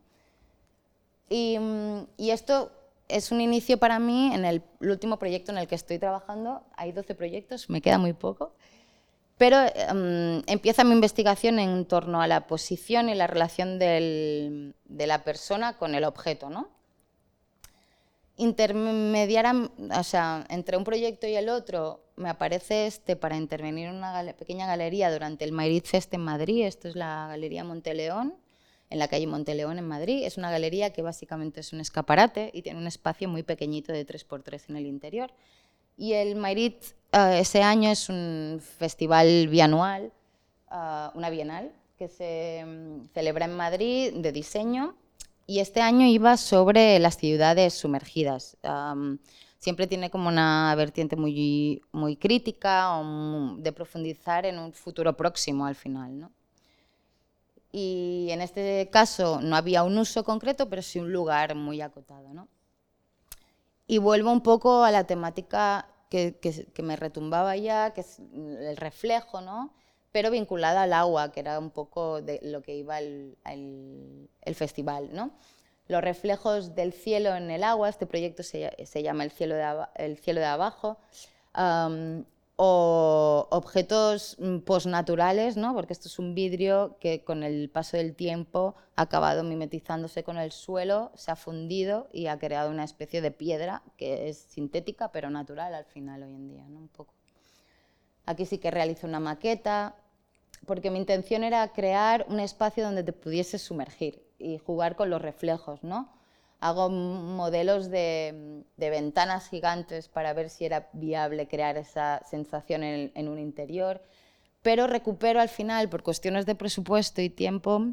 Y, 1.30 1.58
mm, 1.58 2.08
y, 2.18 2.28
esto 2.28 2.70
es 3.08 3.32
un 3.32 3.40
inicio 3.40 3.78
para 3.78 3.98
mí 3.98 4.30
en 4.34 4.44
el, 4.44 4.62
último 4.80 5.18
proyecto 5.18 5.52
en 5.52 5.56
el 5.56 5.66
que 5.66 5.74
estoy 5.74 5.98
trabajando. 5.98 6.62
Hay 6.76 6.92
12 6.92 7.14
proyectos, 7.14 7.70
me 7.70 7.80
queda 7.80 7.96
muy 7.96 8.12
poco. 8.12 8.52
Pero 9.38 9.56
mm, 9.62 10.40
empieza 10.48 10.84
mi 10.84 10.92
investigación 10.92 11.58
en 11.58 11.86
torno 11.86 12.20
a 12.20 12.26
la 12.26 12.46
posición 12.46 13.08
y 13.08 13.14
la 13.14 13.26
relación 13.26 13.78
de 13.78 14.74
la 14.84 15.24
persona 15.24 15.78
con 15.78 15.94
el 15.94 16.04
objeto. 16.04 16.50
¿no? 16.50 16.68
Intermediar, 18.36 19.54
o 19.54 20.02
sea, 20.02 20.46
entre 20.48 20.76
un 20.76 20.84
proyecto 20.84 21.26
y 21.26 21.34
el 21.34 21.48
otro, 21.48 22.00
me 22.16 22.28
aparece 22.28 22.86
este 22.86 23.16
para 23.16 23.36
intervenir 23.36 23.88
en 23.88 23.96
una 23.96 24.24
pequeña 24.38 24.66
galería 24.66 25.12
durante 25.12 25.44
el 25.44 25.52
Madrid 25.52 25.82
Fest 25.84 26.12
en 26.14 26.22
Madrid. 26.22 26.66
Esto 26.66 26.88
es 26.88 26.96
la 26.96 27.26
Galería 27.28 27.64
Monteleón, 27.64 28.34
en 28.90 28.98
la 28.98 29.08
calle 29.08 29.26
Monteleón 29.26 29.78
en 29.78 29.86
Madrid. 29.86 30.24
Es 30.24 30.36
una 30.36 30.50
galería 30.50 30.92
que 30.92 31.02
básicamente 31.02 31.60
es 31.60 31.72
un 31.72 31.80
escaparate 31.80 32.50
y 32.52 32.62
tiene 32.62 32.78
un 32.78 32.86
espacio 32.86 33.28
muy 33.28 33.42
pequeñito 33.42 33.92
de 33.92 34.06
3x3 34.06 34.62
en 34.68 34.76
el 34.76 34.86
interior. 34.86 35.32
Y 35.96 36.12
el 36.14 36.36
Madrid 36.36 36.74
eh, 37.12 37.38
ese 37.40 37.62
año 37.62 37.90
es 37.90 38.08
un 38.08 38.60
festival 38.60 39.48
bianual, 39.48 40.12
eh, 40.70 41.08
una 41.14 41.30
bienal, 41.30 41.72
que 41.96 42.08
se 42.08 42.64
mm, 42.64 43.08
celebra 43.14 43.44
en 43.44 43.56
Madrid 43.56 44.12
de 44.14 44.32
diseño 44.32 44.96
y 45.46 45.60
este 45.60 45.80
año 45.80 46.06
iba 46.06 46.36
sobre 46.36 46.98
las 46.98 47.16
ciudades 47.16 47.74
sumergidas. 47.74 48.56
siempre 49.58 49.86
tiene 49.86 50.10
como 50.10 50.28
una 50.28 50.74
vertiente 50.74 51.16
muy, 51.16 51.82
muy 51.92 52.16
crítica 52.16 53.00
de 53.58 53.72
profundizar 53.72 54.44
en 54.46 54.58
un 54.58 54.72
futuro 54.72 55.16
próximo 55.16 55.66
al 55.66 55.74
final. 55.74 56.18
¿no? 56.18 56.32
Y 57.70 58.28
en 58.30 58.40
este 58.40 58.88
caso 58.90 59.40
no 59.40 59.56
había 59.56 59.82
un 59.82 59.96
uso 59.98 60.24
concreto, 60.24 60.68
pero 60.68 60.82
sí 60.82 60.98
un 60.98 61.12
lugar 61.12 61.54
muy 61.54 61.80
acotado. 61.80 62.32
¿no? 62.34 62.48
Y 63.86 63.98
vuelvo 63.98 64.32
un 64.32 64.42
poco 64.42 64.84
a 64.84 64.90
la 64.90 65.04
temática 65.04 65.88
que, 66.08 66.38
que, 66.40 66.82
me 66.82 66.96
retumbaba 66.96 67.56
ya, 67.56 67.94
que 67.94 68.02
es 68.02 68.18
el 68.18 68.76
reflejo, 68.76 69.40
¿no? 69.40 69.72
Pero 70.12 70.30
vinculada 70.30 70.82
al 70.82 70.92
agua, 70.92 71.32
que 71.32 71.40
era 71.40 71.58
un 71.58 71.70
poco 71.70 72.20
de 72.22 72.38
lo 72.42 72.62
que 72.62 72.76
iba 72.76 72.98
el, 73.00 73.36
festival. 74.54 75.10
¿no? 75.12 75.32
los 75.88 76.02
reflejos 76.02 76.74
del 76.74 76.92
cielo 76.92 77.34
en 77.34 77.50
el 77.50 77.64
agua, 77.64 77.88
este 77.88 78.06
proyecto 78.06 78.42
se, 78.42 79.02
llama 79.02 79.24
El 79.24 79.30
cielo 79.30 79.54
de, 79.54 80.44
abajo, 80.44 80.98
o 82.56 83.48
objetos 83.50 84.36
mm, 84.38 84.58
postnaturales, 84.58 85.56
¿no? 85.56 85.74
porque 85.74 85.92
esto 85.92 86.08
es 86.08 86.18
un 86.18 86.34
vidrio 86.34 86.96
que 87.00 87.24
con 87.24 87.42
el 87.42 87.70
paso 87.70 87.96
del 87.96 88.14
tiempo 88.14 88.74
ha 88.94 89.02
acabado 89.02 89.42
mimetizándose 89.42 90.22
con 90.22 90.36
el 90.36 90.52
suelo, 90.52 91.10
se 91.14 91.30
ha 91.30 91.36
fundido 91.36 92.08
y 92.12 92.26
ha 92.26 92.38
creado 92.38 92.70
una 92.70 92.84
especie 92.84 93.20
de 93.20 93.30
piedra 93.30 93.82
que 93.96 94.28
es 94.28 94.38
sintética 94.38 95.10
pero 95.10 95.30
natural 95.30 95.74
al 95.74 95.86
final 95.86 96.22
hoy 96.22 96.34
en 96.34 96.48
día. 96.48 96.64
¿no? 96.68 96.78
Un 96.78 96.88
poco. 96.88 97.14
Aquí 98.26 98.46
sí 98.46 98.58
que 98.58 98.70
realizo 98.70 99.06
una 99.06 99.18
maqueta, 99.18 99.96
porque 100.66 100.90
mi 100.90 100.98
intención 100.98 101.44
era 101.44 101.66
crear 101.72 102.26
un 102.28 102.40
espacio 102.40 102.84
donde 102.84 103.02
te 103.02 103.12
pudieses 103.12 103.62
sumergir 103.62 104.22
y 104.38 104.58
jugar 104.58 104.96
con 104.96 105.10
los 105.10 105.22
reflejos, 105.22 105.82
¿no? 105.82 106.08
hago 106.62 106.88
modelos 106.90 107.90
de, 107.90 108.64
ventanas 108.76 109.48
gigantes 109.48 110.08
para 110.08 110.32
ver 110.32 110.48
si 110.48 110.64
era 110.64 110.88
viable 110.92 111.48
crear 111.48 111.76
esa 111.76 112.22
sensación 112.24 112.84
en, 112.84 113.28
un 113.28 113.40
interior, 113.40 114.00
pero 114.62 114.86
recupero 114.86 115.40
al 115.40 115.48
final, 115.48 115.88
por 115.88 116.04
cuestiones 116.04 116.46
de 116.46 116.54
presupuesto 116.54 117.20
y 117.20 117.28
tiempo, 117.28 117.88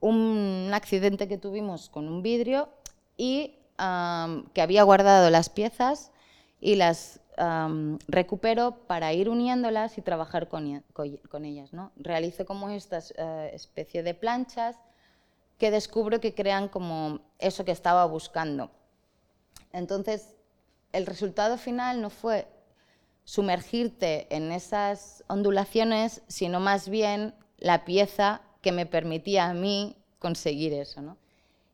un 0.00 0.70
accidente 0.74 1.28
que 1.28 1.38
tuvimos 1.38 1.88
con 1.88 2.08
un 2.08 2.20
vidrio 2.20 2.68
y 3.16 3.54
que 4.52 4.60
había 4.60 4.82
guardado 4.82 5.30
las 5.30 5.48
piezas 5.48 6.10
y 6.60 6.74
las 6.74 7.20
recupero 8.08 8.86
para 8.86 9.12
ir 9.12 9.28
uniéndolas 9.28 9.96
y 9.98 10.02
trabajar 10.02 10.48
con, 10.48 10.66
ellas. 10.66 11.72
¿no? 11.72 11.92
Realizo 11.96 12.44
como 12.44 12.68
esta 12.70 12.98
eh, 13.16 13.50
especie 13.54 14.02
de 14.02 14.14
planchas 14.14 14.76
que 15.58 15.70
descubro 15.70 16.20
que 16.20 16.34
crean 16.34 16.68
como 16.68 17.20
eso 17.38 17.64
que 17.64 17.72
estaba 17.72 18.04
buscando. 18.06 18.70
Entonces, 19.72 20.34
el 20.92 21.06
resultado 21.06 21.56
final 21.56 22.00
no 22.00 22.10
fue 22.10 22.48
sumergirte 23.24 24.26
en 24.34 24.52
esas 24.52 25.22
ondulaciones, 25.28 26.22
sino 26.26 26.60
más 26.60 26.88
bien 26.88 27.34
la 27.58 27.84
pieza 27.84 28.42
que 28.60 28.72
me 28.72 28.86
permitía 28.86 29.46
a 29.46 29.54
mí 29.54 29.96
conseguir 30.18 30.72
eso. 30.72 31.16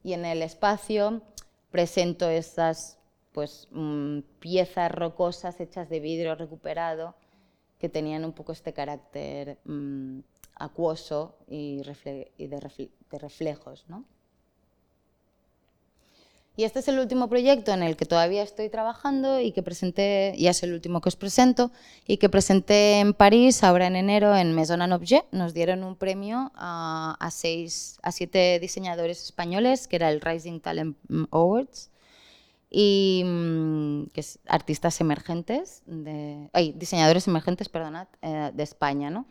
Y 0.03 0.13
en 0.13 0.25
el 0.25 0.43
espacio 0.43 1.23
presento 1.71 2.29
esas 2.29 2.96
pues, 3.37 3.69
mm, 3.71 4.21
piezas 4.41 4.91
rocosas 4.91 5.61
hechas 5.61 5.91
de 5.91 6.01
vidrio 6.01 6.35
recuperado 6.37 7.15
que 7.79 7.91
tenían 7.91 8.25
un 8.25 8.33
poco 8.33 8.53
este 8.53 8.73
carácter 8.73 9.59
mm, 9.67 10.21
acuoso 10.55 11.37
y, 11.47 11.83
de, 11.83 12.61
reflejos. 13.11 13.85
¿no? 13.89 14.07
Y 16.57 16.65
este 16.65 16.79
es 16.79 16.89
el 16.89 16.99
último 16.99 17.29
proyecto 17.29 17.75
en 17.75 17.83
el 17.83 17.99
que 17.99 18.07
todavía 18.07 18.43
estoy 18.43 18.71
trabajando 18.71 19.39
y 19.39 19.53
que 19.53 19.63
presenté, 19.63 20.35
ya 20.39 20.53
es 20.53 20.63
el 20.63 20.73
último 20.73 21.03
que 21.03 21.11
os 21.11 21.17
presento, 21.17 21.71
y 22.07 22.17
que 22.17 22.31
presenté 22.31 23.01
en 23.01 23.13
París 23.13 23.63
ahora 23.63 23.87
en 23.87 23.97
enero 23.97 24.35
en 24.35 24.55
Maison 24.55 24.81
en 24.81 24.95
Objet. 24.95 25.27
Nos 25.31 25.53
dieron 25.53 25.85
un 25.85 25.97
premio 25.97 26.53
a, 26.55 27.29
seis, 27.31 27.99
a 28.03 28.13
siete 28.13 28.59
diseñadores 28.61 29.23
españoles, 29.23 29.89
que 29.89 29.97
era 29.97 30.09
el 30.09 30.23
Rising 30.23 30.61
Talent 30.61 30.97
Awards, 31.33 31.91
y 32.71 33.23
mm, 33.25 34.07
que 34.13 34.21
es 34.21 34.39
artistas 34.49 35.01
emergentes, 35.01 35.83
de, 35.87 36.51
diseñadores 36.75 37.29
emergentes, 37.29 37.69
perdonad, 37.69 38.09
eh, 38.23 38.51
de 38.55 38.63
España, 38.63 39.11
¿no? 39.11 39.27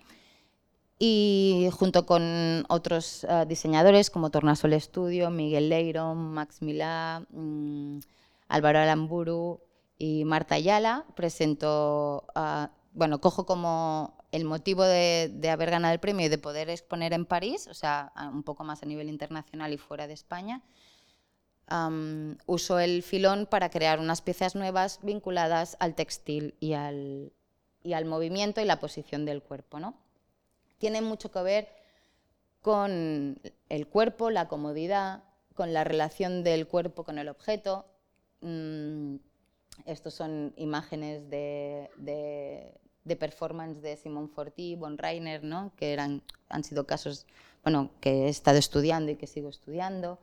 y 0.97 1.69
junto 1.73 2.05
con 2.05 2.65
otros 2.69 3.25
eh, 3.25 3.45
diseñadores 3.47 4.09
como 4.09 4.29
Tornasol 4.29 4.79
Studio, 4.79 5.29
Miguel 5.29 5.69
Leiro, 5.69 6.15
Max 6.15 6.61
Milá, 6.61 7.25
mm, 7.31 7.99
Álvaro 8.47 8.79
Alamburu 8.79 9.61
y 9.97 10.23
Marta 10.25 10.55
Ayala, 10.55 11.05
presento, 11.15 12.25
ah, 12.35 12.71
bueno, 12.93 13.19
cojo 13.19 13.45
como 13.45 14.17
el 14.31 14.45
motivo 14.45 14.83
de, 14.83 15.31
haber 15.51 15.71
ganado 15.71 15.93
el 15.93 15.99
premio 15.99 16.25
y 16.25 16.29
de 16.29 16.37
poder 16.37 16.69
exponer 16.69 17.13
en 17.13 17.25
París, 17.25 17.67
o 17.67 17.73
sea, 17.73 18.11
un 18.33 18.43
poco 18.43 18.63
más 18.63 18.83
a 18.83 18.85
nivel 18.85 19.09
internacional 19.09 19.73
y 19.73 19.77
fuera 19.77 20.07
de 20.07 20.13
España, 20.13 20.61
uso 22.45 22.79
el 22.79 23.01
filón 23.01 23.47
para 23.47 23.69
crear 23.69 23.99
unas 23.99 24.21
piezas 24.21 24.55
nuevas 24.55 24.99
vinculadas 25.01 25.77
al 25.79 25.95
textil 25.95 26.55
y 26.59 26.73
al, 26.73 27.31
y 27.83 27.93
al 27.93 28.05
movimiento 28.05 28.61
y 28.61 28.65
la 28.65 28.79
posición 28.79 29.25
del 29.25 29.41
cuerpo, 29.41 29.79
¿no? 29.79 29.95
tiene 30.77 31.01
mucho 31.01 31.31
que 31.31 31.41
ver 31.41 31.67
con 32.61 33.39
el 33.69 33.87
cuerpo, 33.87 34.29
la 34.29 34.47
comodidad, 34.47 35.23
con 35.53 35.73
la 35.73 35.83
relación 35.83 36.43
del 36.43 36.67
cuerpo 36.67 37.03
con 37.03 37.17
el 37.17 37.29
objeto. 37.29 37.85
Mm, 38.41 39.15
estos 39.85 40.13
son 40.13 40.53
imágenes 40.57 41.29
de, 41.29 41.89
performance 43.19 43.81
de 43.81 43.97
Simon 43.97 44.29
Forti, 44.29 44.75
Von 44.75 44.97
Reiner, 44.97 45.43
¿no? 45.43 45.71
que 45.75 45.93
eran, 45.93 46.21
han 46.49 46.63
sido 46.63 46.85
casos 46.85 47.25
bueno, 47.63 47.91
que 47.99 48.25
he 48.25 48.29
estado 48.29 48.57
estudiando 48.57 49.11
y 49.11 49.15
que 49.15 49.27
sigo 49.27 49.49
estudiando. 49.49 50.19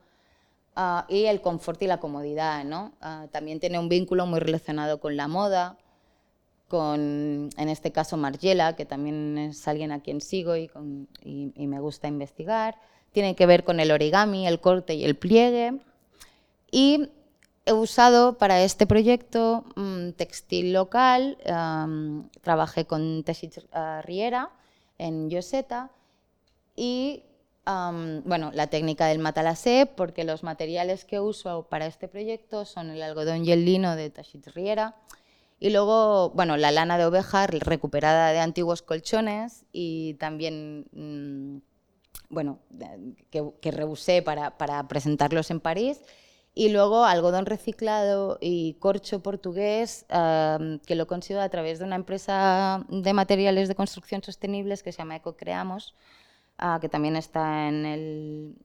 Ah, 0.75 1.05
y 1.07 1.25
el 1.25 1.41
confort 1.41 1.81
y 1.83 1.87
la 1.87 1.99
comodidad. 1.99 2.63
¿no? 2.63 2.93
Ah, 3.01 3.27
también 3.31 3.59
tiene 3.59 3.79
un 3.79 3.89
vínculo 3.89 4.25
muy 4.25 4.39
relacionado 4.39 4.99
con 4.99 5.15
la 5.15 5.27
moda, 5.27 5.77
con, 6.67 7.49
en 7.55 7.69
este 7.69 7.91
caso, 7.91 8.17
Margiela, 8.17 8.75
que 8.75 8.85
también 8.85 9.37
es 9.37 9.67
alguien 9.67 9.91
a 9.91 10.01
quien 10.01 10.21
sigo 10.21 10.55
y, 10.55 10.69
me 11.55 11.79
gusta 11.79 12.07
investigar. 12.07 12.75
Tiene 13.11 13.35
que 13.35 13.45
ver 13.45 13.63
con 13.63 13.79
el 13.79 13.91
origami, 13.91 14.47
el 14.47 14.59
corte 14.59 14.95
y 14.95 15.05
el 15.05 15.15
pliegue. 15.15 15.79
Y 16.71 17.09
he 17.65 17.73
usado 17.73 18.39
para 18.39 18.63
este 18.63 18.87
proyecto 18.87 19.65
un 19.75 20.13
textil 20.17 20.73
local. 20.73 21.37
trabajé 22.41 22.85
con 22.85 23.23
Teixit 23.23 23.57
uh, 23.57 24.01
Riera 24.01 24.49
en 24.97 25.29
Yoseta 25.29 25.91
y 26.75 27.23
bueno, 27.65 28.51
la 28.53 28.67
técnica 28.67 29.07
del 29.07 29.19
matalasé, 29.19 29.85
porque 29.85 30.23
los 30.23 30.43
materiales 30.43 31.05
que 31.05 31.19
uso 31.19 31.67
para 31.69 31.85
este 31.85 32.07
proyecto 32.07 32.65
son 32.65 32.89
el 32.89 33.01
algodón 33.01 33.45
y 33.45 33.51
el 33.51 33.65
lino 33.65 33.95
de 33.95 34.09
Teixit 34.09 34.47
Riera 34.47 34.95
y 35.63 35.69
luego, 35.69 36.31
bueno, 36.31 36.57
la 36.57 36.71
lana 36.71 36.97
de 36.97 37.05
oveja 37.05 37.47
recuperada 37.47 38.33
de 38.33 38.39
antiguos 38.39 38.81
colchones 38.81 39.63
y 39.71 40.15
también, 40.15 40.87
mm, 40.91 41.59
bueno, 42.27 42.59
que, 43.29 43.49
que 43.61 43.71
rehusé 43.71 44.21
para, 44.21 44.57
para, 44.57 44.85
presentarlos 44.89 45.51
en 45.51 45.61
París. 45.61 46.01
Y 46.53 46.67
luego 46.67 47.05
algodón 47.05 47.45
reciclado 47.45 48.39
y 48.41 48.73
corcho 48.73 49.23
portugués, 49.23 50.05
que 50.85 50.95
lo 50.95 51.07
consigo 51.07 51.39
a 51.39 51.47
través 51.47 51.79
de 51.79 51.85
una 51.85 51.95
empresa 51.95 52.85
de 52.89 53.13
materiales 53.13 53.69
de 53.69 53.75
construcción 53.75 54.21
sostenibles 54.21 54.83
que 54.83 54.91
se 54.91 54.97
llama 54.97 55.15
Ecocreamos, 55.15 55.95
uh, 56.61 56.79
que 56.79 56.89
también 56.89 57.15
está 57.15 57.67
en 57.67 57.85
el, 57.85 58.55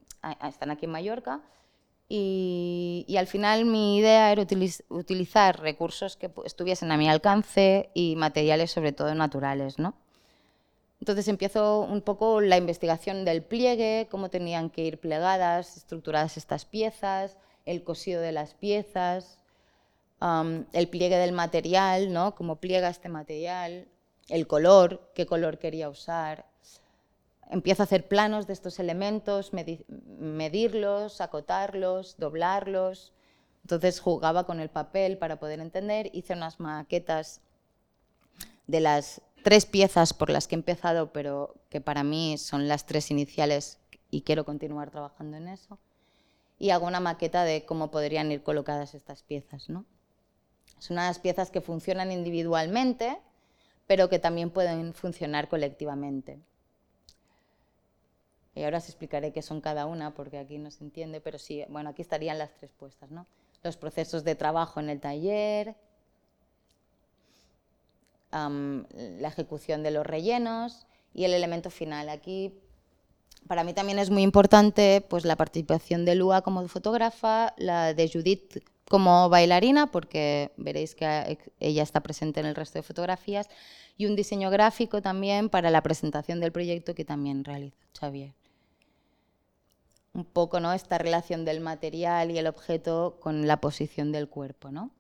están 0.43 0.71
aquí 0.71 0.87
en 0.87 0.93
Mallorca. 0.93 1.41
Y, 2.11 3.15
al 3.19 3.27
final 3.27 3.67
mi 3.67 3.99
idea 3.99 4.33
era 4.33 4.47
utilizar 4.89 5.61
recursos 5.61 6.17
que 6.17 6.31
estuviesen 6.47 6.91
a 6.91 6.97
mi 6.97 7.09
alcance 7.09 7.91
y 7.93 8.17
materiales 8.17 8.71
sobre 8.71 8.93
todo 8.93 9.15
naturales. 9.15 9.79
¿no? 9.79 9.95
Entonces 11.01 11.29
empiezo 11.29 11.81
un 11.81 12.01
poco 12.01 12.41
la 12.41 12.57
investigación 12.57 13.25
del 13.25 13.43
pliegue, 13.43 14.09
cómo 14.11 14.31
tenían 14.31 14.71
que 14.71 14.85
ir 14.85 14.99
plegadas, 14.99 15.77
estructuradas 15.77 16.39
estas 16.39 16.65
piezas, 16.65 17.37
el 17.67 17.85
cosido 17.85 18.23
de 18.23 18.33
las 18.33 18.55
piezas, 18.55 19.39
el 20.73 20.89
pliegue 20.89 21.17
del 21.17 21.33
material, 21.33 22.13
¿no? 22.13 22.35
cómo 22.35 22.57
pliega 22.57 22.89
este 22.89 23.11
material, 23.11 23.87
el 24.29 24.47
color, 24.47 25.13
qué 25.15 25.27
color 25.27 25.59
quería 25.59 25.91
usar, 25.91 26.47
empiezo 27.51 27.83
a 27.83 27.85
hacer 27.85 28.09
planos 28.09 28.47
de 28.47 28.53
estos 28.53 28.79
elementos, 28.79 29.53
medirlos, 30.19 31.21
acotarlos, 31.21 32.17
doblarlos. 32.19 33.13
Entonces 33.63 34.01
jugaba 34.01 34.45
con 34.45 34.61
el 34.61 34.71
papel 34.71 35.19
para 35.19 35.39
poder 35.39 35.61
entender, 35.61 36.11
hice 36.13 36.35
unas 36.35 36.61
maquetas 36.61 37.41
de 38.67 38.81
las 38.81 39.23
tres 39.43 39.67
piezas 39.67 40.13
por 40.15 40.31
las 40.31 40.47
que 40.47 40.55
he 40.55 40.59
empezado, 40.59 41.13
pero 41.13 41.55
que 41.71 41.81
para 41.81 42.03
mí 42.03 42.39
son 42.39 42.69
las 42.69 42.87
tres 42.87 43.11
iniciales 43.11 43.79
y 44.11 44.23
quiero 44.23 44.45
continuar 44.45 44.91
trabajando 44.91 45.37
en 45.37 45.49
eso. 45.49 45.79
Y 46.59 46.71
hago 46.71 46.87
una 46.87 47.01
maqueta 47.01 47.45
de 47.45 47.65
cómo 47.65 47.91
podrían 47.91 48.33
ir 48.33 48.43
colocadas 48.43 48.95
estas 48.95 49.23
piezas. 49.23 49.69
¿no? 49.69 49.85
Son 50.79 50.97
unas 50.97 51.19
piezas 51.19 51.51
que 51.51 51.61
funcionan 51.61 52.11
individualmente, 52.11 53.19
pero 53.87 54.09
que 54.09 54.19
también 54.19 54.51
pueden 54.51 54.93
funcionar 54.93 55.49
colectivamente. 55.49 56.41
Y 58.59 58.65
ahora 58.65 58.79
os 58.79 58.87
explicaré 58.87 59.33
qué 59.33 59.41
son 59.41 59.61
cada 59.61 59.87
una, 59.87 60.15
porque 60.15 60.37
aquí 60.37 60.59
no 60.59 60.73
se 60.73 60.83
entiende, 60.83 61.21
pero 61.21 61.39
sí, 61.39 61.65
bueno, 61.69 61.91
aquí 61.91 62.03
estarían 62.03 62.39
las 62.39 62.51
tres 62.55 62.73
puestas, 62.73 63.09
¿no? 63.09 63.25
Los 63.63 63.77
procesos 63.77 64.25
de 64.25 64.35
trabajo 64.35 64.81
en 64.81 64.91
el 64.91 64.99
taller, 64.99 65.77
la 68.33 69.29
ejecución 69.29 69.85
de 69.85 69.93
los 69.93 70.05
rellenos 70.05 70.89
y 71.15 71.23
el 71.23 71.35
elemento 71.35 71.71
final. 71.71 72.09
Aquí 72.09 72.53
para 73.47 73.63
mí 73.63 73.75
también 73.75 74.01
es 74.01 74.11
muy 74.11 74.23
importante 74.23 75.07
pues, 75.09 75.25
la 75.25 75.37
participación 75.37 76.05
de 76.05 76.17
Lua 76.17 76.43
como 76.43 76.67
fotógrafa, 76.67 77.55
la 77.59 77.95
de 77.95 78.11
Judith 78.11 78.59
como 78.89 79.29
bailarina, 79.29 79.93
porque 79.93 80.51
veréis 80.57 80.97
que 80.97 81.39
ella 81.61 81.83
está 81.85 82.01
presente 82.01 82.41
en 82.41 82.47
el 82.47 82.57
resto 82.57 82.81
de 82.81 82.83
fotografías, 82.83 83.49
y 83.97 84.07
un 84.07 84.17
diseño 84.17 84.51
gráfico 84.51 85.01
también 85.01 85.49
para 85.49 85.71
la 85.71 85.83
presentación 85.83 86.41
del 86.41 86.51
proyecto 86.51 86.95
que 86.95 87.05
también 87.05 87.45
realiza 87.45 87.77
Xavier. 87.99 88.38
Un 90.19 90.25
poco 90.25 90.59
¿no? 90.59 90.73
esta 90.73 90.99
relación 90.99 91.45
del 91.45 91.61
material 91.61 92.33
y 92.33 92.39
el 92.39 92.49
objeto 92.49 93.19
con 93.21 93.47
la 93.47 93.61
posición 93.61 94.11
del 94.11 94.29
cuerpo. 94.29 94.73
¿no? 94.73 94.91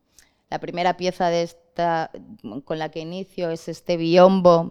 La 0.48 0.60
primera 0.60 0.96
pieza 0.96 1.28
de 1.28 1.42
esta, 1.42 2.12
con 2.64 2.78
la 2.78 2.92
que 2.92 3.00
inicio 3.00 3.50
es 3.50 3.68
este 3.68 3.96
biombo 3.96 4.70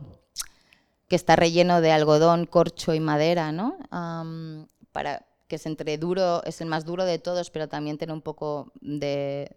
que 1.09 1.17
está 1.17 1.35
relleno 1.35 1.81
de 1.81 1.91
algodón, 1.91 2.45
corcho 2.45 2.93
y 2.93 3.01
madera, 3.01 3.51
¿no? 3.51 3.77
para 4.93 5.25
que 5.49 5.57
es 5.57 5.65
entre 5.65 5.97
duro, 5.97 6.41
es 6.45 6.61
el 6.61 6.67
más 6.67 6.85
duro 6.85 7.03
de 7.03 7.19
todos, 7.19 7.49
pero 7.49 7.67
también 7.67 7.97
tiene 7.97 8.13
un 8.13 8.21
poco 8.21 8.71
de, 8.79 9.53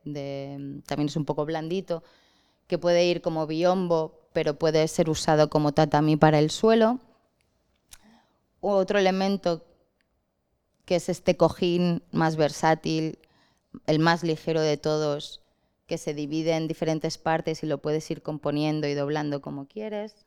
también 0.86 1.08
es 1.08 1.14
un 1.14 1.24
poco 1.24 1.44
blandito, 1.44 2.02
que 2.66 2.78
puede 2.78 3.04
ir 3.04 3.22
como 3.22 3.46
biombo, 3.46 4.28
pero 4.32 4.58
puede 4.58 4.88
ser 4.88 5.08
usado 5.08 5.50
como 5.50 5.70
tatami 5.70 6.16
para 6.16 6.40
el 6.40 6.50
suelo. 6.50 6.98
Otro 8.60 8.98
elemento 8.98 9.69
que 10.90 10.96
es 10.96 11.08
este 11.08 11.36
cojín 11.36 12.02
más 12.10 12.34
versátil, 12.34 13.20
el 13.86 14.00
más 14.00 14.24
ligero 14.24 14.60
de 14.60 14.76
todos, 14.76 15.40
que 15.86 15.98
se 15.98 16.14
divide 16.14 16.56
en 16.56 16.66
diferentes 16.66 17.16
partes 17.16 17.62
y 17.62 17.66
lo 17.66 17.78
puedes 17.78 18.10
ir 18.10 18.22
componiendo 18.22 18.88
y 18.88 18.94
doblando 18.94 19.40
como 19.40 19.68
quieres. 19.68 20.26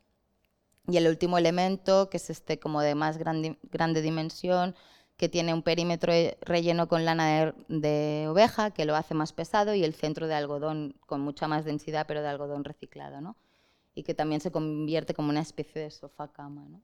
Y 0.87 0.95
el 0.95 1.09
último 1.09 1.37
elemento, 1.37 2.09
que 2.09 2.15
es 2.15 2.29
este 2.29 2.59
como 2.61 2.79
de 2.79 2.95
más 2.95 3.17
grande, 3.17 3.57
dimensión, 4.01 4.73
que 5.17 5.27
tiene 5.27 5.53
un 5.53 5.63
perímetro 5.63 6.13
relleno 6.39 6.87
con 6.87 7.03
lana 7.03 7.53
de, 7.67 8.27
oveja, 8.29 8.71
que 8.71 8.85
lo 8.85 8.95
hace 8.95 9.15
más 9.15 9.33
pesado, 9.33 9.75
y 9.75 9.83
el 9.83 9.93
centro 9.93 10.27
de 10.27 10.35
algodón 10.35 10.95
con 11.05 11.19
mucha 11.19 11.49
más 11.49 11.65
densidad, 11.65 12.05
pero 12.07 12.21
de 12.21 12.29
algodón 12.29 12.63
reciclado, 12.63 13.19
¿no? 13.19 13.35
y 13.95 14.03
que 14.03 14.13
también 14.13 14.39
se 14.39 14.49
convierte 14.49 15.13
como 15.13 15.29
una 15.29 15.41
especie 15.41 15.81
de 15.81 15.91
sofá-cama. 15.91 16.65
¿no? 16.69 16.81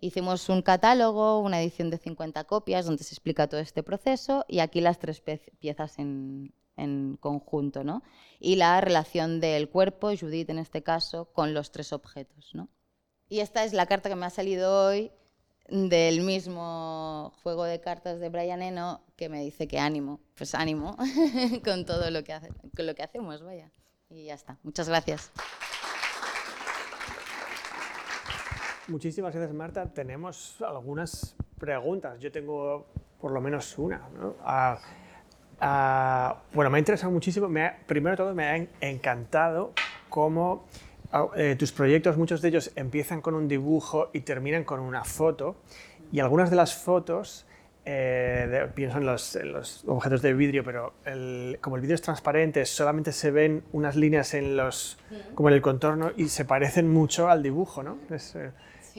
Hicimos 0.00 0.48
un 0.48 0.62
catálogo, 0.62 1.40
una 1.40 1.60
edición 1.60 1.90
de 1.90 1.98
50 1.98 2.44
copias, 2.44 2.86
donde 2.86 3.04
se 3.04 3.14
explica 3.14 3.48
todo 3.48 3.60
este 3.60 3.82
proceso, 3.82 4.44
y 4.48 4.60
aquí 4.60 4.80
las 4.80 4.98
tres 4.98 5.20
piezas 5.58 5.98
en, 5.98 6.54
en 6.76 7.16
conjunto, 7.20 7.84
¿no? 7.84 8.02
y 8.40 8.56
la 8.56 8.80
relación 8.80 9.40
del 9.40 9.68
cuerpo, 9.68 10.10
Judith 10.18 10.50
en 10.50 10.58
este 10.58 10.82
caso, 10.82 11.26
con 11.32 11.54
los 11.54 11.70
tres 11.70 11.92
objetos. 11.92 12.54
¿no? 12.54 12.68
Y 13.28 13.40
esta 13.40 13.64
es 13.64 13.72
la 13.72 13.86
carta 13.86 14.08
que 14.08 14.14
me 14.14 14.26
ha 14.26 14.30
salido 14.30 14.86
hoy 14.86 15.10
del 15.68 16.22
mismo 16.22 17.34
juego 17.42 17.64
de 17.64 17.80
cartas 17.80 18.20
de 18.20 18.30
Brian 18.30 18.62
Eno 18.62 19.02
que 19.16 19.28
me 19.28 19.42
dice 19.42 19.68
que 19.68 19.78
ánimo, 19.78 20.20
pues 20.34 20.54
ánimo 20.54 20.96
con 21.64 21.84
todo 21.84 22.10
lo 22.10 22.24
que, 22.24 22.32
hace, 22.32 22.48
con 22.74 22.86
lo 22.86 22.94
que 22.94 23.02
hacemos, 23.02 23.42
vaya. 23.42 23.70
Y 24.08 24.24
ya 24.24 24.34
está. 24.34 24.58
Muchas 24.62 24.88
gracias. 24.88 25.30
Muchísimas 28.88 29.34
gracias, 29.34 29.54
Marta. 29.54 29.86
Tenemos 29.86 30.60
algunas 30.62 31.36
preguntas. 31.58 32.18
Yo 32.20 32.32
tengo 32.32 32.86
por 33.20 33.32
lo 33.32 33.40
menos 33.40 33.78
una. 33.78 34.02
Ah, 34.42 34.78
ah, 35.60 36.42
bueno, 36.52 36.70
me 36.70 36.78
ha 36.78 36.80
interesado 36.80 37.12
muchísimo. 37.12 37.48
primero 37.86 38.12
de 38.12 38.16
todo, 38.16 38.34
me 38.34 38.44
ha 38.44 38.56
encantado 38.80 39.72
cómo 40.08 40.64
Ah, 41.10 41.26
eh, 41.36 41.56
tus 41.58 41.72
proyectos, 41.72 42.18
muchos 42.18 42.42
de 42.42 42.48
ellos 42.48 42.70
empiezan 42.76 43.22
con 43.22 43.34
un 43.34 43.48
dibujo 43.48 44.10
y 44.12 44.20
terminan 44.20 44.64
con 44.64 44.80
una 44.80 45.04
foto, 45.04 45.56
y 46.12 46.20
algunas 46.20 46.50
de 46.50 46.56
las 46.56 46.74
fotos, 46.74 47.46
eh, 47.86 48.68
pienso 48.74 48.98
en 48.98 49.06
los, 49.06 49.84
objetos 49.86 50.20
de 50.20 50.34
vidrio, 50.34 50.62
pero 50.64 50.92
como 51.62 51.76
el 51.76 51.80
vidrio 51.80 51.94
es 51.94 52.02
transparente, 52.02 52.66
solamente 52.66 53.12
se 53.12 53.30
ven 53.30 53.64
unas 53.72 53.96
líneas 53.96 54.34
en 54.34 54.58
los, 54.58 54.98
como 55.34 55.48
en 55.48 55.54
el 55.54 55.62
contorno 55.62 56.12
y 56.14 56.28
se 56.28 56.44
parecen 56.44 56.92
mucho 56.92 57.30
al 57.30 57.42
dibujo, 57.42 57.82
¿no? 57.82 57.96
Eh, 58.10 58.50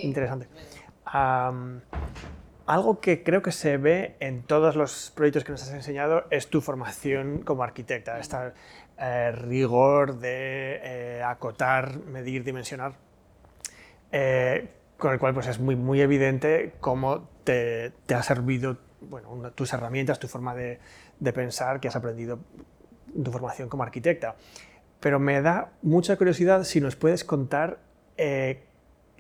interesante. 0.02 0.48
algo 2.66 3.00
que 3.00 3.24
creo 3.24 3.42
que 3.42 3.52
se 3.52 3.78
ve 3.78 4.16
en 4.20 4.44
todos 4.44 4.76
los 4.76 5.12
proyectos 5.16 5.44
que 5.44 5.52
nos 5.52 5.64
has 5.64 5.74
enseñado 5.74 6.26
es 6.30 6.50
tu 6.50 6.62
formación 6.62 7.40
como 7.40 7.64
arquitecta. 7.64 8.20
Esta, 8.20 8.54
eh, 9.02 9.32
rigor 9.32 10.20
de 10.20 10.82
eh, 10.84 11.24
acotar, 11.24 12.00
medir, 12.00 12.44
dimensionar, 12.44 12.96
eh, 14.12 14.72
con 14.98 15.14
el 15.14 15.20
cual 15.20 15.34
pues, 15.34 15.48
es 15.48 15.58
muy, 15.58 15.78
muy 15.78 16.02
evidente 16.02 16.74
cómo 16.82 17.30
te, 17.46 17.94
te 18.06 18.14
ha 18.14 18.24
servido 18.24 18.78
bueno, 19.00 19.52
tus 19.52 19.72
herramientas, 19.72 20.20
tu 20.20 20.28
forma 20.28 20.54
de, 20.54 20.80
de, 21.18 21.32
pensar 21.32 21.80
que 21.80 21.88
has 21.88 21.96
aprendido 21.96 22.40
en 23.16 23.24
tu 23.24 23.32
formación 23.32 23.70
como 23.70 23.84
arquitecta. 23.84 24.36
Pero 25.00 25.18
me 25.18 25.42
da 25.42 25.72
mucha 25.82 26.18
curiosidad 26.18 26.66
si 26.66 26.82
nos 26.82 26.98
puedes 26.98 27.24
contar 27.24 27.80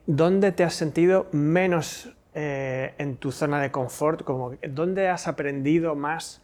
dónde 0.10 0.52
te 0.52 0.64
has 0.64 0.74
sentido 0.74 1.28
menos 1.32 2.10
en 2.34 3.18
tu 3.18 3.32
zona 3.32 3.62
de 3.62 3.72
confort, 3.72 4.24
como, 4.24 4.54
dónde 4.68 5.08
has 5.08 5.28
aprendido 5.28 5.94
más 5.94 6.42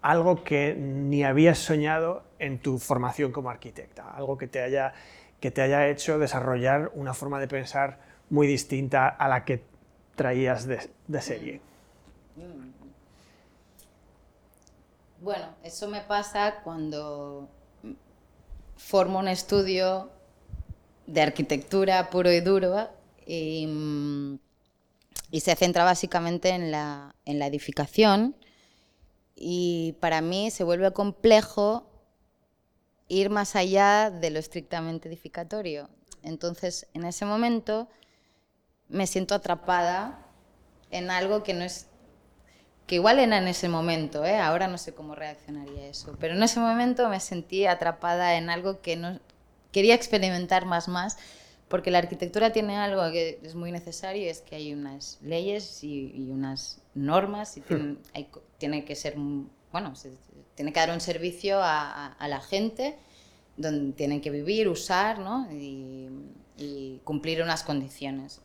algo 0.00 0.42
que 0.42 0.74
ni 0.74 1.22
habías 1.22 1.58
soñado 1.58 2.24
en 2.38 2.58
tu 2.58 2.78
formación 2.78 3.30
como 3.30 3.50
arquitecta, 3.50 4.10
algo 4.10 4.38
que 4.38 4.46
te 4.46 4.62
haya, 4.62 4.94
que 5.38 5.50
te 5.50 5.60
haya 5.60 5.88
hecho 5.88 6.18
desarrollar 6.18 6.92
una 6.94 7.12
forma 7.12 7.38
de 7.40 7.48
pensar 7.48 7.98
muy 8.30 8.46
distinta 8.46 9.08
a 9.08 9.28
la 9.28 9.44
que 9.44 9.62
traías 10.14 10.66
de, 10.66 11.20
serie. 11.20 11.60
Bueno, 15.20 15.48
eso 15.62 15.88
me 15.88 16.00
pasa 16.00 16.62
cuando 16.64 17.48
formo 18.76 19.18
un 19.18 19.28
estudio 19.28 20.10
de 21.06 21.22
arquitectura 21.22 22.10
puro 22.10 22.32
y 22.32 22.40
duro 22.40 22.88
y, 23.26 23.68
se 25.40 25.56
centra 25.56 25.84
básicamente 25.84 26.50
en 26.50 26.70
la, 26.70 27.14
en 27.24 27.38
la 27.38 27.46
edificación 27.46 28.36
y 29.34 29.96
para 30.00 30.20
mí 30.20 30.50
se 30.50 30.62
vuelve 30.64 30.92
complejo 30.92 31.90
ir 33.08 33.30
más 33.30 33.56
allá 33.56 34.10
de 34.10 34.30
lo 34.30 34.38
estrictamente 34.38 35.08
edificatorio. 35.08 35.88
Entonces, 36.22 36.86
en 36.94 37.04
ese 37.04 37.26
momento 37.26 37.88
me 38.88 39.06
siento 39.06 39.34
atrapada 39.34 40.24
en 40.90 41.10
algo 41.10 41.42
que 41.42 41.54
no 41.54 41.64
es 41.64 41.88
que 42.86 42.96
igual 42.96 43.18
era 43.18 43.38
en 43.38 43.48
ese 43.48 43.68
momento, 43.68 44.24
¿eh? 44.24 44.38
ahora 44.38 44.68
no 44.68 44.76
sé 44.76 44.94
cómo 44.94 45.14
reaccionaría 45.14 45.86
eso, 45.86 46.16
pero 46.20 46.34
en 46.34 46.42
ese 46.42 46.60
momento 46.60 47.08
me 47.08 47.18
sentí 47.18 47.66
atrapada 47.66 48.36
en 48.36 48.50
algo 48.50 48.82
que 48.82 48.96
no 48.96 49.20
quería 49.74 49.96
experimentar 49.96 50.66
más 50.66 50.86
más 50.86 51.18
porque 51.68 51.90
la 51.90 51.98
arquitectura 51.98 52.52
tiene 52.52 52.76
algo 52.76 53.02
que 53.10 53.40
es 53.42 53.56
muy 53.56 53.72
necesario, 53.72 54.30
es 54.30 54.40
que 54.40 54.54
hay 54.54 54.72
unas 54.72 55.18
leyes 55.22 55.82
y, 55.82 56.28
unas 56.30 56.80
normas, 56.94 57.56
y 57.56 57.62
tiene, 58.58 58.84
que 58.84 58.94
ser, 58.94 59.16
bueno, 59.72 59.92
tiene 60.54 60.72
que 60.72 60.78
dar 60.78 60.90
un 60.90 61.00
servicio 61.00 61.58
a, 61.60 62.16
la 62.20 62.40
gente, 62.40 62.96
donde 63.56 63.92
tienen 63.94 64.20
que 64.20 64.30
vivir, 64.30 64.68
usar, 64.68 65.18
¿no? 65.18 65.50
y, 65.50 66.08
y 66.56 67.00
cumplir 67.02 67.42
unas 67.42 67.64
condiciones. 67.64 68.40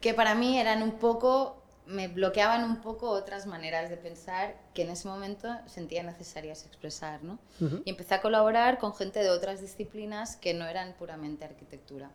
Que 0.00 0.14
para 0.14 0.36
mí 0.36 0.58
eran 0.58 0.82
un 0.82 0.92
poco 0.92 1.59
me 1.90 2.08
bloqueaban 2.08 2.64
un 2.64 2.80
poco 2.80 3.10
otras 3.10 3.46
maneras 3.46 3.90
de 3.90 3.96
pensar 3.96 4.56
que 4.74 4.82
en 4.82 4.90
ese 4.90 5.08
momento 5.08 5.48
sentía 5.66 6.02
necesarias 6.02 6.64
expresar. 6.64 7.22
¿no? 7.22 7.38
Y 7.84 7.90
empecé 7.90 8.14
a 8.14 8.20
colaborar 8.20 8.78
con 8.78 8.94
gente 8.94 9.20
de 9.20 9.30
otras 9.30 9.60
disciplinas 9.60 10.36
que 10.36 10.54
no 10.54 10.66
eran 10.66 10.94
puramente 10.94 11.44
arquitectura. 11.44 12.10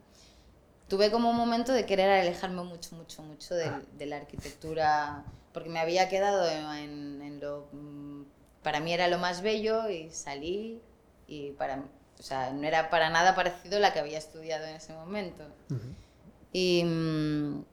Tuve 0.88 1.12
como 1.12 1.30
un 1.30 1.36
momento 1.36 1.74
de 1.74 1.86
querer 1.86 2.10
alejarme 2.10 2.64
mucho, 2.64 2.96
mucho, 2.96 3.22
mucho 3.24 3.56
de, 3.56 3.66
ah. 3.66 3.82
la 4.00 4.18
arquitectura, 4.18 5.24
porque 5.52 5.70
me 5.70 5.80
había 5.80 6.10
quedado 6.10 6.48
en, 6.48 7.40
lo... 7.40 7.68
Mm, 7.72 8.24
para 8.64 8.80
mí 8.80 8.94
era 8.94 9.08
lo 9.08 9.18
más 9.18 9.42
bello 9.42 9.90
y 9.90 10.10
salí 10.10 10.82
y 11.28 11.52
para 11.52 11.84
o 12.20 12.24
sea, 12.24 12.52
no 12.52 12.66
era 12.66 12.90
para 12.90 13.10
nada 13.10 13.36
parecido 13.36 13.78
a 13.78 13.80
la 13.80 13.94
que 13.94 14.00
había 14.00 14.18
estudiado 14.18 14.66
en 14.66 14.76
ese 14.76 14.94
momento. 14.94 15.44
Y 16.54 16.84
mm, 16.86 17.64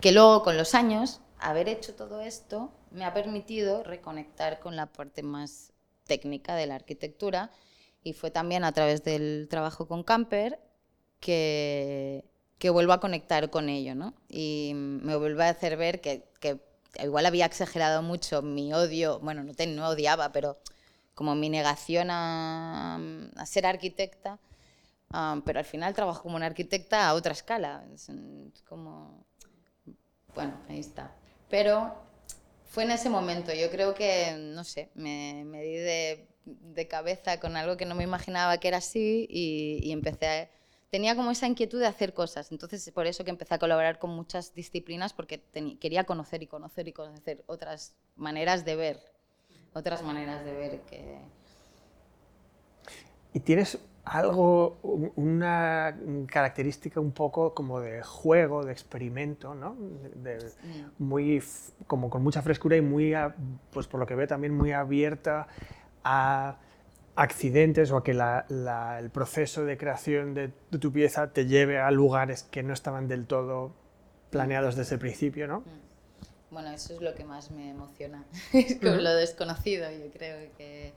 que 0.00 0.12
luego 0.12 0.42
con 0.42 0.56
los 0.56 0.74
años 0.74 1.20
haber 1.40 1.68
hecho 1.68 1.94
todo 1.94 2.20
esto 2.20 2.72
me 2.90 3.04
ha 3.04 3.14
permitido 3.14 3.82
reconectar 3.82 4.60
con 4.60 4.76
la 4.76 4.86
parte 4.86 5.22
más 5.22 5.72
técnica 6.06 6.54
de 6.54 6.66
la 6.66 6.76
arquitectura 6.76 7.50
y 8.02 8.12
fue 8.14 8.30
también 8.30 8.64
a 8.64 8.72
través 8.72 9.04
del 9.04 9.46
trabajo 9.50 9.86
con 9.86 10.02
Camper 10.02 10.60
que, 11.20 12.24
que 12.58 12.70
vuelvo 12.70 12.92
a 12.92 13.00
conectar 13.00 13.50
con 13.50 13.68
ello, 13.68 13.94
¿no? 13.94 14.14
Y 14.28 14.72
me 14.74 15.16
vuelve 15.16 15.44
a 15.44 15.50
hacer 15.50 15.76
ver 15.76 16.00
que, 16.00 16.24
que 16.40 16.60
igual 17.02 17.26
había 17.26 17.46
exagerado 17.46 18.02
mucho 18.02 18.42
mi 18.42 18.72
odio, 18.72 19.20
bueno, 19.20 19.44
no, 19.44 19.54
te, 19.54 19.66
no 19.66 19.88
odiaba, 19.88 20.32
pero 20.32 20.58
como 21.14 21.34
mi 21.34 21.50
negación 21.50 22.08
a, 22.10 22.98
a 23.36 23.46
ser 23.46 23.66
arquitecta, 23.66 24.38
ah, 25.10 25.40
pero 25.44 25.58
al 25.58 25.64
final 25.64 25.94
trabajo 25.94 26.22
como 26.22 26.36
una 26.36 26.46
arquitecta 26.46 27.08
a 27.08 27.14
otra 27.14 27.32
escala, 27.32 27.84
es 27.94 28.10
como 28.68 29.24
bueno, 30.34 30.54
ahí 30.68 30.80
está. 30.80 31.12
Pero 31.50 31.94
fue 32.70 32.84
en 32.84 32.92
ese 32.92 33.10
momento, 33.10 33.52
yo 33.52 33.70
creo 33.70 33.94
que, 33.94 34.34
no 34.38 34.64
sé, 34.64 34.88
me, 34.94 35.44
me 35.44 35.62
di 35.62 35.74
de, 35.74 36.26
cabeza 36.88 37.38
con 37.38 37.56
algo 37.56 37.76
que 37.76 37.84
no 37.84 37.94
me 37.94 38.04
imaginaba 38.04 38.58
que 38.58 38.68
era 38.68 38.78
así 38.78 39.26
y, 39.28 39.80
y 39.82 39.92
empecé 39.92 40.26
a, 40.26 40.48
Tenía 40.90 41.14
como 41.14 41.30
esa 41.30 41.46
inquietud 41.46 41.78
de 41.78 41.86
hacer 41.86 42.12
cosas, 42.14 42.50
entonces 42.50 42.90
por 42.90 43.06
eso 43.06 43.22
que 43.22 43.30
empecé 43.30 43.54
a 43.54 43.58
colaborar 43.60 44.00
con 44.00 44.10
muchas 44.10 44.52
disciplinas 44.54 45.12
porque 45.12 45.40
quería 45.80 46.02
conocer 46.02 46.42
y 46.42 46.48
conocer 46.48 46.88
y 46.88 46.92
conocer 46.92 47.44
otras 47.46 47.94
maneras 48.16 48.64
de 48.64 48.74
ver, 48.74 49.00
otras 49.72 50.02
maneras 50.02 50.44
de 50.44 50.52
ver 50.52 50.80
que... 50.80 51.18
¿Y 53.32 53.38
tienes 53.38 53.78
algo, 54.04 54.78
una 55.16 55.96
característica 56.26 57.00
un 57.00 57.12
poco 57.12 57.54
como 57.54 57.80
de 57.80 58.02
juego, 58.02 58.64
de 58.64 58.72
experimento, 58.72 59.54
¿no? 59.54 59.76
muy, 60.98 61.42
como 61.86 62.10
con 62.10 62.22
mucha 62.22 62.42
frescura 62.42 62.76
y 62.76 62.80
muy, 62.80 63.12
pues 63.70 63.86
por 63.86 64.00
lo 64.00 64.06
que 64.06 64.14
veo 64.14 64.26
también 64.26 64.54
muy 64.54 64.72
abierta 64.72 65.48
a 66.02 66.56
accidentes 67.14 67.90
o 67.90 67.98
a 67.98 68.04
que 68.04 68.12
el 68.12 69.10
proceso 69.10 69.64
de 69.64 69.76
creación 69.76 70.34
de, 70.34 70.48
tu 70.78 70.92
pieza 70.92 71.32
te 71.32 71.46
lleve 71.46 71.78
a 71.78 71.90
lugares 71.90 72.42
que 72.44 72.62
no 72.62 72.72
estaban 72.72 73.08
del 73.08 73.26
todo 73.26 73.72
planeados 74.30 74.76
desde 74.76 74.94
el 74.94 75.00
principio, 75.00 75.46
¿no? 75.46 75.60
Mm. 75.60 75.90
Bueno, 76.52 76.70
eso 76.70 76.94
es 76.94 77.00
lo 77.00 77.14
que 77.14 77.24
más 77.24 77.52
me 77.52 77.70
emociona, 77.70 78.24
con 78.80 79.04
lo 79.04 79.14
desconocido, 79.14 79.88
yo 79.90 80.10
creo 80.10 80.50
que... 80.58 80.92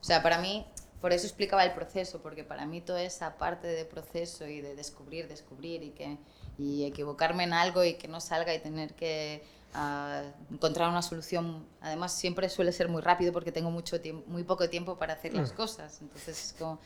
O 0.00 0.04
sea, 0.04 0.20
para 0.20 0.38
mí 0.38 0.66
por 1.00 1.12
eso 1.12 1.26
explicaba 1.26 1.64
el 1.64 1.72
proceso, 1.72 2.20
porque 2.20 2.44
para 2.44 2.66
mí 2.66 2.80
toda 2.80 3.02
esa 3.02 3.36
parte 3.38 3.66
de 3.66 3.84
proceso 3.84 4.46
y 4.46 4.60
de 4.60 4.74
descubrir, 4.74 5.28
descubrir 5.28 5.82
y, 5.82 5.90
que, 5.90 6.18
y 6.58 6.84
equivocarme 6.84 7.44
en 7.44 7.54
algo 7.54 7.84
y 7.84 7.94
que 7.94 8.06
no 8.06 8.20
salga 8.20 8.54
y 8.54 8.58
tener 8.60 8.94
que 8.94 9.42
uh, 9.74 10.52
encontrar 10.52 10.90
una 10.90 11.00
solución, 11.00 11.66
además 11.80 12.12
siempre 12.12 12.48
suele 12.50 12.72
ser 12.72 12.88
muy 12.88 13.00
rápido 13.00 13.32
porque 13.32 13.50
tengo 13.50 13.70
mucho 13.70 13.96
muy 14.26 14.44
poco 14.44 14.68
tiempo 14.68 14.98
para 14.98 15.14
hacer 15.14 15.32
las 15.32 15.52
mm. 15.52 15.56
cosas, 15.56 16.00
entonces 16.02 16.46
es 16.46 16.52
como... 16.58 16.78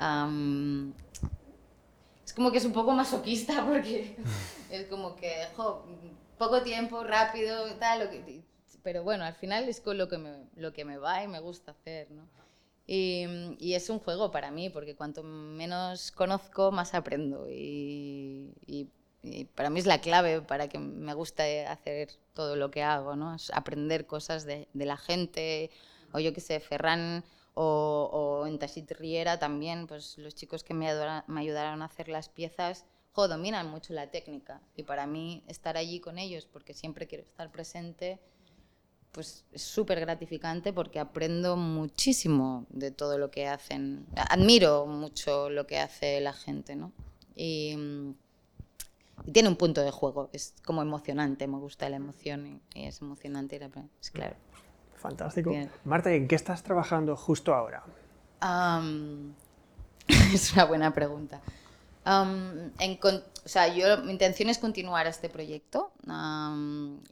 Um, 0.00 0.92
es 2.24 2.32
como 2.32 2.52
que 2.52 2.58
es 2.58 2.64
un 2.64 2.72
poco 2.72 2.92
masoquista 2.92 3.66
porque 3.68 4.16
es 4.70 4.86
como 4.86 5.16
que, 5.16 5.48
jo, 5.56 5.84
poco 6.38 6.62
tiempo, 6.62 7.02
rápido, 7.02 7.66
tal, 7.74 8.08
pero 8.84 9.02
bueno, 9.02 9.24
al 9.24 9.34
final 9.34 9.68
es 9.68 9.80
con 9.80 9.98
lo 9.98 10.08
que 10.08 10.18
me, 10.18 10.48
lo 10.56 10.72
que 10.72 10.84
me 10.84 10.96
va 10.96 11.22
y 11.22 11.28
me 11.28 11.40
gusta 11.40 11.72
hacer, 11.72 12.10
¿no? 12.12 12.22
Y, 12.92 13.74
es 13.74 13.88
un 13.88 14.00
juego 14.00 14.32
para 14.32 14.50
mí, 14.50 14.68
porque 14.68 14.96
cuanto 14.96 15.22
menos 15.22 16.10
conozco, 16.10 16.72
más 16.72 16.92
aprendo. 16.94 17.46
Y, 17.48 18.88
para 19.54 19.70
mí 19.70 19.78
es 19.78 19.86
la 19.86 20.00
clave 20.00 20.40
para 20.40 20.68
que 20.68 20.78
me 20.78 21.14
guste 21.14 21.66
hacer 21.66 22.08
todo 22.34 22.56
lo 22.56 22.72
que 22.72 22.82
hago, 22.82 23.14
¿no? 23.14 23.36
Es 23.36 23.52
aprender 23.54 24.06
cosas 24.06 24.44
de, 24.44 24.66
la 24.74 24.96
gente, 24.96 25.70
o 26.12 26.18
yo 26.18 26.32
qué 26.32 26.40
sé, 26.40 26.58
Ferran 26.58 27.22
o, 27.54 28.10
o 28.12 28.46
en 28.48 28.58
Tashit 28.58 28.90
Riera 28.90 29.38
también, 29.38 29.86
pues 29.86 30.18
los 30.18 30.34
chicos 30.34 30.64
que 30.64 30.74
me, 30.74 30.88
me 31.28 31.40
ayudaron 31.40 31.82
a 31.82 31.84
hacer 31.84 32.08
las 32.08 32.28
piezas, 32.28 32.86
jo, 33.12 33.28
dominan 33.28 33.68
mucho 33.70 33.92
la 33.92 34.10
técnica. 34.10 34.62
Y 34.74 34.82
para 34.82 35.06
mí 35.06 35.44
estar 35.46 35.76
allí 35.76 36.00
con 36.00 36.18
ellos, 36.18 36.46
porque 36.46 36.74
siempre 36.74 37.06
quiero 37.06 37.22
estar 37.22 37.52
presente, 37.52 38.18
pues 39.12 39.44
es 39.52 39.62
súper 39.62 40.00
gratificante 40.00 40.72
porque 40.72 41.00
aprendo 41.00 41.56
muchísimo 41.56 42.66
de 42.70 42.90
todo 42.90 43.18
lo 43.18 43.30
que 43.30 43.48
hacen. 43.48 44.06
Admiro 44.14 44.86
mucho 44.86 45.50
lo 45.50 45.66
que 45.66 45.78
hace 45.78 46.20
la 46.20 46.32
gente, 46.32 46.76
¿no? 46.76 46.92
Y, 47.34 48.14
tiene 49.32 49.50
un 49.50 49.56
punto 49.56 49.82
de 49.82 49.90
juego, 49.90 50.30
es 50.32 50.54
como 50.64 50.80
emocionante, 50.80 51.46
me 51.46 51.58
gusta 51.58 51.90
la 51.90 51.96
emoción 51.96 52.62
y, 52.74 52.86
es 52.86 53.02
emocionante, 53.02 53.60
es 54.00 54.10
claro. 54.10 54.34
Fantástico. 54.96 55.52
Marta, 55.84 56.12
¿en 56.12 56.26
qué 56.26 56.34
estás 56.34 56.62
trabajando 56.62 57.16
justo 57.16 57.54
ahora? 57.54 57.84
es 60.08 60.52
una 60.54 60.64
buena 60.64 60.94
pregunta 60.94 61.42
en, 62.04 62.98
o 63.44 63.48
sea, 63.48 63.74
yo, 63.74 63.98
mi 63.98 64.12
intención 64.12 64.48
es 64.48 64.58
continuar 64.58 65.06
este 65.06 65.28
proyecto. 65.28 65.92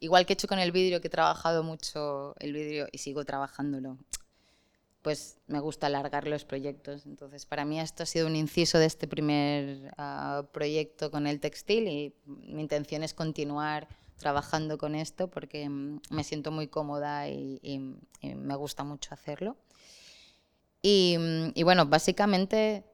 igual 0.01 0.27
que 0.27 0.33
he 0.33 0.35
hecho 0.35 0.49
con 0.49 0.59
el 0.59 0.73
vídeo, 0.73 1.01
que 1.01 1.09
he 1.09 1.11
trabajado 1.11 1.63
mucho 1.63 2.35
el 2.39 2.53
vídeo 2.53 2.87
y 2.93 2.99
sigo 2.99 3.25
trabajándolo, 3.25 3.99
pues 5.03 5.39
me 5.47 5.61
gusta 5.61 5.87
alargar 5.87 6.27
los 6.27 6.45
proyectos. 6.45 7.07
Entonces, 7.07 7.47
para 7.47 7.65
mí 7.65 7.81
esto 7.81 8.03
ha 8.03 8.07
sido 8.07 8.27
un 8.27 8.37
inciso 8.37 8.79
de 8.79 8.87
este 8.87 9.07
primer 9.07 9.93
ah, 9.99 10.45
proyecto 10.53 11.11
con 11.11 11.27
el 11.27 11.41
textil 11.41 11.89
y 11.89 12.15
mi 12.27 12.61
intención 12.61 13.03
es 13.03 13.15
continuar 13.15 13.89
trabajando 14.17 14.79
con 14.79 14.95
esto 14.95 15.29
porque 15.29 15.69
mm, 15.69 16.01
me 16.11 16.25
siento 16.25 16.51
muy 16.51 16.69
cómoda 16.69 17.29
y, 17.29 17.61
me 18.23 18.57
gusta 18.57 18.85
mucho 18.85 19.15
hacerlo. 19.15 19.57
Y, 20.83 21.17
mm, 21.19 21.53
y 21.55 21.63
bueno, 21.63 21.87
básicamente 21.87 22.85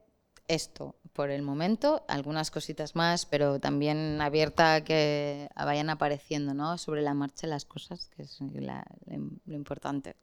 esto 0.47 0.95
por 1.15 1.31
el 1.31 1.41
momento, 1.41 2.03
algunas 2.09 2.51
cositas 2.51 2.95
más, 2.95 3.25
pero 3.25 3.59
también 3.59 4.19
abierta 4.21 4.75
a 4.75 4.81
que 4.83 5.47
vayan 5.55 5.89
apareciendo 5.89 6.53
¿no? 6.53 6.77
sobre 6.77 7.01
la 7.01 7.13
marcha 7.13 7.47
las 7.47 7.63
cosas, 7.63 8.09
que 8.15 8.23
es 8.23 8.37
lo 8.39 9.55
importante. 9.55 10.15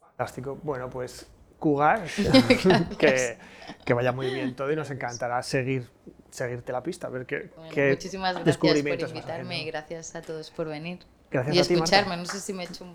Fantástico. 0.00 0.58
Bueno, 0.62 0.90
pues 0.90 1.26
Cugar, 1.58 2.04
que, 2.98 3.38
que, 3.84 3.94
vaya 3.94 4.12
muy 4.12 4.26
bien 4.26 4.56
todo 4.56 4.70
y 4.72 4.76
nos 4.76 4.90
encantará 4.90 5.42
seguir 5.42 5.88
seguirte 6.30 6.72
la 6.72 6.82
pista, 6.82 7.06
a 7.06 7.10
ver 7.10 7.26
qué, 7.26 7.50
qué 7.72 7.90
Muchísimas 7.90 8.34
gracias 8.34 8.58
por 8.58 8.76
invitarme 8.76 9.62
y 9.62 9.66
gracias 9.66 10.16
a 10.16 10.22
todos 10.22 10.50
por 10.50 10.66
venir. 10.66 10.98
Gracias 11.30 11.54
y 11.54 11.58
a 11.58 11.62
escucharme. 11.62 12.16
no 12.16 12.26
sé 12.26 12.40
si 12.40 12.52
me 12.52 12.64
he 12.64 12.66
hecho, 12.66 12.86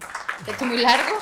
he 0.45 0.51
hecho 0.51 0.65
muy 0.65 0.77
largo. 0.77 1.15